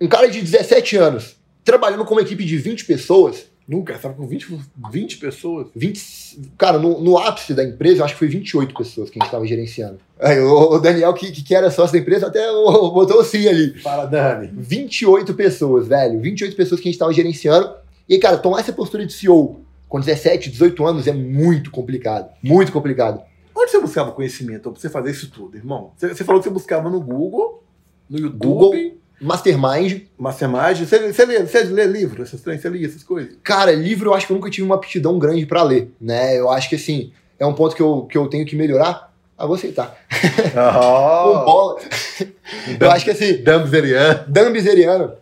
um 0.00 0.08
cara 0.08 0.26
de 0.26 0.40
17 0.40 0.96
anos, 0.96 1.38
trabalhando 1.64 2.04
com 2.04 2.14
uma 2.14 2.22
equipe 2.22 2.44
de 2.44 2.56
20 2.56 2.84
pessoas, 2.84 3.46
nunca, 3.68 3.92
estava 3.94 4.14
com 4.14 4.26
20, 4.26 4.58
20 4.90 5.16
pessoas. 5.18 5.68
20, 5.76 6.52
cara, 6.58 6.78
no, 6.78 7.00
no 7.00 7.18
ápice 7.18 7.54
da 7.54 7.62
empresa, 7.64 8.00
eu 8.00 8.04
acho 8.04 8.14
que 8.14 8.18
foi 8.18 8.28
28 8.28 8.74
pessoas 8.74 9.10
que 9.10 9.18
a 9.18 9.22
gente 9.22 9.28
estava 9.28 9.46
gerenciando. 9.46 9.98
Aí, 10.18 10.38
o, 10.40 10.72
o 10.74 10.78
Daniel, 10.78 11.12
que, 11.14 11.30
que 11.30 11.54
era 11.54 11.70
sócio 11.70 11.92
da 11.92 11.98
empresa, 11.98 12.26
até 12.26 12.50
o- 12.50 12.90
botou 12.92 13.22
sim 13.24 13.46
ali. 13.48 13.78
Fala, 13.80 14.06
Dani. 14.06 14.50
28 14.54 15.34
pessoas, 15.34 15.86
velho. 15.88 16.20
28 16.20 16.56
pessoas 16.56 16.80
que 16.80 16.88
a 16.88 16.90
gente 16.92 16.98
tava 17.00 17.12
gerenciando. 17.12 17.72
E 18.08 18.14
aí, 18.14 18.20
cara, 18.20 18.36
tomar 18.38 18.60
essa 18.60 18.72
postura 18.72 19.06
de 19.06 19.12
CEO 19.12 19.60
com 19.88 20.00
17, 20.00 20.50
18 20.50 20.84
anos 20.86 21.06
é 21.06 21.12
muito 21.12 21.70
complicado. 21.70 22.30
Muito 22.42 22.72
complicado. 22.72 23.22
Onde 23.54 23.70
você 23.70 23.80
buscava 23.80 24.12
conhecimento 24.12 24.70
pra 24.70 24.80
você 24.80 24.88
fazer 24.88 25.10
isso 25.10 25.30
tudo, 25.30 25.56
irmão? 25.56 25.92
Você, 25.96 26.08
você 26.14 26.24
falou 26.24 26.40
que 26.40 26.48
você 26.48 26.52
buscava 26.52 26.88
no 26.88 27.00
Google, 27.00 27.62
no 28.08 28.18
YouTube, 28.18 28.46
Google. 28.46 28.92
Mastermind. 29.20 30.02
Mastermind. 30.18 30.78
Você, 30.78 31.12
você, 31.12 31.24
lê, 31.26 31.40
você 31.40 31.62
lê 31.64 31.84
livro, 31.84 32.22
essas 32.22 32.40
você 32.40 32.68
lia 32.68 32.86
essas 32.86 33.02
coisas? 33.02 33.36
Cara, 33.42 33.72
livro 33.72 34.10
eu 34.10 34.14
acho 34.14 34.26
que 34.26 34.32
eu 34.32 34.36
nunca 34.36 34.50
tive 34.50 34.64
uma 34.64 34.76
aptidão 34.76 35.18
grande 35.18 35.44
pra 35.44 35.62
ler, 35.62 35.90
né? 36.00 36.38
Eu 36.38 36.50
acho 36.50 36.68
que, 36.68 36.76
assim, 36.76 37.12
é 37.38 37.44
um 37.44 37.52
ponto 37.52 37.76
que 37.76 37.82
eu, 37.82 38.06
que 38.10 38.16
eu 38.16 38.28
tenho 38.28 38.46
que 38.46 38.56
melhorar. 38.56 39.12
Ah, 39.36 39.46
vou 39.46 39.56
aceitar. 39.56 39.96
Um 40.54 41.44
bola. 41.44 41.80
Eu 42.78 42.90
acho 42.90 43.04
que, 43.04 43.10
assim, 43.10 43.42
Dumbzerian. 43.42 44.26
Dan 44.28 44.52
Bizeriano. 44.52 45.12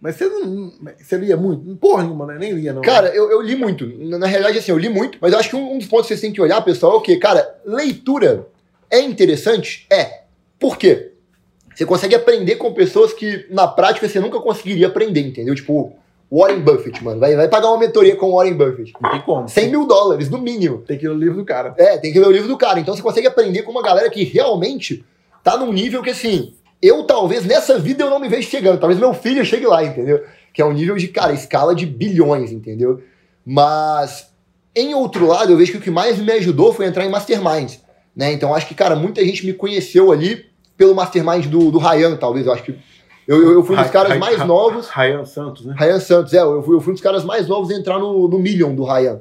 Mas 0.00 0.16
você 0.16 0.26
não. 0.26 0.72
Você 0.98 1.16
lia 1.16 1.36
muito? 1.36 1.76
Porra 1.76 2.02
nenhuma, 2.02 2.26
né? 2.26 2.36
Nem 2.38 2.52
lia, 2.52 2.72
não. 2.72 2.80
Cara, 2.82 3.08
eu, 3.14 3.30
eu 3.30 3.42
li 3.42 3.54
muito. 3.54 3.86
Na, 3.86 4.18
na 4.18 4.26
realidade, 4.26 4.58
assim, 4.58 4.70
eu 4.70 4.78
li 4.78 4.88
muito, 4.88 5.18
mas 5.20 5.32
eu 5.32 5.38
acho 5.38 5.50
que 5.50 5.56
um, 5.56 5.74
um 5.74 5.78
dos 5.78 5.86
pontos 5.86 6.06
que 6.06 6.08
vocês 6.08 6.20
têm 6.20 6.32
que 6.32 6.40
olhar, 6.40 6.60
pessoal, 6.62 6.94
é 6.94 6.96
o 6.96 7.00
quê? 7.00 7.16
Cara, 7.16 7.46
leitura 7.64 8.46
é 8.90 9.00
interessante? 9.00 9.86
É. 9.90 10.22
Por 10.58 10.78
quê? 10.78 11.09
Você 11.74 11.86
consegue 11.86 12.14
aprender 12.14 12.56
com 12.56 12.72
pessoas 12.72 13.12
que, 13.12 13.46
na 13.50 13.66
prática, 13.66 14.08
você 14.08 14.20
nunca 14.20 14.40
conseguiria 14.40 14.88
aprender, 14.88 15.20
entendeu? 15.20 15.54
Tipo, 15.54 15.94
Warren 16.30 16.60
Buffett, 16.60 17.02
mano. 17.02 17.18
Vai, 17.18 17.34
vai 17.34 17.48
pagar 17.48 17.68
uma 17.68 17.78
mentoria 17.78 18.14
com 18.16 18.26
o 18.26 18.36
Warren 18.36 18.54
Buffett. 18.54 18.92
não 19.00 19.10
tem 19.10 19.20
como. 19.22 19.48
100 19.48 19.70
mil 19.70 19.86
dólares, 19.86 20.30
no 20.30 20.38
mínimo. 20.38 20.78
Tem 20.78 20.96
que 20.96 21.06
ler 21.06 21.14
o 21.14 21.18
livro 21.18 21.36
do 21.36 21.44
cara. 21.44 21.74
É, 21.76 21.98
tem 21.98 22.12
que 22.12 22.18
ler 22.18 22.26
o 22.26 22.30
livro 22.30 22.48
do 22.48 22.56
cara. 22.56 22.78
Então 22.78 22.94
você 22.94 23.02
consegue 23.02 23.26
aprender 23.26 23.62
com 23.62 23.70
uma 23.72 23.82
galera 23.82 24.08
que 24.08 24.22
realmente 24.24 25.04
tá 25.42 25.56
num 25.56 25.72
nível 25.72 26.02
que, 26.02 26.10
assim, 26.10 26.54
eu 26.80 27.04
talvez 27.04 27.44
nessa 27.44 27.78
vida 27.78 28.04
eu 28.04 28.10
não 28.10 28.20
me 28.20 28.28
vejo 28.28 28.48
chegando. 28.48 28.78
Talvez 28.78 28.98
meu 29.00 29.12
filho 29.12 29.44
chegue 29.44 29.66
lá, 29.66 29.82
entendeu? 29.84 30.22
Que 30.52 30.62
é 30.62 30.64
um 30.64 30.72
nível 30.72 30.96
de, 30.96 31.08
cara, 31.08 31.32
escala 31.32 31.74
de 31.74 31.86
bilhões, 31.86 32.52
entendeu? 32.52 33.02
Mas, 33.44 34.30
em 34.74 34.94
outro 34.94 35.26
lado, 35.26 35.52
eu 35.52 35.56
vejo 35.56 35.72
que 35.72 35.78
o 35.78 35.80
que 35.80 35.90
mais 35.90 36.18
me 36.18 36.32
ajudou 36.32 36.72
foi 36.72 36.86
entrar 36.86 37.04
em 37.04 37.10
masterminds. 37.10 37.80
Né? 38.14 38.32
Então 38.32 38.54
acho 38.54 38.66
que, 38.66 38.74
cara, 38.74 38.94
muita 38.94 39.24
gente 39.24 39.46
me 39.46 39.52
conheceu 39.52 40.12
ali 40.12 40.49
pelo 40.80 40.94
mastermind 40.94 41.44
do, 41.46 41.70
do 41.70 41.78
Ryan, 41.78 42.16
talvez. 42.16 42.46
Eu 42.46 42.54
acho 42.54 42.62
que. 42.62 42.74
Eu, 43.28 43.36
eu, 43.42 43.52
eu 43.52 43.62
fui 43.62 43.76
um 43.76 43.78
dos 43.78 43.86
Ra- 43.86 43.92
caras 43.92 44.12
Ra- 44.14 44.18
mais 44.18 44.38
novos. 44.46 44.88
Ryan 44.88 45.24
Santos, 45.26 45.66
né? 45.66 45.74
Ryan 45.78 46.00
Santos, 46.00 46.32
é, 46.32 46.40
eu 46.40 46.62
fui, 46.62 46.74
eu 46.74 46.80
fui 46.80 46.90
um 46.92 46.94
dos 46.94 47.02
caras 47.02 47.22
mais 47.22 47.46
novos 47.46 47.70
a 47.70 47.74
entrar 47.74 47.98
no, 47.98 48.26
no 48.26 48.38
Million 48.38 48.74
do 48.74 48.82
Ryan. 48.84 49.20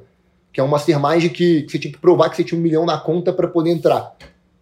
Que 0.53 0.61
é 0.61 0.63
um 0.63 0.67
mastermind 0.69 1.29
que, 1.33 1.63
que 1.63 1.71
você 1.71 1.77
tinha 1.77 1.91
que 1.91 1.99
provar 1.99 2.29
que 2.29 2.37
você 2.37 2.45
tinha 2.45 2.57
um 2.57 2.63
milhão 2.63 2.85
na 2.85 2.97
conta 2.97 3.33
pra 3.33 3.45
poder 3.47 3.71
entrar. 3.71 4.15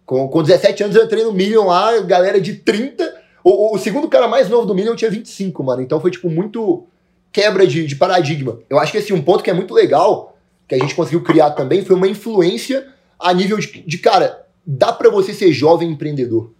Com, 0.04 0.26
com 0.28 0.42
17 0.42 0.82
anos 0.82 0.96
eu 0.96 1.04
entrei 1.04 1.22
no 1.22 1.32
Million 1.32 1.66
lá, 1.66 2.00
galera 2.00 2.40
de 2.40 2.54
30. 2.54 3.14
O, 3.44 3.74
o- 3.74 3.78
segundo 3.78 4.08
cara 4.08 4.26
mais 4.26 4.48
novo 4.48 4.66
do 4.66 4.74
Million 4.74 4.96
tinha 4.96 5.10
25, 5.10 5.62
mano. 5.62 5.80
Então 5.80 6.00
foi, 6.00 6.10
tipo, 6.10 6.28
muito 6.28 6.84
quebra 7.32 7.64
de, 7.66 7.86
de 7.86 7.94
paradigma. 7.94 8.58
Eu 8.68 8.78
acho 8.80 8.90
que, 8.90 8.98
assim, 8.98 9.12
um 9.14 9.22
ponto 9.22 9.44
que 9.44 9.50
é 9.50 9.54
muito 9.54 9.72
legal, 9.72 10.36
que 10.66 10.74
a 10.74 10.78
gente 10.78 10.96
conseguiu 10.96 11.22
criar 11.22 11.50
também, 11.52 11.84
foi 11.84 11.94
uma 11.94 12.08
influência 12.08 12.86
a 13.18 13.32
nível 13.32 13.56
de, 13.58 13.82
de 13.82 13.98
cara, 13.98 14.44
dá 14.66 14.92
pra 14.92 15.08
você 15.10 15.32
ser 15.32 15.52
jovem 15.52 15.90
empreendedor. 15.90 16.50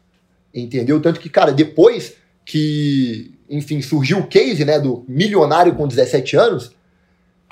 Entendeu? 0.55 1.01
Tanto 1.01 1.21
que, 1.21 1.29
cara, 1.29 1.53
depois 1.53 2.15
que, 2.45 3.35
enfim, 3.49 3.83
surgiu 3.83 4.19
o 4.19 4.27
case, 4.27 4.65
né, 4.65 4.81
do 4.81 5.05
milionário 5.07 5.75
com 5.75 5.87
17 5.87 6.37
anos, 6.37 6.73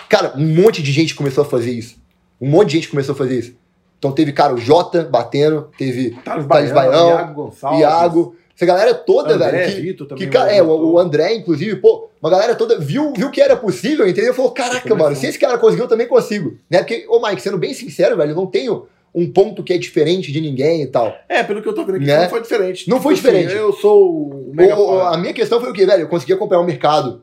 cara, 0.08 0.32
um 0.36 0.46
monte 0.46 0.82
de 0.82 0.90
gente 0.92 1.14
começou 1.14 1.44
a 1.44 1.46
fazer 1.46 1.72
isso. 1.72 1.96
Um 2.40 2.48
monte 2.48 2.68
de 2.68 2.76
gente 2.76 2.88
começou 2.88 3.14
a 3.14 3.18
fazer 3.18 3.38
isso. 3.38 3.54
Então 3.98 4.12
teve, 4.12 4.32
cara, 4.32 4.54
o 4.54 4.58
Jota 4.58 5.04
batendo, 5.04 5.68
teve 5.76 6.10
Thales 6.24 6.46
Thales 6.46 6.72
Baião, 6.72 7.08
Iago 7.08 7.34
Gonçalves. 7.34 7.80
Iago, 7.80 8.36
essa 8.54 8.66
galera 8.66 8.94
toda, 8.94 9.34
André, 9.34 9.50
velho, 9.50 9.74
que, 9.74 9.80
Vitor 9.82 10.06
também. 10.06 10.30
que, 10.30 10.36
é, 10.36 10.62
o, 10.62 10.92
o 10.92 10.98
André, 10.98 11.34
inclusive, 11.34 11.76
pô, 11.76 12.08
uma 12.22 12.30
galera 12.30 12.54
toda 12.54 12.78
viu, 12.78 13.12
viu 13.14 13.30
que 13.30 13.40
era 13.40 13.56
possível, 13.56 14.08
entendeu? 14.08 14.32
Falou, 14.32 14.50
caraca, 14.52 14.94
mano, 14.94 15.14
se 15.14 15.26
esse 15.26 15.38
cara 15.38 15.58
conseguiu, 15.58 15.84
eu 15.84 15.88
também 15.88 16.06
consigo. 16.06 16.56
Né? 16.70 16.78
Porque, 16.78 17.06
ô 17.08 17.20
Mike, 17.20 17.42
sendo 17.42 17.58
bem 17.58 17.74
sincero, 17.74 18.16
velho, 18.16 18.32
eu 18.32 18.36
não 18.36 18.46
tenho 18.46 18.86
um 19.18 19.32
ponto 19.32 19.62
que 19.64 19.72
é 19.72 19.78
diferente 19.78 20.30
de 20.30 20.40
ninguém 20.42 20.82
e 20.82 20.86
tal. 20.86 21.16
É, 21.26 21.42
pelo 21.42 21.62
que 21.62 21.68
eu 21.68 21.74
tô 21.74 21.84
vendo 21.86 21.96
aqui, 21.96 22.04
Né? 22.04 22.22
não 22.24 22.28
foi 22.28 22.42
diferente. 22.42 22.90
Não 22.90 23.00
foi 23.00 23.14
Tipo 23.14 23.28
assim, 23.28 23.36
diferente. 23.38 23.58
eu 23.58 23.72
sou 23.72 24.28
o 24.30 24.52
mega 24.54 24.78
O- 24.78 25.00
a 25.00 25.16
minha 25.16 25.32
questão 25.32 25.58
foi 25.58 25.70
o 25.70 25.72
quê, 25.72 25.86
velho? 25.86 26.02
Eu 26.02 26.08
consegui 26.08 26.34
acompanhar 26.34 26.60
o 26.60 26.64
mercado 26.66 27.22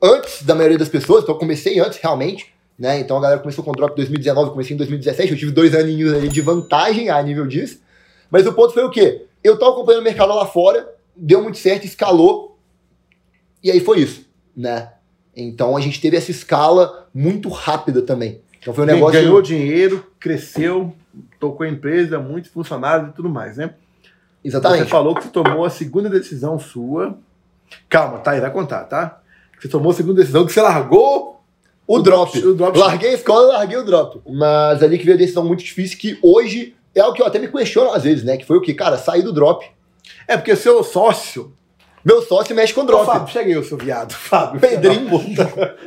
antes 0.00 0.44
da 0.44 0.54
maioria 0.54 0.78
das 0.78 0.88
pessoas, 0.88 1.24
então 1.24 1.34
eu 1.34 1.38
comecei 1.40 1.80
antes, 1.80 1.98
realmente, 1.98 2.46
né? 2.78 3.00
Então 3.00 3.16
a 3.16 3.20
galera 3.20 3.40
começou 3.40 3.64
com 3.64 3.72
o 3.72 3.74
drop 3.74 3.92
em 3.92 3.96
2019, 3.96 4.46
eu 4.48 4.52
comecei 4.52 4.74
em 4.74 4.76
2017, 4.78 5.32
eu 5.32 5.38
tive 5.38 5.50
dois 5.50 5.74
aninhos 5.74 6.14
ali 6.14 6.28
de 6.28 6.40
vantagem 6.40 7.10
a 7.10 7.20
nível 7.20 7.46
disso. 7.46 7.80
Mas 8.30 8.46
o 8.46 8.52
ponto 8.52 8.72
foi 8.72 8.84
o 8.84 8.90
quê? 8.90 9.22
Eu 9.42 9.58
tava 9.58 9.72
acompanhando 9.72 10.02
o 10.02 10.04
mercado 10.04 10.32
lá 10.34 10.46
fora, 10.46 10.88
deu 11.16 11.42
muito 11.42 11.58
certo, 11.58 11.84
escalou, 11.84 12.56
e 13.62 13.70
aí 13.70 13.80
foi 13.80 14.00
isso, 14.00 14.24
né? 14.56 14.90
Então 15.36 15.76
a 15.76 15.80
gente 15.80 16.00
teve 16.00 16.16
essa 16.16 16.30
escala 16.30 17.08
muito 17.12 17.48
rápida 17.48 18.00
também. 18.02 18.40
Então 18.60 18.72
foi 18.72 18.84
um 18.84 18.86
negócio. 18.86 19.20
Ganhou 19.20 19.42
dinheiro, 19.42 20.06
cresceu, 20.20 20.92
tocou 21.38 21.66
a 21.66 21.68
empresa, 21.68 22.18
muitos 22.18 22.50
funcionários 22.50 23.10
e 23.10 23.12
tudo 23.12 23.28
mais, 23.28 23.56
né? 23.56 23.74
Você 24.42 24.48
Exatamente. 24.48 24.90
falou 24.90 25.14
que 25.14 25.22
você 25.22 25.28
tomou 25.28 25.64
a 25.64 25.70
segunda 25.70 26.08
decisão 26.08 26.58
sua. 26.58 27.16
Calma, 27.88 28.18
tá? 28.18 28.32
Aí 28.32 28.40
vai 28.40 28.50
contar, 28.50 28.84
tá? 28.84 29.20
Você 29.60 29.68
tomou 29.68 29.92
a 29.92 29.94
segunda 29.94 30.20
decisão 30.20 30.44
que 30.44 30.52
você 30.52 30.60
largou 30.60 31.40
O 31.86 31.98
drop. 32.00 32.36
O 32.38 32.54
drop. 32.54 32.78
Larguei 32.78 33.10
a 33.10 33.14
escola 33.14 33.54
e 33.54 33.56
larguei 33.56 33.76
o 33.76 33.84
drop. 33.84 34.20
Mas 34.28 34.82
ali 34.82 34.98
que 34.98 35.04
veio 35.04 35.16
a 35.16 35.18
decisão 35.18 35.44
muito 35.44 35.62
difícil, 35.62 35.98
que 35.98 36.18
hoje 36.22 36.74
é 36.94 37.04
o 37.04 37.12
que 37.12 37.22
eu 37.22 37.26
até 37.26 37.38
me 37.38 37.48
questiono 37.48 37.92
às 37.92 38.02
vezes, 38.02 38.24
né? 38.24 38.36
Que 38.36 38.44
foi 38.44 38.56
o 38.56 38.60
que? 38.60 38.74
Cara, 38.74 38.98
sair 38.98 39.22
do 39.22 39.32
drop. 39.32 39.64
É 40.26 40.36
porque 40.36 40.56
seu 40.56 40.82
sócio. 40.82 41.52
Meu 42.04 42.20
sócio 42.22 42.54
mexe 42.54 42.74
com 42.74 42.80
Ô, 42.80 42.84
drop. 42.84 43.06
Fábio, 43.06 43.28
chega 43.28 43.48
aí, 43.48 43.56
o 43.56 43.64
seu 43.64 43.76
viado. 43.76 44.12
Fábio. 44.14 44.60
Pedrinho. 44.60 45.10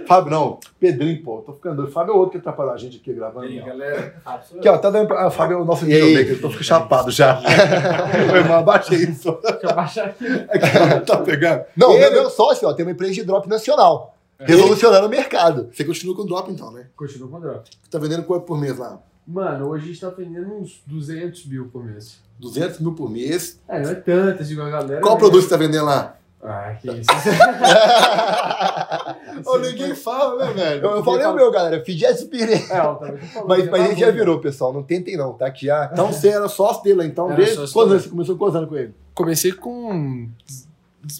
Fábio, 0.08 0.32
não. 0.32 0.60
Pedrinho, 0.80 1.22
pô. 1.24 1.38
Tô 1.42 1.54
ficando 1.54 1.76
doido. 1.78 1.92
Fábio 1.92 2.14
é 2.14 2.16
outro 2.16 2.32
que 2.32 2.38
atrapalha 2.38 2.72
a 2.72 2.78
gente 2.78 2.98
aqui 2.98 3.14
gravando. 3.14 3.48
E 3.48 3.60
aí, 3.60 3.66
galera? 3.66 4.16
Aqui, 4.26 4.70
ó, 4.70 4.78
tá 4.78 4.90
dando 4.90 5.08
pra... 5.08 5.28
ah, 5.28 5.30
Fábio 5.32 5.58
é 5.58 5.62
o 5.62 5.66
nosso 5.66 5.86
videomaker. 5.86 6.40
Tô 6.40 6.50
ficando 6.50 6.64
chapado 6.64 7.12
já. 7.12 7.42
Meu 8.28 8.38
irmão, 8.38 8.58
abaixa 8.60 8.96
isso. 8.96 9.38
Deixa 9.42 9.60
eu 9.64 9.76
baixar 9.76 10.06
aqui. 10.06 10.26
Aqui, 10.50 11.06
tá 11.06 11.18
pegando? 11.18 11.66
Não, 11.76 11.94
Ele- 11.94 12.10
meu, 12.12 12.30
sócio, 12.30 12.68
ó, 12.68 12.74
tem 12.74 12.86
uma 12.86 12.92
empresa 12.94 13.14
de 13.14 13.24
drop 13.24 13.48
nacional. 13.50 14.16
Revolucionando 14.40 15.08
o 15.08 15.10
mercado. 15.10 15.70
Você 15.74 15.84
continua 15.84 16.16
com 16.16 16.22
o 16.24 16.26
drop, 16.26 16.52
então, 16.52 16.72
né? 16.72 16.88
Continua 16.96 17.30
com 17.30 17.38
o 17.38 17.40
drop. 17.40 17.70
Tá 17.90 17.98
vendendo 18.00 18.24
quanto 18.24 18.46
por 18.46 18.58
mês 18.60 18.78
lá? 18.78 19.00
Mano, 19.28 19.70
hoje 19.70 19.86
a 19.86 19.88
gente 19.88 20.02
tá 20.02 20.10
vendendo 20.10 20.54
uns 20.54 20.82
200 20.86 21.48
mil 21.48 21.66
por 21.68 21.84
mês. 21.84 22.20
200 22.40 22.80
mil 22.80 22.94
por 22.94 23.10
mês. 23.10 23.60
É, 23.68 23.82
não 23.82 23.90
é 23.90 23.96
tanto 23.96 24.44
assim 24.44 24.56
com 24.56 24.62
a 24.62 24.70
galera. 24.70 25.02
Qual 25.02 25.16
né? 25.16 25.20
produto 25.20 25.42
você 25.44 25.50
tá 25.50 25.58
vendendo 25.58 25.86
lá? 25.86 26.16
Ah, 26.44 26.76
que 26.80 26.88
isso. 26.92 27.10
Ô, 29.50 29.58
ninguém 29.58 29.96
fala, 29.96 30.46
né, 30.46 30.54
velho? 30.54 30.86
Eu, 30.86 30.92
eu 30.98 31.04
falei 31.04 31.26
o 31.26 31.34
meu, 31.34 31.50
galera. 31.52 31.84
Fidi 31.84 32.06
aspirei. 32.06 32.64
É, 32.70 32.80
ó, 32.82 32.94
também 32.96 33.18
Mas, 33.48 33.68
tá 33.70 33.76
a 33.78 33.88
gente 33.88 34.00
já 34.00 34.08
bom, 34.08 34.14
virou, 34.14 34.40
pessoal. 34.40 34.72
Não 34.72 34.84
tentem 34.84 35.18
não, 35.18 35.34
tá? 35.34 35.50
Que 35.50 35.66
já... 35.66 35.90
Então 35.92 36.14
você 36.14 36.28
era 36.30 36.48
sócio 36.48 36.84
dele 36.84 37.00
lá, 37.00 37.06
então. 37.06 37.26
Era 37.28 37.36
Desde 37.38 37.56
quantos 37.56 37.74
dele. 37.74 37.92
anos 37.94 38.04
você 38.04 38.10
começou 38.10 38.38
quantos 38.38 38.56
anos 38.58 38.70
com 38.70 38.76
ele? 38.78 38.94
Comecei 39.16 39.52
com 39.54 40.30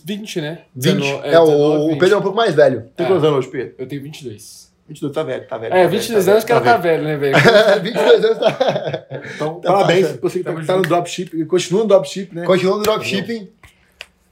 20, 0.04 0.42
né? 0.42 0.62
20. 0.76 0.94
19, 1.00 1.28
É, 1.28 1.40
o, 1.40 1.46
19, 1.46 1.78
o 1.78 1.88
20. 1.88 2.00
Pedro 2.00 2.16
é 2.16 2.18
um 2.20 2.22
pouco 2.22 2.38
mais 2.38 2.54
velho. 2.54 2.82
Tem 2.96 3.06
É. 3.06 3.10
quantos 3.10 3.24
anos 3.24 3.40
hoje, 3.40 3.48
Pedro? 3.50 3.74
Eu 3.80 3.88
tenho 3.88 4.04
22. 4.04 4.65
22, 4.88 5.14
tá 5.14 5.24
velho, 5.24 5.48
tá 5.48 5.58
velho. 5.58 5.74
É, 5.74 5.84
tá 5.84 5.90
22 5.90 6.26
velho, 6.26 6.34
anos 6.36 6.44
que 6.46 6.52
ela 6.52 6.62
tá 6.62 6.78
velho. 6.78 7.04
né, 7.04 7.18
velho? 7.18 7.36
22 7.82 8.24
anos 8.26 8.38
tá... 8.38 9.06
Então, 9.36 9.60
Tá 9.60 9.72
parabéns 9.74 10.12
você 10.22 10.40
que 10.40 10.44
tá, 10.46 10.54
tá 10.54 10.58
no 10.60 10.64
junto. 10.64 10.82
dropship, 10.90 11.36
e 11.36 11.46
continua 11.46 11.82
no 11.82 11.88
dropship, 11.88 12.30
né? 12.36 12.46
Continua 12.46 12.78
no 12.78 12.84
dropshipping. 12.84 13.50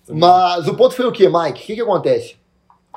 Mas 0.10 0.68
o 0.68 0.76
ponto 0.76 0.94
foi 0.94 1.06
o 1.06 1.12
quê, 1.12 1.28
Mike? 1.28 1.64
O 1.64 1.66
que, 1.66 1.76
que 1.76 1.82
acontece? 1.82 2.36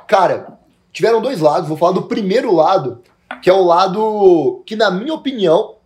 Cara, 0.07 0.59
tiveram 0.93 1.23
dois 1.23 1.41
lados. 1.41 1.69
Vou 1.69 1.77
falar 1.79 1.93
do 1.93 2.03
primeiro 2.03 2.55
lado, 2.55 3.01
que 3.41 3.49
é 3.49 3.53
o 3.53 3.65
lado 3.65 4.63
que, 4.67 4.77
na 4.77 4.91
minha 4.91 5.15
opinião, 5.15 5.77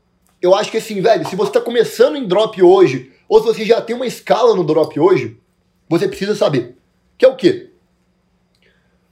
eu 0.43 0.55
acho 0.55 0.71
que 0.71 0.79
assim, 0.79 1.01
velho, 1.01 1.29
se 1.29 1.37
você 1.37 1.53
tá 1.53 1.61
começando 1.61 2.17
em 2.17 2.27
drop 2.27 2.61
hoje, 2.63 3.13
ou 3.29 3.39
se 3.41 3.47
você 3.47 3.65
já 3.65 3.81
tem 3.81 3.95
uma 3.95 4.07
escala 4.07 4.57
no 4.57 4.65
drop 4.65 4.99
hoje, 4.99 5.39
você 5.89 6.09
precisa 6.09 6.35
saber. 6.35 6.77
Que 7.17 7.25
é 7.25 7.29
o 7.29 7.37
quê? 7.37 7.71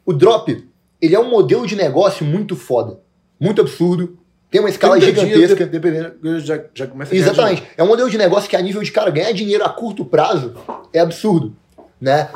O 0.05 0.13
drop, 0.13 0.68
ele 1.01 1.15
é 1.15 1.21
um 1.21 1.29
modelo 1.31 1.67
de 1.67 1.77
negócio 1.77 2.25
muito 2.25 2.57
foda. 2.57 3.01
Muito 3.41 3.61
absurdo. 3.61 4.19
Tem 4.51 4.61
uma 4.61 4.71
escala 4.71 4.99
30 4.99 5.13
dias, 5.13 5.29
gigantesca. 5.29 5.65
de- 5.67 5.71
dependendo, 5.71 6.41
já, 6.41 6.65
já 6.75 6.87
começa 6.87 7.15
Exatamente. 7.15 7.63
É 7.77 7.83
um 7.83 7.87
modelo 7.87 8.09
de 8.09 8.17
negócio 8.17 8.49
que 8.49 8.57
a 8.57 8.63
nível 8.63 8.83
de 8.83 8.91
cara 8.91 9.11
ganhar 9.11 9.31
dinheiro 9.33 9.63
a 9.65 9.69
curto 9.69 10.05
prazo 10.05 10.55
é 10.93 11.01
absurdo, 11.01 11.55
né? 12.01 12.31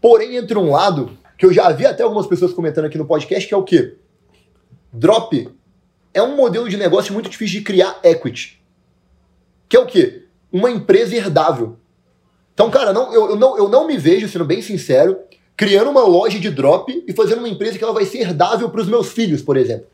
Porém, 0.00 0.36
entra 0.36 0.58
um 0.58 0.70
lado 0.70 1.10
que 1.36 1.44
eu 1.44 1.52
já 1.52 1.70
vi 1.70 1.84
até 1.86 2.02
algumas 2.04 2.26
pessoas 2.26 2.52
comentando 2.52 2.84
aqui 2.84 2.96
no 2.96 3.04
podcast, 3.04 3.46
que 3.48 3.52
é 3.54 3.56
o 3.56 3.64
quê? 3.64 3.96
Drop 4.92 5.48
é 6.14 6.22
um 6.22 6.36
modelo 6.36 6.68
de 6.68 6.76
negócio 6.76 7.12
muito 7.12 7.28
difícil 7.28 7.58
de 7.60 7.64
criar 7.64 7.98
equity. 8.02 8.62
Que 9.68 9.76
é 9.76 9.80
o 9.80 9.86
quê? 9.86 10.24
Uma 10.52 10.70
empresa 10.70 11.14
herdável. 11.16 11.76
Então, 12.54 12.70
cara, 12.70 12.92
não, 12.92 13.12
eu, 13.12 13.30
eu 13.30 13.36
não, 13.36 13.58
eu 13.58 13.68
não 13.68 13.86
me 13.86 13.96
vejo, 13.98 14.28
sendo 14.28 14.44
bem 14.44 14.62
sincero, 14.62 15.18
criando 15.58 15.90
uma 15.90 16.04
loja 16.06 16.38
de 16.38 16.48
drop 16.50 17.04
e 17.06 17.12
fazendo 17.12 17.40
uma 17.40 17.48
empresa 17.48 17.76
que 17.76 17.82
ela 17.84 17.92
vai 17.92 18.04
ser 18.06 18.20
herdável 18.20 18.70
para 18.70 18.80
os 18.80 18.86
meus 18.88 19.08
filhos, 19.12 19.42
por 19.42 19.56
exemplo. 19.56 19.86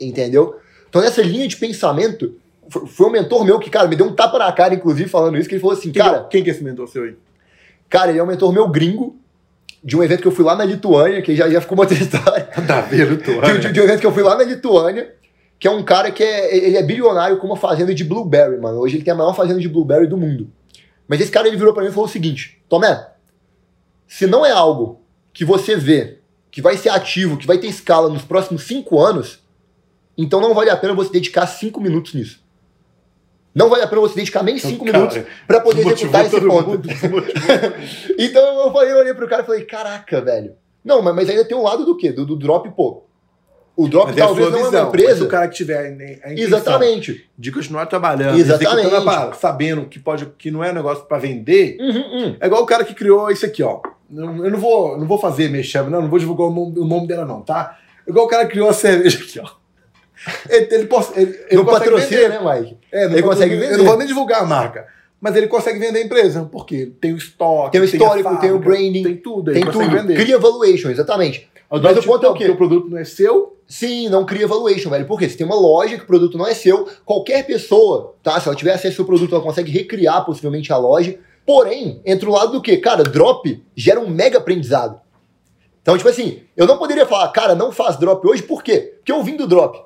Entendeu? 0.00 0.56
Então, 0.88 1.00
nessa 1.00 1.22
linha 1.22 1.46
de 1.46 1.56
pensamento, 1.56 2.34
foi, 2.68 3.06
um 3.06 3.10
mentor 3.10 3.44
meu 3.44 3.58
que, 3.60 3.70
cara, 3.70 3.86
me 3.86 3.94
deu 3.94 4.06
um 4.06 4.12
tapa 4.14 4.38
na 4.38 4.50
cara, 4.52 4.74
inclusive, 4.74 5.08
falando 5.08 5.38
isso, 5.38 5.48
que 5.48 5.54
ele 5.54 5.62
falou 5.62 5.76
assim, 5.76 5.92
Quem, 5.92 6.02
cara, 6.02 6.24
quem 6.24 6.42
que 6.42 6.50
é 6.50 6.52
esse 6.52 6.64
mentor 6.64 6.88
seu 6.88 7.04
aí? 7.04 7.14
cara, 7.88 8.10
ele 8.10 8.18
é 8.18 8.22
um 8.22 8.26
mentor 8.26 8.52
meu 8.52 8.68
gringo, 8.68 9.16
de 9.82 9.96
um 9.96 10.02
evento 10.02 10.20
que 10.22 10.28
eu 10.28 10.32
fui 10.32 10.44
lá 10.44 10.54
na 10.54 10.64
Lituânia, 10.64 11.22
que 11.22 11.34
já, 11.34 11.48
já 11.48 11.60
ficou 11.60 11.76
uma 11.76 11.84
outra 11.84 11.96
história. 12.02 12.44
Tá 12.66 12.80
vendo, 12.82 13.16
tu? 13.18 13.40
De, 13.40 13.58
de- 13.60 13.72
de 13.72 13.80
um 13.80 13.84
evento 13.84 14.00
que 14.00 14.06
eu 14.06 14.12
fui 14.12 14.22
lá 14.22 14.36
na 14.36 14.42
Lituânia, 14.44 15.14
que 15.58 15.66
é 15.68 15.70
um 15.70 15.82
cara 15.82 16.10
que 16.10 16.22
é, 16.22 16.56
ele 16.66 16.76
é 16.76 16.82
bilionário 16.82 17.36
com 17.38 17.46
uma 17.46 17.56
fazenda 17.56 17.94
de 17.94 18.02
blueberry, 18.04 18.58
mano. 18.58 18.78
Hoje 18.80 18.96
ele 18.96 19.04
tem 19.04 19.12
a 19.12 19.16
maior 19.16 19.34
fazenda 19.34 19.60
de 19.60 19.68
blueberry 19.68 20.06
do 20.06 20.16
mundo. 20.16 20.50
Mas 21.08 21.20
esse 21.20 21.30
cara 21.30 21.48
ele 21.48 21.56
virou 21.56 21.72
pra 21.74 21.82
mim 21.82 21.88
e 21.88 21.92
falou 21.92 22.06
o 22.08 22.12
seguinte: 22.12 22.60
Tomé, 22.68 23.06
se 24.12 24.26
não 24.26 24.44
é 24.44 24.50
algo 24.50 25.00
que 25.32 25.44
você 25.44 25.76
vê 25.76 26.18
que 26.50 26.60
vai 26.60 26.76
ser 26.76 26.88
ativo, 26.88 27.36
que 27.36 27.46
vai 27.46 27.58
ter 27.58 27.68
escala 27.68 28.08
nos 28.08 28.22
próximos 28.22 28.64
cinco 28.64 28.98
anos, 29.00 29.38
então 30.18 30.40
não 30.40 30.52
vale 30.52 30.68
a 30.68 30.76
pena 30.76 30.92
você 30.92 31.12
dedicar 31.12 31.46
cinco 31.46 31.80
minutos 31.80 32.12
nisso. 32.12 32.40
Não 33.54 33.68
vale 33.68 33.84
a 33.84 33.86
pena 33.86 34.00
você 34.00 34.16
dedicar 34.16 34.42
nem 34.42 34.58
cinco 34.58 34.84
Cara, 34.84 34.98
minutos 34.98 35.22
pra 35.46 35.60
poder 35.60 35.86
executar 35.86 36.26
esse 36.26 36.40
ponto. 36.40 36.70
mundo. 36.70 36.88
Então 38.18 38.64
eu 38.66 38.72
falei, 38.72 38.92
eu 38.92 38.96
olhei 38.98 39.14
pro 39.14 39.28
cara 39.28 39.42
e 39.42 39.46
falei, 39.46 39.64
caraca, 39.64 40.20
velho. 40.20 40.54
Não, 40.84 41.00
mas, 41.02 41.14
mas 41.14 41.30
ainda 41.30 41.44
tem 41.44 41.56
um 41.56 41.62
lado 41.62 41.84
do 41.84 41.96
quê? 41.96 42.10
Do, 42.10 42.26
do 42.26 42.36
drop, 42.36 42.68
pô. 42.70 43.04
O 43.76 43.88
drop 43.88 44.08
Mas 44.08 44.16
é 44.16 44.20
talvez 44.20 44.48
sua 44.48 44.50
não 44.56 44.60
é 44.66 44.70
visão. 44.70 44.82
uma 44.82 44.88
empresa. 44.88 45.24
O 45.24 45.28
cara 45.28 45.48
que 45.48 45.54
tiver 45.54 45.78
a 45.78 46.32
intenção 46.32 46.58
Exatamente. 46.58 47.30
de 47.38 47.52
continuar 47.52 47.86
trabalhando, 47.86 48.38
Exatamente. 48.38 48.90
parada, 49.04 49.34
sabendo 49.34 49.86
que, 49.86 49.98
pode, 50.00 50.26
que 50.36 50.50
não 50.50 50.62
é 50.64 50.70
um 50.70 50.74
negócio 50.74 51.04
pra 51.04 51.16
vender, 51.18 51.76
Uhum, 51.80 51.88
uhum. 52.24 52.36
é 52.40 52.46
igual 52.46 52.62
o 52.62 52.66
cara 52.66 52.84
que 52.84 52.92
criou 52.92 53.30
isso 53.30 53.46
aqui, 53.46 53.62
ó. 53.62 53.80
Não- 54.10 54.44
Eu 54.44 54.50
não 54.50 54.58
vou, 54.58 54.98
não 54.98 55.06
vou 55.06 55.18
fazer 55.18 55.48
mexer, 55.48 55.82
não, 55.84 56.02
não 56.02 56.08
vou 56.10 56.18
divulgar 56.18 56.48
o 56.48 56.52
nome, 56.52 56.78
o 56.78 56.84
nome 56.84 57.06
dela, 57.06 57.24
não, 57.24 57.40
tá? 57.42 57.78
Igual 58.06 58.26
o 58.26 58.28
cara 58.28 58.46
criou 58.46 58.68
a 58.68 58.72
cerveja 58.72 59.18
aqui, 59.22 59.38
ó. 59.40 59.48
Ele, 60.48 60.68
ele, 60.74 60.88
ele, 61.16 61.40
ele 61.48 61.56
Não 61.56 61.64
patrocina, 61.64 62.20
vender. 62.20 62.28
né, 62.28 62.60
Mike? 62.60 62.76
É, 62.92 63.06
não 63.06 63.12
Ele 63.14 63.22
consegue 63.22 63.54
Eu 63.54 63.60
vender. 63.60 63.76
não 63.78 63.84
vou 63.86 63.96
nem 63.96 64.06
divulgar 64.06 64.42
a 64.42 64.46
marca. 64.46 64.86
Mas 65.20 65.36
ele 65.36 65.46
consegue 65.48 65.78
vender 65.78 65.98
a 65.98 66.02
empresa, 66.02 66.48
porque 66.50 66.92
tem 67.00 67.12
o 67.12 67.16
estoque, 67.16 67.72
Tem 67.72 67.80
o 67.80 67.84
histórico, 67.84 68.28
tem 68.40 68.50
o 68.50 68.54
fábrica, 68.54 68.58
branding, 68.58 69.02
tem 69.02 69.16
tudo, 69.16 69.52
Tem 69.52 69.64
tudo. 69.64 69.90
vender. 69.90 70.14
Cria 70.16 70.38
valuation, 70.38 70.90
exatamente. 70.90 71.48
O 71.70 71.74
Mas 71.76 71.78
o 71.78 71.82
dropship 71.82 72.06
ponto 72.06 72.26
é 72.26 72.28
o 72.28 72.32
quê? 72.32 72.38
porque 72.46 72.52
o 72.52 72.56
produto 72.56 72.88
não 72.90 72.98
é 72.98 73.04
seu. 73.04 73.56
Sim, 73.68 74.08
não 74.08 74.24
cria 74.26 74.46
valuation, 74.46 74.90
velho. 74.90 75.06
Porque 75.06 75.28
se 75.28 75.36
tem 75.36 75.46
uma 75.46 75.54
loja 75.54 75.96
que 75.96 76.02
o 76.02 76.06
produto 76.06 76.36
não 76.36 76.46
é 76.46 76.54
seu, 76.54 76.88
qualquer 77.04 77.46
pessoa, 77.46 78.14
tá? 78.22 78.40
Se 78.40 78.48
ela 78.48 78.56
tiver 78.56 78.72
acesso 78.72 79.02
ao 79.02 79.06
produto, 79.06 79.34
ela 79.34 79.44
consegue 79.44 79.70
recriar 79.70 80.24
possivelmente 80.24 80.72
a 80.72 80.76
loja. 80.78 81.16
Porém, 81.50 82.00
entra 82.06 82.30
o 82.30 82.32
lado 82.32 82.52
do 82.52 82.62
quê? 82.62 82.76
Cara, 82.76 83.02
drop 83.02 83.60
gera 83.74 83.98
um 83.98 84.08
mega 84.08 84.38
aprendizado. 84.38 85.00
Então, 85.82 85.96
tipo 85.96 86.08
assim, 86.08 86.44
eu 86.56 86.64
não 86.64 86.78
poderia 86.78 87.04
falar, 87.04 87.26
cara, 87.32 87.56
não 87.56 87.72
faz 87.72 87.96
drop 87.96 88.24
hoje, 88.24 88.44
por 88.44 88.62
quê? 88.62 88.94
Porque 88.98 89.10
eu 89.10 89.20
vim 89.24 89.36
do 89.36 89.48
drop. 89.48 89.82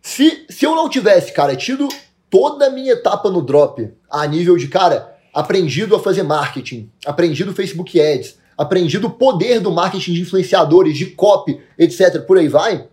Se, 0.00 0.46
se 0.48 0.64
eu 0.64 0.76
não 0.76 0.88
tivesse, 0.88 1.32
cara, 1.32 1.56
tido 1.56 1.88
toda 2.30 2.68
a 2.68 2.70
minha 2.70 2.92
etapa 2.92 3.28
no 3.32 3.42
drop 3.42 3.92
a 4.08 4.24
nível 4.28 4.56
de, 4.56 4.68
cara, 4.68 5.18
aprendido 5.34 5.96
a 5.96 5.98
fazer 5.98 6.22
marketing, 6.22 6.88
aprendido 7.04 7.52
Facebook 7.52 8.00
Ads, 8.00 8.38
aprendido 8.56 9.08
o 9.08 9.10
poder 9.10 9.58
do 9.58 9.72
marketing 9.72 10.12
de 10.12 10.20
influenciadores, 10.20 10.96
de 10.96 11.06
copy, 11.06 11.60
etc., 11.76 12.24
por 12.24 12.38
aí 12.38 12.46
vai, 12.46 12.86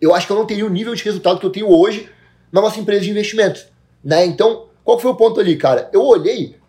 eu 0.00 0.14
acho 0.14 0.28
que 0.28 0.32
eu 0.32 0.38
não 0.38 0.46
teria 0.46 0.64
o 0.64 0.70
nível 0.70 0.94
de 0.94 1.02
resultado 1.02 1.40
que 1.40 1.46
eu 1.46 1.50
tenho 1.50 1.68
hoje 1.68 2.08
na 2.52 2.60
nossa 2.60 2.78
empresa 2.78 3.00
de 3.00 3.10
investimentos, 3.10 3.66
né? 4.04 4.24
Então, 4.24 4.68
qual 4.84 4.96
que 4.96 5.02
foi 5.02 5.10
o 5.10 5.16
ponto 5.16 5.40
ali, 5.40 5.56
cara? 5.56 5.90
Eu 5.92 6.04
olhei 6.04 6.59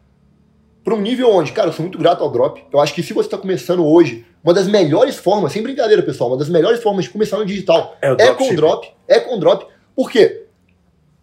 para 0.83 0.95
um 0.95 1.01
nível 1.01 1.29
onde, 1.29 1.51
cara, 1.51 1.69
eu 1.69 1.73
sou 1.73 1.83
muito 1.83 1.97
grato 1.97 2.23
ao 2.23 2.31
drop. 2.31 2.63
Eu 2.71 2.79
acho 2.79 2.93
que 2.93 3.03
se 3.03 3.13
você 3.13 3.27
está 3.27 3.37
começando 3.37 3.85
hoje, 3.85 4.25
uma 4.43 4.53
das 4.53 4.67
melhores 4.67 5.15
formas, 5.15 5.51
sem 5.51 5.61
brincadeira, 5.61 6.01
pessoal, 6.01 6.31
uma 6.31 6.37
das 6.37 6.49
melhores 6.49 6.81
formas 6.81 7.05
de 7.05 7.11
começar 7.11 7.37
no 7.37 7.45
digital 7.45 7.95
É 8.01 8.11
o 8.11 8.13
é 8.13 8.15
com 8.15 8.25
dropshipping. 8.25 8.55
drop, 8.55 8.93
é 9.07 9.19
com 9.19 9.39
drop. 9.39 9.67
Por 9.95 10.09
quê? 10.09 10.45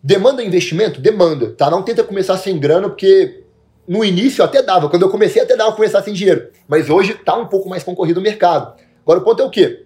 Demanda 0.03 0.43
investimento? 0.45 1.01
Demanda, 1.01 1.51
tá? 1.51 1.69
Não 1.71 1.83
tenta 1.83 2.05
começar 2.05 2.37
sem 2.39 2.59
grana, 2.59 2.89
porque 2.89 3.43
no 3.87 4.05
início 4.05 4.45
até 4.45 4.63
dava. 4.63 4.89
Quando 4.89 5.03
eu 5.03 5.11
comecei, 5.11 5.43
até 5.43 5.57
dava 5.57 5.73
começar 5.73 6.03
sem 6.03 6.15
dinheiro. 6.15 6.51
Mas 6.69 6.89
hoje 6.89 7.15
tá 7.15 7.37
um 7.37 7.47
pouco 7.47 7.69
mais 7.69 7.83
concorrido 7.83 8.21
o 8.21 8.23
mercado. 8.23 8.75
Agora 9.03 9.19
o 9.19 9.25
ponto 9.25 9.43
é 9.43 9.45
o 9.45 9.51
quê? 9.51 9.85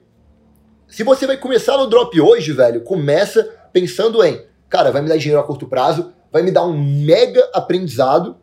Se 0.87 1.03
você 1.03 1.27
vai 1.27 1.39
começar 1.39 1.79
no 1.79 1.87
drop 1.87 2.20
hoje, 2.20 2.53
velho, 2.53 2.83
começa 2.83 3.49
pensando 3.73 4.23
em, 4.23 4.45
cara, 4.68 4.91
vai 4.91 5.01
me 5.01 5.09
dar 5.09 5.16
dinheiro 5.16 5.41
a 5.41 5.45
curto 5.45 5.66
prazo, 5.66 6.12
vai 6.31 6.43
me 6.43 6.51
dar 6.51 6.66
um 6.66 6.77
mega 6.77 7.49
aprendizado. 7.55 8.37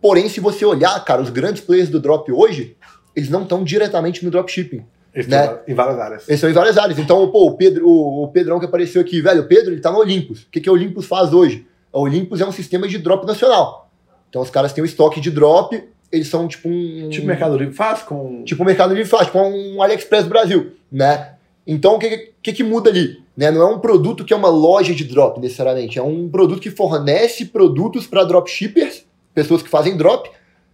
Porém, 0.00 0.28
se 0.28 0.40
você 0.40 0.64
olhar, 0.64 1.02
cara, 1.04 1.20
os 1.20 1.30
grandes 1.30 1.62
players 1.62 1.88
do 1.88 2.00
drop 2.00 2.30
hoje, 2.32 2.76
eles 3.14 3.28
não 3.28 3.42
estão 3.42 3.62
diretamente 3.62 4.24
no 4.24 4.30
dropshipping. 4.30 4.84
Eles 5.14 5.26
Né? 5.26 5.42
estão 5.42 5.58
Em 5.66 5.74
várias 5.74 5.98
áreas. 5.98 6.28
Eles 6.28 6.40
são 6.40 6.48
em 6.48 6.52
várias 6.52 6.78
áreas. 6.78 6.98
Então, 6.98 7.28
pô, 7.30 7.46
o, 7.46 7.56
Pedro, 7.56 7.86
o, 7.86 8.24
o 8.24 8.28
Pedrão 8.28 8.58
que 8.58 8.66
apareceu 8.66 9.00
aqui, 9.00 9.20
velho, 9.20 9.42
o 9.42 9.46
Pedro, 9.46 9.72
ele 9.72 9.80
tá 9.80 9.90
no 9.90 9.98
Olympus. 9.98 10.42
O 10.44 10.50
que, 10.50 10.60
que 10.60 10.70
o 10.70 10.72
Olympus 10.72 11.06
faz 11.06 11.32
hoje? 11.32 11.66
O 11.92 12.02
Olympus 12.02 12.40
é 12.40 12.46
um 12.46 12.52
sistema 12.52 12.86
de 12.86 12.98
drop 12.98 13.26
nacional. 13.26 13.90
Então, 14.28 14.40
os 14.40 14.50
caras 14.50 14.72
têm 14.72 14.82
o 14.82 14.86
estoque 14.86 15.20
de 15.20 15.30
drop, 15.30 15.82
eles 16.12 16.28
são 16.28 16.46
tipo 16.46 16.68
um. 16.68 17.08
Tipo 17.10 17.26
Mercado 17.26 17.56
Livre 17.56 17.74
faz 17.74 18.02
com. 18.02 18.44
Tipo 18.44 18.62
o 18.62 18.66
Mercado 18.66 18.94
Livre 18.94 19.08
faz, 19.08 19.26
tipo 19.26 19.38
um 19.38 19.82
AliExpress 19.82 20.24
do 20.24 20.30
Brasil, 20.30 20.72
né? 20.90 21.34
Então, 21.66 21.96
o 21.96 21.98
que, 21.98 22.32
que, 22.42 22.52
que 22.52 22.62
muda 22.62 22.90
ali? 22.90 23.20
Né? 23.36 23.50
Não 23.50 23.62
é 23.62 23.66
um 23.66 23.78
produto 23.78 24.24
que 24.24 24.32
é 24.32 24.36
uma 24.36 24.48
loja 24.48 24.94
de 24.94 25.04
drop, 25.04 25.40
necessariamente. 25.40 25.98
É 25.98 26.02
um 26.02 26.28
produto 26.28 26.60
que 26.60 26.70
fornece 26.70 27.46
produtos 27.46 28.06
para 28.06 28.24
dropshippers, 28.24 29.04
pessoas 29.34 29.62
que 29.62 29.68
fazem 29.68 29.96
drop, 29.96 30.30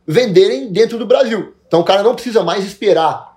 venderem 0.06 0.70
dentro 0.72 0.98
do 0.98 1.06
Brasil. 1.06 1.54
Então, 1.66 1.80
o 1.80 1.84
cara 1.84 2.02
não 2.02 2.14
precisa 2.14 2.42
mais 2.42 2.64
esperar 2.64 3.36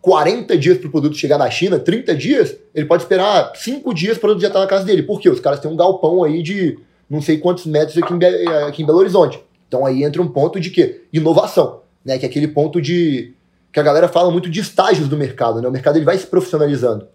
40 0.00 0.58
dias 0.58 0.78
para 0.78 0.88
o 0.88 0.90
produto 0.90 1.16
chegar 1.16 1.38
na 1.38 1.48
China, 1.50 1.78
30 1.78 2.14
dias, 2.16 2.56
ele 2.74 2.86
pode 2.86 3.04
esperar 3.04 3.52
5 3.54 3.94
dias 3.94 4.18
para 4.18 4.26
o 4.26 4.28
produto 4.30 4.42
já 4.42 4.48
estar 4.48 4.60
na 4.60 4.66
casa 4.66 4.84
dele. 4.84 5.02
Por 5.04 5.20
quê? 5.20 5.30
Os 5.30 5.38
caras 5.40 5.60
têm 5.60 5.70
um 5.70 5.76
galpão 5.76 6.24
aí 6.24 6.42
de 6.42 6.78
não 7.08 7.22
sei 7.22 7.38
quantos 7.38 7.66
metros 7.66 7.96
aqui 7.96 8.12
em, 8.12 8.18
Be- 8.18 8.48
aqui 8.66 8.82
em 8.82 8.86
Belo 8.86 8.98
Horizonte. 8.98 9.40
Então 9.68 9.86
aí 9.86 10.02
entra 10.02 10.20
um 10.20 10.26
ponto 10.28 10.58
de 10.58 10.70
quê? 10.70 11.02
Inovação, 11.12 11.82
né? 12.04 12.18
Que 12.18 12.26
é 12.26 12.28
aquele 12.28 12.48
ponto 12.48 12.80
de 12.82 13.32
que 13.72 13.78
a 13.78 13.82
galera 13.82 14.08
fala 14.08 14.30
muito 14.30 14.50
de 14.50 14.60
estágios 14.60 15.08
do 15.08 15.16
mercado, 15.16 15.62
né? 15.62 15.68
O 15.68 15.72
mercado 15.72 15.96
ele 15.96 16.04
vai 16.04 16.18
se 16.18 16.26
profissionalizando. 16.26 17.06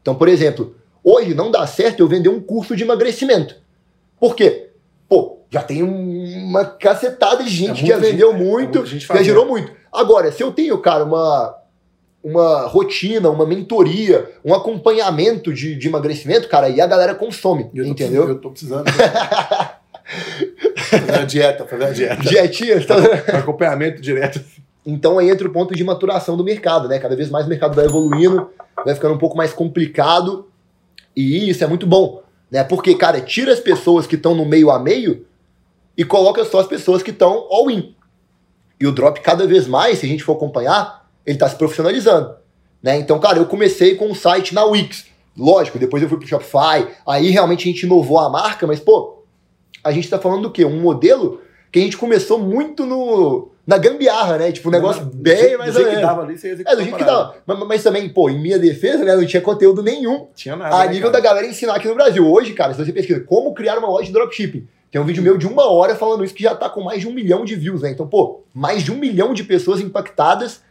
Então, 0.00 0.14
por 0.14 0.28
exemplo, 0.28 0.76
hoje 1.02 1.34
não 1.34 1.50
dá 1.50 1.66
certo 1.66 2.00
eu 2.00 2.06
vender 2.08 2.28
um 2.28 2.40
curso 2.40 2.76
de 2.76 2.84
emagrecimento. 2.84 3.56
Por 4.20 4.36
quê? 4.36 4.68
Pô, 5.08 5.35
já 5.50 5.62
tem 5.62 5.82
um- 5.82 6.44
uma 6.48 6.64
cacetada 6.64 7.42
de 7.44 7.50
gente 7.50 7.70
É 7.70 7.74
que 7.82 7.86
já 7.86 7.96
vendeu 7.98 8.30
gente, 8.32 8.40
é 8.40 8.44
muito, 8.44 8.78
muita 8.78 8.86
gente 8.90 9.06
já 9.06 9.22
gerou 9.22 9.46
muito. 9.46 9.72
Agora, 9.92 10.30
se 10.32 10.42
eu 10.42 10.52
tenho, 10.52 10.76
cara, 10.78 11.04
uma, 11.04 11.54
uma 12.22 12.66
rotina, 12.66 13.30
uma 13.30 13.46
mentoria, 13.46 14.30
um 14.44 14.52
acompanhamento 14.52 15.52
de, 15.54 15.74
de 15.76 15.88
emagrecimento, 15.88 16.48
cara, 16.48 16.66
aí 16.66 16.80
a 16.80 16.86
galera 16.86 17.14
consome, 17.14 17.70
eu 17.74 17.84
tô 17.84 17.90
entendeu? 17.90 18.22
precisando- 18.24 18.28
Eu 18.30 18.40
tô 18.40 18.50
precisando. 18.50 18.84
fazer 20.90 21.12
uma 21.12 21.26
dieta, 21.26 21.64
fazer 21.66 21.84
uma 21.84 21.92
dieta. 21.92 22.22
Dietinha, 22.22 22.80
tá? 22.86 22.94
Acompanhamento 23.38 24.00
direto. 24.00 24.40
Então 24.84 25.18
aí 25.18 25.28
entra 25.30 25.48
o 25.48 25.52
ponto 25.52 25.74
de 25.74 25.82
maturação 25.82 26.36
do 26.36 26.44
mercado, 26.44 26.88
né? 26.88 26.98
Cada 26.98 27.16
vez 27.16 27.28
mais 27.30 27.46
o 27.46 27.48
mercado 27.48 27.74
vai 27.74 27.84
evoluindo, 27.86 28.50
vai 28.84 28.94
ficando 28.94 29.14
um 29.14 29.18
pouco 29.18 29.36
mais 29.36 29.52
complicado. 29.52 30.46
E 31.16 31.48
isso 31.50 31.64
é 31.64 31.66
muito 31.66 31.86
bom, 31.86 32.22
né? 32.50 32.62
Porque, 32.62 32.94
cara, 32.94 33.20
tira 33.20 33.52
as 33.52 33.58
pessoas 33.60 34.06
que 34.06 34.14
estão 34.14 34.34
no 34.34 34.44
meio 34.44 34.70
a 34.70 34.78
meio 34.78 35.24
e 35.96 36.04
coloca 36.04 36.44
só 36.44 36.60
as 36.60 36.66
pessoas 36.66 37.02
que 37.02 37.10
estão 37.10 37.46
all-in. 37.50 37.94
E 38.80 38.86
o 38.86 38.92
drop, 38.92 39.20
cada 39.20 39.46
vez 39.46 39.66
mais, 39.66 39.98
se 39.98 40.06
a 40.06 40.08
gente 40.08 40.22
for 40.24 40.32
acompanhar, 40.32 41.08
ele 41.24 41.38
tá 41.38 41.48
se 41.48 41.56
profissionalizando. 41.56 42.34
Né? 42.82 42.98
Então, 42.98 43.18
cara, 43.18 43.38
eu 43.38 43.46
comecei 43.46 43.94
com 43.94 44.06
um 44.08 44.14
site 44.14 44.54
na 44.54 44.64
Wix. 44.64 45.06
Lógico, 45.36 45.78
depois 45.78 46.02
eu 46.02 46.08
fui 46.08 46.18
pro 46.18 46.26
Shopify, 46.26 46.86
aí 47.06 47.30
realmente 47.30 47.68
a 47.68 47.72
gente 47.72 47.82
inovou 47.84 48.18
a 48.18 48.28
marca, 48.28 48.66
mas, 48.66 48.80
pô, 48.80 49.22
a 49.84 49.90
gente 49.92 50.08
tá 50.08 50.18
falando 50.18 50.42
do 50.42 50.50
quê? 50.50 50.64
Um 50.64 50.80
modelo 50.80 51.40
que 51.72 51.78
a 51.78 51.82
gente 51.82 51.96
começou 51.98 52.38
muito 52.38 52.86
no, 52.86 53.50
na 53.66 53.76
gambiarra, 53.76 54.38
né? 54.38 54.52
Tipo, 54.52 54.68
um 54.68 54.72
negócio 54.72 55.04
Do 55.04 55.14
bem 55.16 55.36
jeito- 55.36 55.58
mais 55.58 55.74
do 55.74 55.78
ou 55.78 55.84
jeito 55.84 55.88
que 55.90 55.96
menos. 55.96 56.10
dava 56.10 56.22
ali, 56.26 56.38
você 56.38 56.50
É, 56.66 56.76
do 56.76 56.82
jeito 56.82 56.96
que 56.96 57.04
dava. 57.04 57.34
Mas, 57.46 57.58
mas 57.66 57.82
também, 57.82 58.08
pô, 58.08 58.30
em 58.30 58.40
minha 58.40 58.58
defesa, 58.58 59.04
né, 59.04 59.14
não 59.14 59.26
tinha 59.26 59.42
conteúdo 59.42 59.82
nenhum 59.82 60.28
Tinha 60.34 60.56
nada. 60.56 60.74
a 60.74 60.86
né, 60.86 60.92
nível 60.92 61.10
cara? 61.10 61.22
da 61.22 61.28
galera 61.28 61.46
ensinar 61.46 61.74
aqui 61.74 61.88
no 61.88 61.94
Brasil. 61.94 62.26
Hoje, 62.30 62.52
cara, 62.54 62.72
se 62.72 62.82
você 62.84 62.92
pesquisa 62.92 63.20
como 63.20 63.52
criar 63.52 63.78
uma 63.78 63.88
loja 63.88 64.06
de 64.06 64.12
dropshipping, 64.12 64.66
tem 64.96 65.02
um 65.02 65.04
vídeo 65.04 65.22
meu 65.22 65.36
de 65.36 65.46
uma 65.46 65.70
hora 65.70 65.94
falando 65.94 66.24
isso 66.24 66.32
que 66.32 66.42
já 66.42 66.54
tá 66.54 66.70
com 66.70 66.80
mais 66.80 67.02
de 67.02 67.06
um 67.06 67.12
milhão 67.12 67.44
de 67.44 67.54
views, 67.54 67.82
né? 67.82 67.90
Então, 67.90 68.06
pô, 68.06 68.44
mais 68.54 68.82
de 68.82 68.90
um 68.90 68.96
milhão 68.96 69.34
de 69.34 69.44
pessoas 69.44 69.78
impactadas 69.78 70.62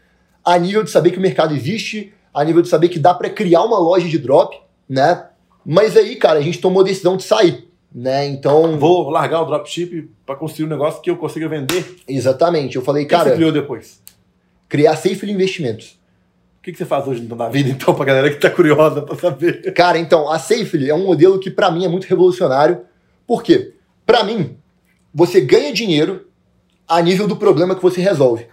a 0.44 0.58
nível 0.58 0.84
de 0.84 0.90
saber 0.90 1.12
que 1.12 1.20
o 1.20 1.22
mercado 1.22 1.54
existe, 1.54 2.12
a 2.34 2.44
nível 2.44 2.64
de 2.64 2.68
saber 2.68 2.90
que 2.90 2.98
dá 2.98 3.14
pra 3.14 3.30
criar 3.30 3.62
uma 3.62 3.78
loja 3.78 4.10
de 4.10 4.18
drop, 4.18 4.58
né? 4.90 5.28
Mas 5.64 5.96
aí, 5.96 6.16
cara, 6.16 6.40
a 6.40 6.42
gente 6.42 6.58
tomou 6.60 6.82
a 6.82 6.86
decisão 6.86 7.16
de 7.16 7.22
sair, 7.22 7.70
né? 7.94 8.26
Então, 8.26 8.80
Vou 8.80 9.12
largar 9.12 9.44
o 9.44 9.46
dropship 9.46 10.10
pra 10.26 10.36
construir 10.36 10.66
um 10.66 10.70
negócio 10.70 11.04
que 11.04 11.10
eu 11.12 11.18
consiga 11.18 11.48
vender. 11.48 11.86
exatamente, 12.08 12.78
eu 12.78 12.82
falei, 12.82 13.04
O 13.04 13.08
que, 13.08 13.12
cara, 13.12 13.30
você 13.30 13.36
criou 13.36 13.52
depois? 13.52 14.02
criar 14.68 14.96
Safely 14.96 15.34
Investimentos. 15.34 16.00
O 16.60 16.64
que, 16.64 16.72
que 16.72 16.80
você 16.80 16.86
faz 16.86 17.08
hoje 17.08 17.22
então, 17.22 17.38
na 17.38 17.48
vida, 17.48 17.70
então, 17.70 17.94
pra 17.94 18.06
galera 18.06 18.32
que 18.32 18.38
tá 18.38 18.50
curiosa 18.50 19.04
pra 19.04 19.16
saber? 19.16 19.72
Cara, 19.76 20.00
então, 20.00 20.32
a 20.32 20.40
Safely 20.40 20.90
é 20.90 20.96
um 20.96 21.06
modelo 21.06 21.38
que 21.38 21.52
pra 21.52 21.70
mim 21.70 21.86
é 21.86 21.88
muito 21.88 22.06
revolucionário. 22.06 22.82
Por 23.28 23.44
quê? 23.44 23.75
Pra 24.06 24.24
mim, 24.24 24.58
você 25.14 25.41
ganha 25.41 25.74
dinheiro 25.74 26.28
a 26.88 27.01
nível 27.01 27.28
do 27.28 27.36
problema 27.36 27.76
que 27.76 27.82
você 27.82 28.01
resolve. 28.01 28.47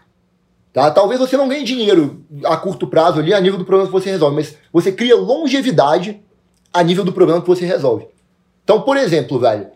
Tá? 0.73 0.91
Talvez 0.91 1.21
você 1.21 1.37
não 1.37 1.49
ganhe 1.49 1.65
dinheiro 1.65 2.25
a 2.45 2.57
curto 2.57 2.87
prazo 2.87 3.19
ali 3.21 3.35
a 3.35 3.41
nível 3.41 3.59
do 3.59 3.65
problema 3.65 3.89
que 3.89 3.93
você 3.93 4.11
resolve, 4.11 4.37
mas 4.37 4.57
você 4.73 4.91
cria 4.91 5.17
longevidade 5.17 6.23
a 6.73 6.83
nível 6.83 7.05
do 7.05 7.13
problema 7.13 7.43
que 7.43 7.49
você 7.49 7.67
resolve. 7.67 8.07
Então, 8.65 8.81
por 8.81 8.97
exemplo, 8.97 9.39
velho, 9.39 9.67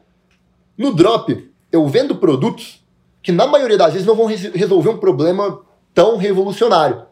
no 0.78 0.94
drop 0.94 1.50
eu 1.70 1.86
vendo 1.86 2.16
produtos 2.16 2.82
que 3.22 3.30
na 3.32 3.46
maioria 3.46 3.76
das 3.76 3.92
vezes 3.92 4.06
não 4.06 4.14
vão 4.14 4.26
res- 4.26 4.52
resolver 4.54 4.88
um 4.88 4.98
problema 4.98 5.60
tão 5.92 6.16
revolucionário. 6.16 7.02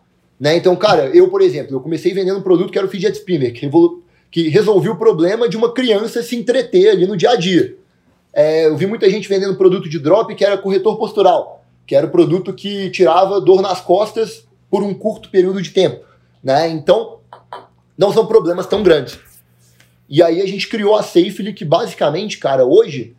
Né? 0.40 0.56
Então, 0.56 0.74
cara, 0.76 1.06
eu, 1.14 1.28
por 1.28 1.42
exemplo, 1.42 1.74
eu 1.74 1.80
comecei 1.80 2.14
vendendo 2.14 2.38
um 2.38 2.42
produto 2.42 2.70
que 2.70 2.78
era 2.78 2.86
o 2.86 2.90
fidget 2.90 3.18
spinner, 3.18 3.52
que, 3.52 3.68
que 4.30 4.48
resolvia 4.48 4.92
o 4.92 4.98
problema 4.98 5.48
de 5.48 5.56
uma 5.56 5.72
criança 5.72 6.22
se 6.22 6.36
entreter 6.36 6.88
ali 6.90 7.06
no 7.06 7.16
dia 7.16 7.30
a 7.30 7.36
dia. 7.36 7.76
É, 8.35 8.66
eu 8.66 8.76
vi 8.76 8.87
muita 8.87 9.09
gente 9.09 9.28
vendendo 9.28 9.57
produto 9.57 9.89
de 9.89 9.99
drop 9.99 10.35
que 10.35 10.45
era 10.45 10.59
corretor 10.59 10.99
postural, 10.99 11.64
que 11.87 11.95
era 11.95 12.07
o 12.07 12.11
produto 12.11 12.53
que 12.53 12.91
tirava 12.91 13.41
dor 13.41 13.62
nas 13.62 13.80
costas 13.80 14.45
por 14.68 14.82
um 14.82 14.93
curto 14.93 15.30
período 15.30 15.62
de 15.62 15.70
tempo. 15.70 16.05
Né? 16.43 16.68
Então, 16.68 17.20
não 17.97 18.12
são 18.12 18.26
problemas 18.26 18.66
tão 18.66 18.82
grandes. 18.82 19.18
E 20.09 20.22
aí 20.22 20.43
a 20.43 20.47
gente 20.47 20.68
criou 20.68 20.97
a 20.97 21.03
Safely, 21.03 21.53
que 21.55 21.64
basicamente, 21.64 22.39
cara, 22.39 22.64
hoje 22.64 23.16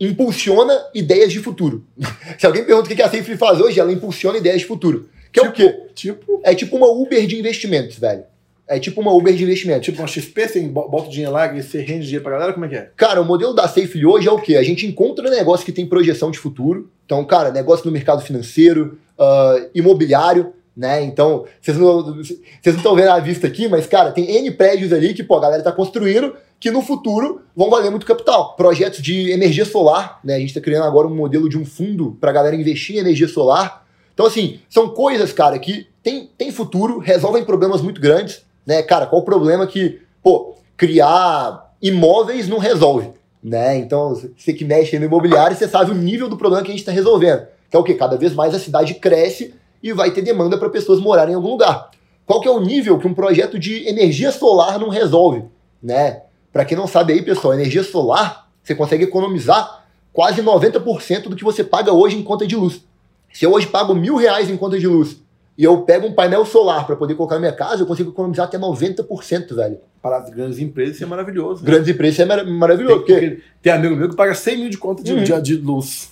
impulsiona 0.00 0.84
ideias 0.94 1.32
de 1.32 1.40
futuro. 1.40 1.86
Se 2.38 2.46
alguém 2.46 2.64
pergunta 2.64 2.90
o 2.90 2.96
que 2.96 3.02
a 3.02 3.08
Safely 3.10 3.36
faz 3.36 3.60
hoje, 3.60 3.78
ela 3.78 3.92
impulsiona 3.92 4.38
ideias 4.38 4.60
de 4.60 4.66
futuro. 4.66 5.08
Que 5.30 5.40
é 5.40 5.48
o 5.48 5.52
quê? 5.52 5.88
Tipo, 5.94 6.40
É 6.42 6.54
tipo 6.54 6.76
uma 6.76 6.86
Uber 6.86 7.26
de 7.26 7.38
investimentos, 7.38 7.98
velho. 7.98 8.24
É 8.66 8.78
tipo 8.78 9.00
uma 9.00 9.12
Uber 9.12 9.34
de 9.34 9.42
investimentos. 9.44 9.84
tipo 9.84 9.98
uma 10.00 10.06
XP, 10.08 10.48
você 10.48 10.60
bo- 10.62 10.88
bota 10.88 11.08
o 11.08 11.10
dinheiro 11.10 11.32
lá 11.32 11.54
e 11.54 11.62
você 11.62 11.80
rende 11.82 12.04
dinheiro 12.04 12.22
pra 12.22 12.32
galera, 12.32 12.52
como 12.52 12.64
é 12.64 12.68
que 12.68 12.74
é? 12.76 12.90
Cara, 12.96 13.20
o 13.20 13.24
modelo 13.24 13.52
da 13.52 13.68
Safely 13.68 14.06
hoje 14.06 14.26
é 14.26 14.32
o 14.32 14.38
quê? 14.40 14.56
A 14.56 14.62
gente 14.62 14.86
encontra 14.86 15.28
negócio 15.28 15.66
que 15.66 15.72
tem 15.72 15.86
projeção 15.86 16.30
de 16.30 16.38
futuro. 16.38 16.88
Então, 17.04 17.22
cara, 17.24 17.50
negócio 17.50 17.84
no 17.84 17.92
mercado 17.92 18.22
financeiro, 18.22 18.98
ah, 19.18 19.66
imobiliário, 19.74 20.54
né? 20.76 21.02
Então, 21.04 21.44
vocês 21.60 21.76
não 21.76 22.02
vocês 22.14 22.38
não 22.66 22.76
estão 22.76 22.96
vendo 22.96 23.10
a 23.10 23.20
vista 23.20 23.46
aqui, 23.46 23.68
mas, 23.68 23.86
cara, 23.86 24.10
tem 24.12 24.24
N 24.38 24.50
prédios 24.52 24.92
ali 24.92 25.12
que, 25.12 25.22
pô, 25.22 25.36
a 25.36 25.40
galera 25.40 25.62
tá 25.62 25.70
construindo 25.70 26.34
que 26.58 26.70
no 26.70 26.80
futuro 26.80 27.42
vão 27.54 27.68
valer 27.68 27.90
muito 27.90 28.06
capital. 28.06 28.56
Projetos 28.56 29.02
de 29.02 29.30
energia 29.30 29.66
solar, 29.66 30.18
né? 30.24 30.36
A 30.36 30.38
gente 30.38 30.54
tá 30.54 30.60
criando 30.62 30.84
agora 30.86 31.06
um 31.06 31.14
modelo 31.14 31.48
de 31.50 31.58
um 31.58 31.66
fundo 31.66 32.16
pra 32.18 32.32
galera 32.32 32.56
investir 32.56 32.96
em 32.96 32.98
energia 32.98 33.28
solar. 33.28 33.84
Então, 34.14 34.24
assim, 34.24 34.60
são 34.70 34.88
coisas, 34.88 35.32
cara, 35.34 35.58
que 35.58 35.86
tem, 36.02 36.30
tem 36.38 36.50
futuro, 36.50 36.98
resolvem 36.98 37.44
problemas 37.44 37.82
muito 37.82 38.00
grandes, 38.00 38.42
né? 38.66 38.82
Cara, 38.82 39.06
qual 39.06 39.22
o 39.22 39.24
problema 39.24 39.66
que, 39.66 40.00
pô, 40.22 40.54
criar 40.76 41.72
imóveis 41.80 42.48
não 42.48 42.58
resolve, 42.58 43.10
né? 43.42 43.76
Então, 43.76 44.14
você 44.36 44.52
que 44.52 44.64
mexe 44.64 44.98
no 44.98 45.04
imobiliário, 45.04 45.56
você 45.56 45.68
sabe 45.68 45.90
o 45.90 45.94
nível 45.94 46.28
do 46.28 46.36
problema 46.36 46.64
que 46.64 46.70
a 46.70 46.74
gente 46.74 46.80
está 46.80 46.92
resolvendo. 46.92 47.46
Que 47.70 47.76
é 47.76 47.78
o 47.78 47.84
quê? 47.84 47.94
Cada 47.94 48.16
vez 48.16 48.34
mais 48.34 48.54
a 48.54 48.58
cidade 48.58 48.94
cresce 48.94 49.54
e 49.82 49.92
vai 49.92 50.10
ter 50.10 50.22
demanda 50.22 50.56
para 50.56 50.70
pessoas 50.70 51.00
morarem 51.00 51.32
em 51.32 51.36
algum 51.36 51.50
lugar. 51.50 51.90
Qual 52.26 52.40
que 52.40 52.48
é 52.48 52.50
o 52.50 52.60
nível 52.60 52.98
que 52.98 53.06
um 53.06 53.12
projeto 53.12 53.58
de 53.58 53.86
energia 53.86 54.32
solar 54.32 54.78
não 54.78 54.88
resolve, 54.88 55.44
né? 55.82 56.22
Para 56.52 56.64
quem 56.64 56.76
não 56.76 56.86
sabe 56.86 57.12
aí, 57.12 57.20
pessoal, 57.20 57.52
energia 57.52 57.82
solar, 57.82 58.48
você 58.62 58.74
consegue 58.74 59.04
economizar 59.04 59.84
quase 60.12 60.40
90% 60.40 61.28
do 61.28 61.36
que 61.36 61.44
você 61.44 61.62
paga 61.62 61.92
hoje 61.92 62.16
em 62.16 62.22
conta 62.22 62.46
de 62.46 62.56
luz. 62.56 62.80
Se 63.32 63.44
eu 63.44 63.52
hoje 63.52 63.66
pago 63.66 63.94
mil 63.94 64.16
reais 64.16 64.48
em 64.48 64.56
conta 64.56 64.78
de 64.78 64.86
luz 64.86 65.16
e 65.56 65.62
eu 65.64 65.82
pego 65.82 66.06
um 66.08 66.12
painel 66.12 66.44
solar 66.44 66.86
para 66.86 66.96
poder 66.96 67.14
colocar 67.14 67.36
na 67.36 67.40
minha 67.40 67.52
casa, 67.52 67.82
eu 67.82 67.86
consigo 67.86 68.10
economizar 68.10 68.46
até 68.46 68.58
90%, 68.58 69.54
velho. 69.54 69.78
Para 70.02 70.18
as 70.18 70.28
grandes 70.30 70.58
empresas, 70.58 70.96
isso 70.96 71.04
é 71.04 71.06
maravilhoso. 71.06 71.62
né? 71.64 71.70
Grandes 71.70 71.88
empresas 71.88 72.18
é 72.20 72.24
mar- 72.24 72.44
maravilhoso. 72.44 73.04
Tem, 73.04 73.14
Porque 73.14 73.30
porque 73.30 73.42
tem 73.62 73.72
amigo 73.72 73.96
meu 73.96 74.08
que 74.08 74.16
paga 74.16 74.34
100 74.34 74.56
mil 74.58 74.68
de 74.70 74.76
conta 74.78 75.02
de, 75.02 75.12
Uhum. 75.12 75.22
de, 75.22 75.40
de 75.40 75.56
luz. 75.56 76.10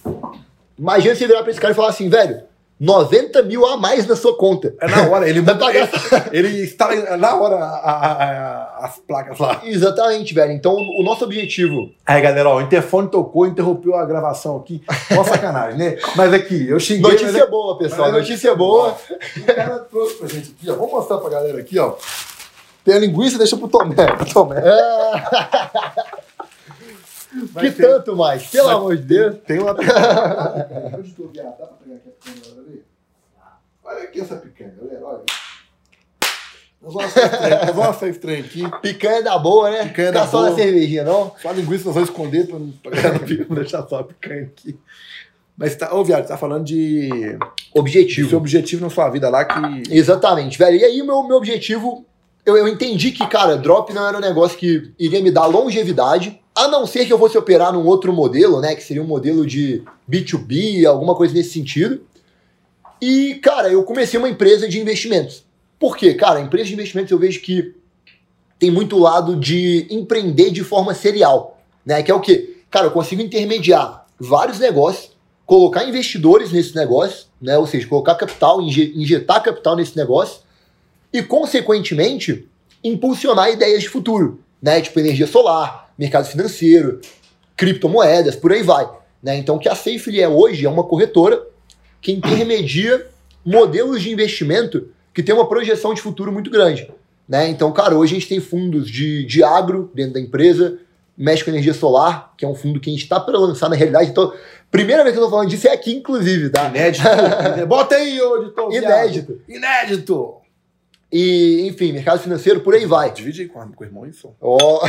imagina 0.78 1.14
você 1.14 1.26
virar 1.26 1.42
pra 1.42 1.50
esse 1.50 1.60
cara 1.60 1.72
e 1.72 1.76
falar 1.76 1.88
assim, 1.90 2.08
velho, 2.08 2.42
90 2.84 3.42
mil 3.44 3.64
a 3.64 3.76
mais 3.76 4.06
na 4.08 4.16
sua 4.16 4.36
conta. 4.36 4.74
É 4.80 4.88
na 4.88 5.08
hora, 5.08 5.28
ele 5.28 5.40
Vai 5.42 5.56
pagar. 5.56 5.88
ele, 6.32 6.48
ele 6.48 6.64
instala 6.64 7.16
na 7.16 7.34
hora 7.36 7.54
a- 7.56 7.60
a- 7.60 8.24
a- 8.24 8.86
as 8.86 8.98
placas 8.98 9.38
lá. 9.38 9.60
Exatamente, 9.64 10.34
velho. 10.34 10.50
Então, 10.52 10.74
o 10.74 11.02
nosso 11.04 11.24
objetivo. 11.24 11.90
Aí, 12.04 12.20
galera, 12.20 12.48
ó, 12.48 12.56
o 12.56 12.60
interfone 12.60 13.08
tocou, 13.08 13.46
interrompeu 13.46 13.94
a 13.94 14.04
gravação 14.04 14.56
aqui. 14.56 14.82
Mó 15.12 15.22
sacanagem, 15.24 15.78
né? 15.78 15.96
Mas 16.16 16.32
aqui, 16.34 16.68
eu 16.68 16.80
xinguei. 16.80 17.12
mas 17.12 17.22
Notícia 17.22 17.46
boa, 17.46 17.78
pessoal. 17.78 18.10
Mas- 18.10 18.20
Notícia 18.22 18.54
boa. 18.56 18.96
O 19.36 19.44
cara 19.44 19.78
trouxe 19.78 20.14
pra 20.16 20.26
gente 20.28 20.54
aqui, 20.58 20.68
ó. 20.70 20.74
Vamos 20.74 20.90
mostrar 20.92 21.18
pra 21.18 21.30
galera 21.30 21.58
aqui, 21.60 21.78
ó. 21.78 21.92
Tem 22.84 22.94
a 22.96 22.98
linguiça, 22.98 23.38
deixa 23.38 23.56
pro 23.56 23.68
Tomé. 23.68 23.94
Pro 24.16 24.26
Tomé. 24.34 24.60
Vai 27.52 27.64
que 27.70 27.76
ter- 27.76 27.82
tanto 27.82 28.14
mais? 28.16 28.46
Pelo 28.48 28.66
vai- 28.66 28.74
amor 28.74 28.96
de 28.96 29.02
Deus. 29.02 29.36
Tem 29.46 29.58
uma 29.58 29.74
tu 31.16 31.28
viado? 31.32 31.56
Dá 31.58 31.66
pra 31.66 31.76
pegar 31.76 31.96
aqui 31.96 32.08
a 32.08 32.12
picanha, 32.12 32.36
galera? 32.44 32.66
Vê. 32.70 32.82
Olha 33.84 34.02
aqui 34.04 34.20
essa 34.20 34.36
picanha, 34.36 34.74
galera. 34.80 35.04
Olha. 35.04 35.22
Nós 36.82 36.94
vamos 36.94 37.14
esse 38.08 38.18
trem 38.18 38.40
aqui. 38.40 38.62
Picanha 38.80 39.22
da 39.22 39.38
boa, 39.38 39.70
né? 39.70 39.86
Picanha 39.86 40.08
Ficar 40.08 40.24
da 40.24 40.26
só 40.26 40.38
boa. 40.38 40.50
na 40.50 40.56
cervejinha, 40.56 41.04
não? 41.04 41.32
Só 41.40 41.50
a 41.50 41.52
linguiça 41.52 41.84
nós 41.86 41.94
vamos 41.94 42.08
esconder 42.10 42.46
pra, 42.48 42.58
não- 42.58 42.72
pra 42.72 43.54
deixar 43.56 43.86
só 43.86 44.00
a 44.00 44.04
picanha 44.04 44.42
aqui. 44.44 44.76
Mas 45.56 45.76
tá, 45.76 45.94
ô 45.94 46.02
viado, 46.04 46.26
tá 46.26 46.36
falando 46.36 46.64
de 46.64 47.08
Objetivo. 47.74 48.28
seu 48.30 48.38
objetivo 48.38 48.82
na 48.82 48.90
sua 48.90 49.08
vida 49.10 49.28
lá 49.30 49.44
que. 49.44 49.94
Exatamente, 49.94 50.58
velho. 50.58 50.76
E 50.76 50.84
aí, 50.84 51.02
meu, 51.02 51.22
meu 51.22 51.36
objetivo, 51.36 52.04
eu, 52.44 52.56
eu 52.56 52.68
entendi 52.68 53.12
que, 53.12 53.26
cara, 53.26 53.56
drop 53.56 53.92
não 53.92 54.06
era 54.06 54.16
um 54.16 54.20
negócio 54.20 54.58
que 54.58 54.92
iria 54.98 55.20
me 55.22 55.30
dar 55.30 55.46
longevidade, 55.46 56.40
a 56.54 56.68
não 56.68 56.86
ser 56.86 57.06
que 57.06 57.12
eu 57.12 57.18
fosse 57.18 57.38
operar 57.38 57.72
num 57.72 57.86
outro 57.86 58.12
modelo, 58.12 58.60
né? 58.60 58.74
Que 58.74 58.82
seria 58.82 59.02
um 59.02 59.06
modelo 59.06 59.46
de 59.46 59.82
B2B, 60.10 60.84
alguma 60.86 61.14
coisa 61.14 61.32
nesse 61.32 61.50
sentido. 61.50 62.02
E, 63.00 63.36
cara, 63.36 63.68
eu 63.68 63.82
comecei 63.84 64.18
uma 64.18 64.28
empresa 64.28 64.68
de 64.68 64.78
investimentos. 64.80 65.44
Por 65.78 65.96
quê? 65.96 66.14
Cara, 66.14 66.40
empresa 66.40 66.68
de 66.68 66.74
investimentos 66.74 67.10
eu 67.10 67.18
vejo 67.18 67.40
que 67.40 67.74
tem 68.58 68.70
muito 68.70 68.98
lado 68.98 69.34
de 69.34 69.86
empreender 69.90 70.50
de 70.50 70.62
forma 70.62 70.94
serial, 70.94 71.60
né? 71.84 72.02
Que 72.02 72.10
é 72.10 72.14
o 72.14 72.20
quê? 72.20 72.56
Cara, 72.70 72.86
eu 72.86 72.90
consigo 72.90 73.22
intermediar 73.22 74.06
vários 74.18 74.58
negócios, 74.58 75.10
colocar 75.46 75.84
investidores 75.84 76.52
nesse 76.52 76.74
negócio, 76.76 77.26
né? 77.40 77.56
Ou 77.58 77.66
seja, 77.66 77.86
colocar 77.88 78.14
capital, 78.14 78.60
inje- 78.62 78.92
injetar 78.94 79.42
capital 79.42 79.74
nesse 79.74 79.96
negócio 79.96 80.40
e, 81.12 81.22
consequentemente, 81.22 82.48
impulsionar 82.82 83.50
ideias 83.50 83.82
de 83.82 83.88
futuro, 83.88 84.40
né? 84.60 84.80
Tipo 84.80 85.00
energia 85.00 85.26
solar, 85.26 85.92
mercado 85.98 86.26
financeiro, 86.26 87.00
criptomoedas, 87.56 88.34
por 88.34 88.52
aí 88.52 88.62
vai. 88.62 88.88
Né? 89.22 89.36
Então, 89.36 89.56
o 89.56 89.58
que 89.58 89.68
a 89.68 89.74
Safely 89.74 90.20
é 90.20 90.28
hoje 90.28 90.66
é 90.66 90.68
uma 90.68 90.84
corretora 90.84 91.40
que 92.00 92.12
intermedia 92.12 93.06
modelos 93.44 94.02
de 94.02 94.10
investimento 94.10 94.88
que 95.14 95.22
tem 95.22 95.34
uma 95.34 95.48
projeção 95.48 95.94
de 95.94 96.00
futuro 96.00 96.32
muito 96.32 96.50
grande. 96.50 96.90
Né? 97.28 97.48
Então, 97.48 97.70
cara, 97.72 97.94
hoje 97.94 98.12
a 98.12 98.18
gente 98.18 98.28
tem 98.28 98.40
fundos 98.40 98.90
de, 98.90 99.24
de 99.24 99.44
agro 99.44 99.90
dentro 99.94 100.14
da 100.14 100.20
empresa, 100.20 100.78
mexe 101.16 101.44
com 101.44 101.50
energia 101.50 101.74
solar, 101.74 102.32
que 102.36 102.44
é 102.44 102.48
um 102.48 102.54
fundo 102.54 102.80
que 102.80 102.90
a 102.90 102.92
gente 102.92 103.02
está 103.02 103.20
para 103.20 103.38
lançar 103.38 103.68
na 103.68 103.76
realidade. 103.76 104.10
Então, 104.10 104.32
primeira 104.70 105.04
vez 105.04 105.14
que 105.14 105.20
eu 105.20 105.24
tô 105.24 105.30
falando 105.30 105.48
disso 105.48 105.68
é 105.68 105.72
aqui, 105.72 105.94
inclusive, 105.94 106.50
tá? 106.50 106.68
Inédito. 106.68 107.04
Bota 107.68 107.94
aí, 107.94 108.20
ô 108.20 108.42
editor. 108.42 108.74
Inédito. 108.74 109.40
Inédito. 109.48 110.41
E, 111.12 111.66
enfim, 111.68 111.92
mercado 111.92 112.20
financeiro, 112.20 112.60
por 112.60 112.74
aí 112.74 112.86
vai. 112.86 113.12
Divide 113.12 113.42
aí 113.42 113.48
com, 113.48 113.60
com 113.72 113.84
o 113.84 113.86
irmão 113.86 114.06
isso. 114.06 114.34
Ó, 114.40 114.80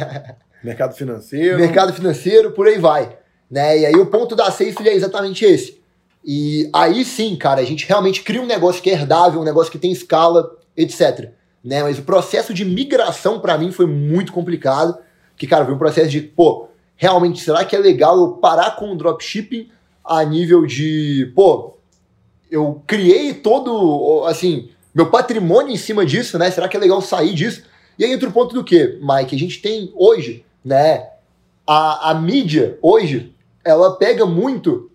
Mercado 0.64 0.94
financeiro. 0.94 1.58
mercado 1.58 1.92
financeiro, 1.92 2.52
por 2.52 2.66
aí 2.66 2.78
vai. 2.78 3.16
Né? 3.50 3.80
E 3.80 3.86
aí 3.86 3.94
o 3.94 4.06
ponto 4.06 4.34
da 4.34 4.50
Safely 4.50 4.88
é 4.88 4.94
exatamente 4.94 5.44
esse. 5.44 5.80
E 6.24 6.68
aí 6.72 7.04
sim, 7.04 7.36
cara, 7.36 7.60
a 7.60 7.64
gente 7.64 7.86
realmente 7.86 8.22
cria 8.22 8.42
um 8.42 8.46
negócio 8.46 8.82
que 8.82 8.90
é 8.90 8.94
herdável, 8.94 9.40
um 9.40 9.44
negócio 9.44 9.70
que 9.70 9.78
tem 9.78 9.92
escala, 9.92 10.56
etc. 10.76 11.30
Né? 11.62 11.82
Mas 11.82 11.98
o 11.98 12.02
processo 12.02 12.52
de 12.52 12.64
migração 12.64 13.40
para 13.40 13.56
mim 13.58 13.70
foi 13.70 13.86
muito 13.86 14.32
complicado. 14.32 14.98
Que, 15.36 15.46
cara, 15.46 15.64
foi 15.64 15.74
um 15.74 15.78
processo 15.78 16.08
de, 16.08 16.20
pô, 16.20 16.68
realmente, 16.96 17.40
será 17.40 17.64
que 17.64 17.76
é 17.76 17.78
legal 17.78 18.18
eu 18.18 18.32
parar 18.32 18.74
com 18.74 18.90
o 18.90 18.96
dropshipping 18.96 19.70
a 20.04 20.24
nível 20.24 20.66
de, 20.66 21.30
pô, 21.36 21.76
eu 22.50 22.82
criei 22.86 23.34
todo, 23.34 24.24
assim, 24.26 24.70
meu 24.94 25.10
patrimônio 25.10 25.72
em 25.72 25.76
cima 25.76 26.04
disso, 26.04 26.38
né? 26.38 26.50
Será 26.50 26.68
que 26.68 26.76
é 26.76 26.80
legal 26.80 27.00
sair 27.00 27.34
disso? 27.34 27.62
E 27.98 28.04
aí 28.04 28.12
entra 28.12 28.28
o 28.28 28.32
ponto 28.32 28.54
do 28.54 28.64
quê, 28.64 28.98
Mike? 29.00 29.34
A 29.34 29.38
gente 29.38 29.60
tem 29.60 29.92
hoje, 29.94 30.44
né? 30.64 31.08
A, 31.66 32.10
a 32.10 32.14
mídia, 32.14 32.78
hoje, 32.80 33.34
ela 33.64 33.96
pega 33.96 34.24
muito 34.24 34.90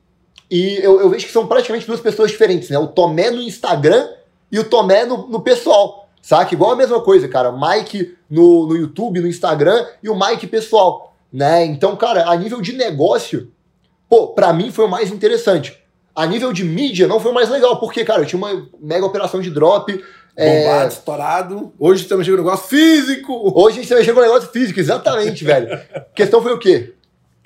e 0.49 0.79
eu, 0.83 0.99
eu 0.99 1.09
vejo 1.09 1.25
que 1.25 1.31
são 1.31 1.47
praticamente 1.47 1.87
duas 1.87 1.99
pessoas 1.99 2.31
diferentes, 2.31 2.69
né? 2.69 2.77
O 2.77 2.87
Tomé 2.87 3.31
no 3.31 3.41
Instagram 3.41 4.07
e 4.51 4.59
o 4.59 4.63
Tomé 4.63 5.05
no, 5.05 5.27
no 5.27 5.41
pessoal, 5.41 6.07
saca? 6.21 6.53
Igual 6.53 6.71
a 6.71 6.75
mesma 6.75 7.01
coisa, 7.01 7.27
cara. 7.27 7.51
Mike 7.51 8.15
no, 8.29 8.67
no 8.67 8.75
YouTube, 8.75 9.19
no 9.19 9.27
Instagram 9.27 9.85
e 10.01 10.09
o 10.09 10.15
Mike 10.15 10.47
pessoal, 10.47 11.15
né? 11.31 11.65
Então, 11.65 11.95
cara, 11.95 12.29
a 12.29 12.35
nível 12.35 12.61
de 12.61 12.73
negócio, 12.73 13.51
pô, 14.07 14.27
pra 14.27 14.53
mim 14.53 14.71
foi 14.71 14.85
o 14.85 14.89
mais 14.89 15.11
interessante. 15.11 15.82
A 16.16 16.26
nível 16.26 16.53
de 16.53 16.64
mídia 16.64 17.07
não 17.07 17.20
foi 17.20 17.32
o 17.32 17.34
mais 17.34 17.49
legal, 17.49 17.80
porque, 17.80 18.05
cara, 18.05 18.22
eu 18.22 18.26
tinha 18.26 18.38
uma 18.38 18.68
mega 18.80 19.05
operação 19.05 19.41
de 19.41 19.49
drop. 19.49 19.99
é, 20.38 20.64
Bombado, 20.64 20.93
estourado. 20.93 21.74
Hoje 21.80 22.03
estamos 22.03 22.26
chegando 22.26 22.41
no 22.41 22.45
negócio 22.45 22.68
físico. 22.68 23.51
Hoje 23.59 23.80
a 23.80 23.82
gente 23.82 23.89
tá 23.89 23.95
mexendo 23.95 24.14
com 24.16 24.22
o 24.22 24.24
negócio 24.24 24.49
físico, 24.49 24.80
exatamente, 24.80 25.43
velho. 25.43 25.74
A 25.95 25.99
questão 26.16 26.41
foi 26.41 26.53
o 26.53 26.59
quê? 26.59 26.93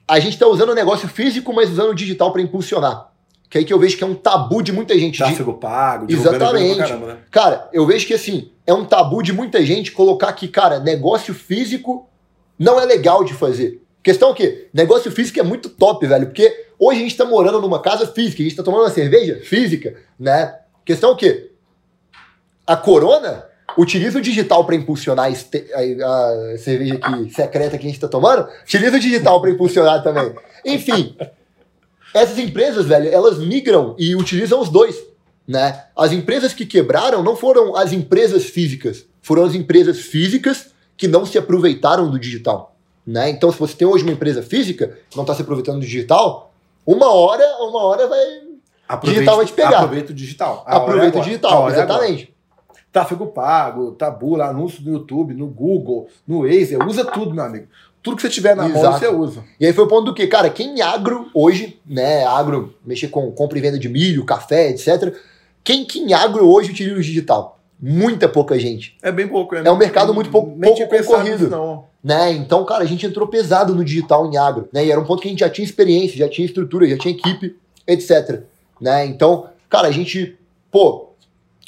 A 0.08 0.20
gente 0.20 0.38
tá 0.38 0.48
usando 0.48 0.70
o 0.70 0.76
negócio 0.76 1.08
físico, 1.08 1.54
mas 1.54 1.70
usando 1.70 1.92
o 1.92 1.96
digital 1.96 2.32
pra 2.32 2.42
impulsionar. 2.42 3.10
Que 3.50 3.58
é 3.58 3.60
aí 3.60 3.66
que 3.66 3.74
eu 3.74 3.80
vejo 3.80 3.98
que 3.98 4.04
é 4.04 4.08
um 4.08 4.16
tabu 4.16 4.62
de 4.62 4.74
muita 4.74 4.98
gente. 5.00 5.14
De- 5.14 5.18
Tráfego 5.24 5.54
pago, 5.54 6.06
divulgando 6.06 6.36
Exatamente. 6.36 6.76
pra 6.76 6.88
caramba, 6.88 7.08
né? 7.08 7.18
Cara, 7.32 7.70
eu 7.72 7.86
vejo 7.86 8.06
que 8.06 8.14
assim, 8.14 8.52
é 8.66 8.74
um 8.74 8.84
tabu 8.84 9.22
de 9.24 9.32
muita 9.32 9.66
gente 9.66 9.94
colocar 9.94 10.34
que, 10.34 10.50
cara, 10.50 10.80
negócio 10.82 11.34
físico 11.34 12.10
não 12.60 12.78
é 12.80 12.86
legal 12.86 13.24
de 13.24 13.34
fazer. 13.34 13.82
Questão 14.08 14.34
quê? 14.34 14.70
Negócio 14.74 15.12
físico 15.12 15.38
é 15.38 15.44
muito 15.44 15.68
top, 15.68 16.08
velho, 16.08 16.28
porque 16.28 16.68
hoje 16.80 17.02
a 17.02 17.04
gente 17.04 17.18
tá 17.18 17.26
morando 17.26 17.60
numa 17.60 17.82
casa 17.82 18.08
física, 18.08 18.42
a 18.42 18.46
gente 18.46 18.56
tá 18.56 18.64
tomando 18.64 18.84
uma 18.84 18.90
cerveja 18.90 19.42
física, 19.44 19.96
né? 20.18 20.56
Questão 20.86 21.14
quê? 21.14 21.52
A 22.66 22.78
Corona 22.78 23.44
utiliza 23.78 24.18
o 24.18 24.22
digital 24.22 24.64
para 24.64 24.76
impulsionar 24.76 25.30
este- 25.30 25.66
a- 25.74 26.54
a 26.54 26.58
cerveja 26.58 26.96
aqui 26.96 27.34
secreta 27.34 27.78
que 27.78 27.86
a 27.86 27.90
gente 27.90 28.00
tá 28.00 28.08
tomando, 28.08 28.48
utiliza 28.64 28.96
o 28.96 29.00
digital 29.02 29.42
para 29.42 29.50
impulsionar 29.52 30.02
também. 30.02 30.34
Enfim, 30.64 31.14
essas 32.14 32.38
empresas, 32.40 32.86
velho, 32.86 33.10
elas 33.10 33.38
migram 33.40 33.94
e 34.00 34.16
utilizam 34.16 34.62
os 34.62 34.70
dois 34.70 34.96
né? 35.46 35.84
As 35.98 36.14
empresas 36.14 36.54
que 36.54 36.66
quebraram 36.66 37.22
não 37.22 37.36
foram 37.36 37.76
as 37.76 37.92
empresas 37.92 38.46
físicas, 38.46 39.06
foram 39.22 39.44
as 39.44 39.54
empresas 39.54 40.00
físicas 40.00 40.68
que 40.96 41.10
não 41.10 41.26
se 41.26 41.38
aproveitaram 41.38 42.10
do 42.10 42.18
digital, 42.18 42.77
né? 43.08 43.30
Então, 43.30 43.50
se 43.52 43.58
você 43.58 43.74
tem 43.74 43.88
hoje 43.88 44.04
uma 44.04 44.12
empresa 44.12 44.44
física 44.44 44.98
que 45.10 45.16
não 45.16 45.24
está 45.24 45.34
se 45.34 45.42
aproveitando 45.42 45.80
do 45.80 45.86
digital, 45.86 46.52
uma 46.86 47.12
hora, 47.12 47.44
uma 47.62 47.84
hora 47.84 48.06
vai 48.08 48.48
Aproveite, 48.88 49.20
Digital 49.20 49.38
vai 49.38 49.46
te 49.46 49.54
pegar. 49.54 49.80
Aproveita 49.80 50.12
o 50.12 50.16
digital. 50.16 50.64
A 50.66 50.74
é 50.74 50.78
aproveita 50.78 51.20
o 51.20 51.22
digital, 51.22 51.70
é 51.70 51.74
exatamente. 51.74 52.34
Tráfego 52.92 53.28
pago, 53.28 53.92
tabu, 53.92 54.42
anúncio 54.42 54.82
no 54.82 54.94
YouTube, 54.94 55.34
no 55.34 55.48
Google, 55.48 56.08
no 56.26 56.42
Waze, 56.44 56.78
usa 56.78 57.04
tudo, 57.04 57.36
meu 57.36 57.44
amigo. 57.44 57.68
Tudo 58.02 58.16
que 58.16 58.22
você 58.22 58.30
tiver 58.30 58.56
na 58.56 58.68
mão, 58.68 58.78
Exato. 58.78 59.00
você 59.00 59.08
usa. 59.08 59.44
E 59.60 59.66
aí 59.66 59.74
foi 59.74 59.84
o 59.84 59.88
ponto 59.88 60.06
do 60.06 60.14
que, 60.14 60.26
cara, 60.28 60.50
quem 60.50 60.82
agro 60.82 61.30
hoje, 61.34 61.78
né, 61.86 62.26
agro, 62.26 62.74
mexer 62.86 63.10
com 63.10 63.30
compra 63.32 63.58
e 63.58 63.62
venda 63.62 63.78
de 63.78 63.90
milho, 63.90 64.24
café, 64.24 64.70
etc. 64.70 65.14
Quem 65.64 65.84
que 65.84 66.00
em 66.00 66.14
agro 66.14 66.48
hoje 66.48 66.72
utiliza 66.72 66.96
o 66.96 67.04
digital? 67.04 67.57
Muita 67.80 68.28
pouca 68.28 68.58
gente. 68.58 68.98
É 69.04 69.12
bem 69.12 69.28
pouco, 69.28 69.54
né? 69.56 69.62
É 69.66 69.72
um 69.72 69.78
mercado 69.78 70.14
muito 70.14 70.30
pouco- 70.32 70.50
pouco 70.60 70.88
concorrido. 70.88 71.30
nisso, 71.46 71.50
não. 71.50 71.86
né? 72.04 72.32
Então, 72.32 72.66
cara, 72.66 72.84
a 72.84 72.88
gente 72.88 73.06
entrou 73.06 73.28
pesado 73.28 73.76
no 73.76 73.84
digital 73.86 74.26
em 74.32 74.36
agro, 74.36 74.68
né? 74.74 74.84
E 74.86 74.92
era 74.92 75.00
um 75.00 75.06
ponto 75.06 75.22
que 75.22 75.28
a 75.28 75.32
gente 75.32 75.42
já 75.42 75.50
tinha 75.50 75.64
experiência, 75.66 76.18
já 76.18 76.28
tinha 76.28 76.46
estrutura, 76.46 76.88
já 76.88 76.98
tinha 76.98 77.14
equipe, 77.14 77.56
etc, 77.86 78.42
né? 78.82 79.06
Então, 79.06 79.48
cara, 79.70 79.88
a 79.88 79.92
gente, 79.92 80.36
pô, 80.72 81.10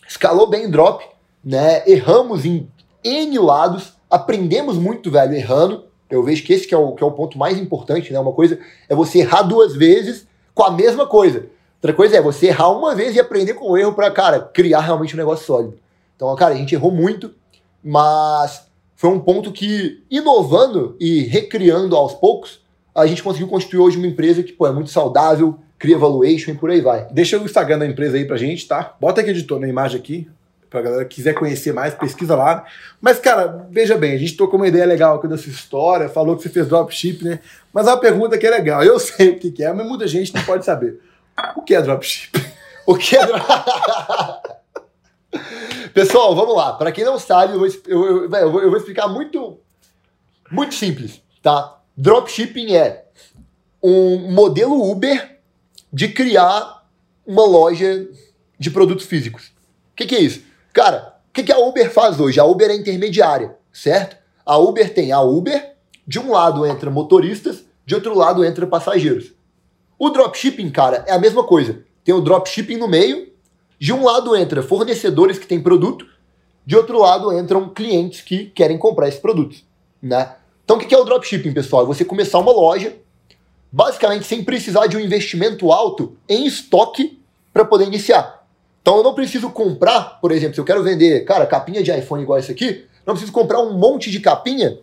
escalou 0.07 0.47
bem 0.49 0.66
o 0.66 0.72
drop, 0.72 1.05
né? 1.45 1.84
Erramos 1.86 2.43
em 2.43 2.68
N 3.03 3.38
lados, 3.38 3.93
aprendemos 4.10 4.78
muito, 4.78 5.12
velho, 5.12 5.34
errando. 5.36 5.84
Eu 6.10 6.24
vejo 6.24 6.43
que 6.43 6.53
esse 6.53 6.68
que 6.68 6.74
é, 6.74 6.78
o, 6.78 6.93
que 6.93 7.03
é 7.03 7.05
o 7.05 7.12
ponto 7.12 7.38
mais 7.38 7.60
importante, 7.60 8.12
né? 8.12 8.20
Uma 8.20 8.34
coisa 8.34 8.57
é 8.89 8.95
você 8.95 9.20
errar 9.20 9.43
duas 9.43 9.76
vezes 9.76 10.26
com 10.55 10.64
a 10.64 10.72
mesma 10.72 11.05
coisa. 11.05 11.45
Outra 11.76 11.93
coisa 11.93 12.18
é 12.18 12.22
você 12.22 12.47
errar 12.47 12.72
uma 12.72 12.95
vez 12.95 13.16
e 13.16 13.20
aprender 13.20 13.53
com 13.53 13.70
o 13.72 13.78
erro 13.78 13.93
para, 13.93 14.10
cara, 14.10 14.39
criar 14.39 14.82
realmente 14.82 15.14
um 15.14 15.18
negócio 15.18 15.45
sólido. 15.45 15.78
Então, 16.20 16.36
cara, 16.36 16.53
a 16.53 16.57
gente 16.57 16.76
errou 16.76 16.91
muito, 16.91 17.34
mas 17.82 18.65
foi 18.93 19.09
um 19.09 19.22
ponto 19.22 19.53
que, 19.53 20.03
inovando 20.11 20.97
e 20.99 21.22
recriando 21.22 21.95
aos 21.95 22.13
poucos, 22.13 22.59
a 22.93 23.07
gente 23.07 23.24
conseguiu 23.24 23.47
construir 23.47 23.80
hoje 23.80 23.97
uma 23.97 24.05
empresa 24.05 24.43
que, 24.43 24.51
pô, 24.51 24.67
é 24.67 24.72
muito 24.74 24.89
saudável, 24.89 25.57
cria 25.78 25.97
valuation 25.97 26.51
e 26.51 26.55
por 26.55 26.72
aí 26.72 26.82
vai. 26.82 27.07
Deixa 27.09 27.39
o 27.39 27.45
Instagram 27.45 27.80
da 27.80 27.88
empresa 27.88 28.17
aí 28.17 28.26
pra 28.26 28.36
gente, 28.36 28.67
tá? 28.67 28.97
Bota 28.99 29.22
aqui, 29.22 29.30
editor, 29.30 29.61
na 29.61 29.70
imagem 29.70 29.97
aqui, 29.97 30.28
pra 30.70 30.82
galera 30.82 31.05
que 31.05 31.15
quiser 31.15 31.36
conhecer 31.36 31.74
mais, 31.74 31.93
pesquisa 31.93 32.36
lá. 32.36 32.65
Mas, 32.99 33.17
cara, 33.17 33.65
veja 33.72 33.97
bem, 33.97 34.11
a 34.11 34.17
gente 34.17 34.36
tocou 34.36 34.59
uma 34.59 34.67
ideia 34.67 34.86
legal 34.86 35.15
aqui 35.15 35.28
dessa 35.30 35.47
história, 35.47 36.09
falou 36.09 36.36
que 36.36 36.43
você 36.43 36.49
fez 36.49 36.67
dropship, 36.67 37.24
né? 37.24 37.39
Mas 37.72 37.88
uma 37.88 37.95
pergunta 37.95 38.38
que 38.38 38.45
é 38.45 38.49
legal. 38.49 38.84
Eu 38.84 38.99
sei 38.99 39.30
o 39.30 39.39
que 39.39 39.63
é, 39.63 39.72
mas 39.72 39.88
muita 39.88 40.05
gente 40.05 40.36
não 40.36 40.43
pode 40.43 40.65
saber. 40.65 40.99
O 41.55 41.61
que 41.61 41.74
é 41.74 41.82
dropship? 41.82 42.45
O 42.86 42.97
que 42.97 43.15
é 43.15 43.26
dropship? 43.26 44.49
Pessoal, 45.93 46.36
vamos 46.36 46.55
lá. 46.55 46.73
Para 46.73 46.91
quem 46.91 47.03
não 47.03 47.19
sabe, 47.19 47.53
eu 47.53 47.59
vou, 47.59 47.67
eu, 47.88 48.32
eu, 48.32 48.61
eu 48.61 48.69
vou 48.69 48.77
explicar 48.77 49.07
muito, 49.07 49.59
muito 50.51 50.75
simples, 50.75 51.21
tá? 51.41 51.80
Dropshipping 51.95 52.75
é 52.75 53.05
um 53.84 54.32
modelo 54.32 54.89
Uber 54.89 55.39
de 55.91 56.09
criar 56.09 56.86
uma 57.25 57.45
loja 57.45 58.07
de 58.57 58.71
produtos 58.71 59.05
físicos. 59.05 59.47
O 59.91 59.95
que, 59.95 60.05
que, 60.05 60.15
é 60.15 60.21
isso? 60.21 60.41
Cara, 60.73 61.15
o 61.30 61.34
que, 61.34 61.43
que 61.43 61.51
a 61.51 61.59
Uber 61.59 61.91
faz 61.91 62.19
hoje? 62.19 62.39
A 62.39 62.45
Uber 62.45 62.69
é 62.69 62.75
intermediária, 62.75 63.55
certo? 63.71 64.17
A 64.45 64.57
Uber 64.57 64.93
tem 64.93 65.11
a 65.11 65.21
Uber, 65.21 65.75
de 66.07 66.19
um 66.19 66.32
lado 66.32 66.65
entra 66.65 66.89
motoristas, 66.89 67.63
de 67.86 67.95
outro 67.95 68.15
lado 68.15 68.43
entra 68.43 68.65
passageiros. 68.65 69.34
O 69.97 70.09
dropshipping, 70.09 70.69
cara, 70.69 71.03
é 71.07 71.11
a 71.11 71.19
mesma 71.19 71.43
coisa. 71.43 71.84
Tem 72.03 72.15
o 72.15 72.21
dropshipping 72.21 72.77
no 72.77 72.88
meio, 72.88 73.32
de 73.80 73.93
um 73.93 74.03
lado 74.03 74.36
entra 74.36 74.61
fornecedores 74.61 75.39
que 75.39 75.47
têm 75.47 75.61
produto, 75.61 76.05
de 76.65 76.75
outro 76.75 76.99
lado 76.99 77.32
entram 77.32 77.69
clientes 77.69 78.21
que 78.21 78.47
querem 78.47 78.77
comprar 78.77 79.07
esses 79.07 79.19
produtos, 79.19 79.63
né? 80.01 80.36
Então 80.65 80.77
o 80.77 80.80
que 80.80 80.93
é 80.93 80.97
o 80.97 81.03
dropshipping, 81.03 81.53
pessoal? 81.53 81.84
É 81.84 81.86
você 81.88 82.03
começar 82.03 82.38
uma 82.38 82.51
loja, 82.51 82.95
basicamente 83.71 84.25
sem 84.25 84.43
precisar 84.43 84.88
de 84.88 84.97
um 84.97 84.99
investimento 84.99 85.71
alto 85.71 86.17
em 86.27 86.45
estoque 86.45 87.19
para 87.53 87.63
poder 87.63 87.86
iniciar. 87.86 88.45
Então 88.82 88.97
eu 88.97 89.03
não 89.03 89.13
preciso 89.13 89.49
comprar, 89.49 90.19
por 90.19 90.32
exemplo, 90.32 90.55
se 90.55 90.61
eu 90.61 90.65
quero 90.65 90.84
vender, 90.84 91.23
cara, 91.25 91.45
capinha 91.47 91.82
de 91.82 91.91
iPhone 91.91 92.21
igual 92.21 92.38
essa 92.38 92.51
aqui, 92.51 92.86
não 93.05 93.13
preciso 93.13 93.32
comprar 93.32 93.61
um 93.61 93.73
monte 93.73 94.11
de 94.11 94.19
capinha 94.19 94.77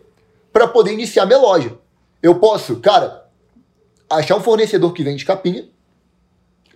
para 0.51 0.67
poder 0.67 0.91
iniciar 0.91 1.25
minha 1.25 1.39
loja. 1.39 1.77
Eu 2.21 2.35
posso, 2.35 2.77
cara, 2.77 3.25
achar 4.09 4.35
um 4.35 4.41
fornecedor 4.41 4.91
que 4.91 5.03
vende 5.03 5.23
capinha, 5.23 5.65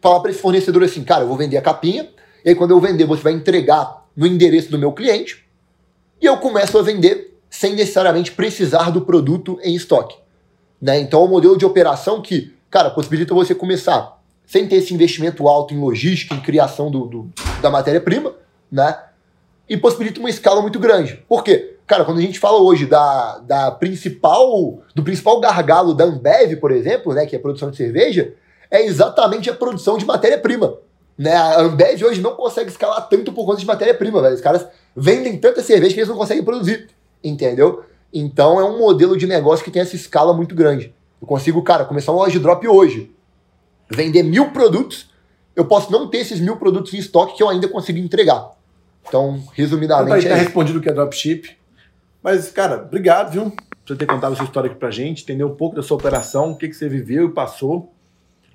falar 0.02 0.20
para 0.20 0.32
esse 0.32 0.42
fornecedor 0.42 0.84
assim, 0.84 1.04
cara, 1.04 1.24
eu 1.24 1.28
vou 1.28 1.38
vender 1.38 1.58
a 1.58 1.62
capinha, 1.62 2.10
e 2.44 2.50
aí 2.50 2.56
quando 2.56 2.72
eu 2.72 2.80
vender, 2.80 3.06
você 3.06 3.22
vai 3.22 3.34
entregar 3.34 4.06
no 4.16 4.26
endereço 4.28 4.72
do 4.72 4.80
meu 4.80 4.92
cliente, 4.92 5.46
e 6.20 6.26
eu 6.26 6.38
começo 6.38 6.78
a 6.78 6.82
vender 6.82 7.38
sem 7.50 7.76
necessariamente 7.76 8.32
precisar 8.32 8.90
do 8.90 9.02
produto 9.02 9.60
em 9.62 9.76
estoque. 9.76 10.18
Né? 10.82 11.00
Então 11.00 11.22
é 11.22 11.26
um 11.26 11.30
modelo 11.30 11.58
de 11.58 11.66
operação 11.66 12.22
que, 12.22 12.54
cara, 12.70 12.90
possibilita 12.90 13.34
você 13.34 13.54
começar 13.54 14.20
sem 14.46 14.68
ter 14.68 14.78
esse 14.78 14.94
investimento 14.94 15.48
alto 15.48 15.74
em 15.74 15.80
logística, 15.80 16.36
em 16.36 16.42
criação 16.42 16.92
do, 16.92 17.06
do 17.06 17.30
da 17.62 17.70
matéria-prima, 17.70 18.34
né? 18.70 18.98
E 19.70 19.78
possibilita 19.78 20.20
uma 20.20 20.30
escala 20.30 20.62
muito 20.62 20.78
grande. 20.78 21.24
Por 21.28 21.42
quê? 21.42 21.78
Cara, 21.88 22.04
quando 22.04 22.18
a 22.18 22.22
gente 22.22 22.38
fala 22.38 22.60
hoje 22.60 22.86
da, 22.86 23.40
da 23.40 23.72
principal, 23.72 24.82
do 24.94 25.04
principal 25.04 25.40
gargalo 25.40 25.94
da 25.94 26.04
Ambev, 26.04 26.58
por 26.58 26.72
exemplo, 26.72 27.14
né, 27.14 27.26
que 27.26 27.34
é 27.34 27.40
a 27.40 27.42
produção 27.42 27.72
de 27.72 27.78
cerveja, 27.78 28.34
é 28.72 28.86
exatamente 28.86 29.50
a 29.50 29.54
produção 29.54 29.98
de 29.98 30.06
matéria-prima. 30.06 30.78
Né? 31.18 31.36
A 31.36 31.62
Ambev 31.62 32.02
hoje 32.04 32.22
não 32.22 32.36
consegue 32.36 32.72
escalar 32.72 33.08
tanto 33.10 33.34
por 33.34 33.46
conta 33.46 33.60
de 33.60 33.66
matéria-prima, 33.66 34.22
velho. 34.22 34.34
Os 34.34 34.42
caras 34.42 34.66
vendem 34.96 35.38
tanta 35.38 35.62
cerveja 35.62 35.94
que 35.94 36.00
eles 36.00 36.10
não 36.10 36.18
conseguem 36.18 36.44
produzir, 36.44 36.88
entendeu? 37.22 37.84
Então 38.14 38.60
é 38.60 38.64
um 38.64 38.80
modelo 38.80 39.18
de 39.18 39.28
negócio 39.28 39.64
que 39.64 39.70
tem 39.70 39.82
essa 39.82 39.96
escala 39.96 40.34
muito 40.34 40.56
grande. 40.56 40.96
Eu 41.22 41.28
consigo, 41.28 41.62
cara, 41.62 41.86
começar 41.86 42.12
uma 42.12 42.22
loja 42.22 42.32
de 42.32 42.40
drop 42.40 42.66
hoje, 42.68 43.12
vender 43.90 44.24
mil 44.24 44.52
produtos, 44.52 45.12
eu 45.56 45.66
posso 45.66 45.92
não 45.92 46.10
ter 46.10 46.20
esses 46.20 46.40
mil 46.40 46.56
produtos 46.56 46.94
em 46.94 46.98
estoque 46.98 47.36
que 47.36 47.44
eu 47.44 47.50
ainda 47.50 47.68
consigo 47.68 48.00
entregar. 48.00 48.52
Então, 49.08 49.44
resumidamente. 49.54 50.20
Então, 50.20 50.30
tá, 50.30 50.36
é 50.36 50.38
tá 50.38 50.44
respondido 50.44 50.80
o 50.80 50.82
que 50.82 50.90
é 50.90 50.94
dropship. 50.94 51.58
Mas, 52.24 52.50
cara, 52.50 52.78
obrigado, 52.78 53.32
viu? 53.32 53.52
Por 53.86 53.98
ter 53.98 54.06
contado 54.06 54.34
a 54.34 54.36
sua 54.36 54.46
história 54.46 54.70
aqui 54.70 54.80
pra 54.80 54.92
gente, 54.92 55.24
entender 55.24 55.44
um 55.44 55.56
pouco 55.56 55.76
da 55.76 55.84
sua 55.84 55.98
operação, 55.98 56.52
o 56.52 56.56
que, 56.56 56.68
que 56.68 56.74
você 56.76 56.88
viveu 56.88 57.28
e 57.28 57.32
passou 57.32 57.92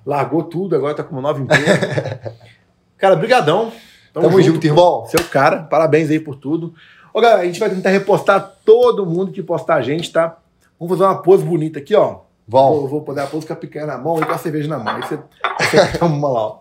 largou 0.07 0.43
tudo, 0.43 0.73
agora 0.73 0.93
tá 0.93 1.03
com 1.03 1.11
uma 1.11 1.21
nova 1.21 1.41
empresa. 1.41 2.33
cara, 2.97 3.15
brigadão. 3.17 3.73
Tamo, 4.13 4.29
Tamo 4.29 4.41
junto, 4.41 4.53
junto, 4.53 4.65
irmão. 4.65 5.05
Seu 5.05 5.23
cara, 5.25 5.63
parabéns 5.63 6.09
aí 6.09 6.19
por 6.19 6.35
tudo. 6.35 6.73
Ô, 7.13 7.19
galera, 7.19 7.41
a 7.41 7.45
gente 7.45 7.59
vai 7.59 7.69
tentar 7.69 7.89
repostar 7.89 8.55
todo 8.63 9.05
mundo 9.05 9.33
que 9.33 9.43
postar 9.43 9.75
a 9.75 9.81
gente, 9.81 10.11
tá? 10.11 10.37
Vamos 10.79 10.97
fazer 10.97 11.11
uma 11.11 11.21
pose 11.21 11.43
bonita 11.43 11.79
aqui, 11.79 11.93
ó. 11.93 12.21
Vamos. 12.47 12.79
Vou, 12.79 12.87
vou 12.87 13.01
poder 13.01 13.21
a 13.21 13.27
pose 13.27 13.45
com 13.45 13.51
a 13.51 13.55
picanha 13.55 13.85
na 13.85 13.97
mão 13.97 14.17
e 14.19 14.25
com 14.25 14.31
a 14.31 14.37
cerveja 14.37 14.69
na 14.69 14.79
mão. 14.79 14.95
Aí 14.95 15.01
você, 15.01 15.19
você 15.59 15.87
toma 15.99 16.29
lá, 16.29 16.41
ó. 16.41 16.59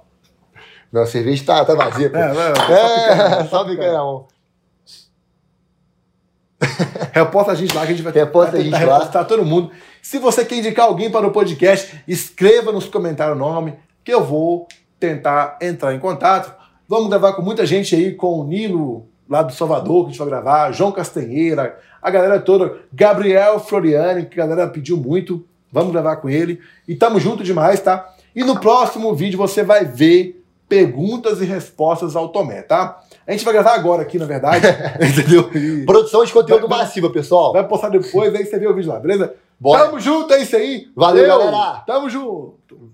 Não, 0.92 1.02
a 1.02 1.06
cerveja 1.06 1.44
tá, 1.44 1.64
tá 1.64 1.74
vazia, 1.74 2.10
pô. 2.10 2.16
É, 2.16 2.22
é, 2.22 3.40
é 3.40 3.44
só 3.44 3.64
picanha 3.64 3.92
na 3.92 3.98
mão. 3.98 4.26
Reposta 7.12 7.52
a 7.52 7.54
gente 7.54 7.74
lá 7.74 7.86
que 7.86 7.92
a 7.92 7.94
gente 7.94 8.02
vai, 8.02 8.12
Reposta 8.12 8.52
vai 8.52 8.62
tentar 8.62 8.76
a 8.76 8.80
gente 8.80 8.90
repostar 8.90 9.22
lá. 9.22 9.28
todo 9.28 9.44
mundo. 9.44 9.70
Se 10.08 10.20
você 10.20 10.44
quer 10.44 10.58
indicar 10.58 10.86
alguém 10.86 11.10
para 11.10 11.26
o 11.26 11.32
podcast, 11.32 12.00
escreva 12.06 12.70
nos 12.70 12.86
comentários 12.86 13.36
o 13.36 13.40
nome 13.40 13.74
que 14.04 14.14
eu 14.14 14.22
vou 14.22 14.68
tentar 15.00 15.58
entrar 15.60 15.92
em 15.96 15.98
contato. 15.98 16.54
Vamos 16.88 17.08
gravar 17.08 17.32
com 17.32 17.42
muita 17.42 17.66
gente 17.66 17.92
aí, 17.96 18.14
com 18.14 18.38
o 18.38 18.44
Nilo 18.44 19.08
lá 19.28 19.42
do 19.42 19.52
Salvador, 19.52 20.04
que 20.04 20.06
a 20.06 20.10
gente 20.10 20.18
vai 20.20 20.28
gravar, 20.28 20.70
João 20.70 20.92
Castanheira, 20.92 21.76
a 22.00 22.08
galera 22.08 22.38
toda, 22.38 22.82
Gabriel 22.92 23.58
Floriani, 23.58 24.26
que 24.26 24.40
a 24.40 24.46
galera 24.46 24.70
pediu 24.70 24.96
muito. 24.96 25.44
Vamos 25.72 25.90
gravar 25.90 26.18
com 26.18 26.30
ele. 26.30 26.60
E 26.86 26.94
tamo 26.94 27.18
junto 27.18 27.42
demais, 27.42 27.80
tá? 27.80 28.08
E 28.32 28.44
no 28.44 28.60
próximo 28.60 29.12
vídeo 29.12 29.36
você 29.36 29.64
vai 29.64 29.84
ver 29.84 30.40
perguntas 30.68 31.40
e 31.40 31.44
respostas 31.44 32.14
ao 32.14 32.28
Tomé, 32.28 32.62
tá? 32.62 33.00
A 33.26 33.32
gente 33.32 33.44
vai 33.44 33.52
gravar 33.52 33.74
agora 33.74 34.02
aqui, 34.02 34.20
na 34.20 34.26
verdade. 34.26 34.68
entendeu? 35.02 35.50
E... 35.52 35.84
Produção 35.84 36.24
de 36.24 36.32
conteúdo 36.32 36.68
vai, 36.68 36.78
massiva, 36.78 37.10
pessoal. 37.10 37.52
Vai 37.52 37.66
postar 37.66 37.88
depois, 37.88 38.32
aí 38.32 38.46
você 38.46 38.56
vê 38.56 38.68
o 38.68 38.74
vídeo 38.74 38.92
lá, 38.92 39.00
beleza? 39.00 39.34
Bora. 39.58 39.86
Tamo 39.86 40.00
junto, 40.00 40.32
é 40.34 40.42
isso 40.42 40.56
aí. 40.56 40.90
Valeu, 40.94 41.26
Valeu 41.26 41.50
galera. 41.50 41.82
Tamo 41.86 42.10
junto. 42.10 42.85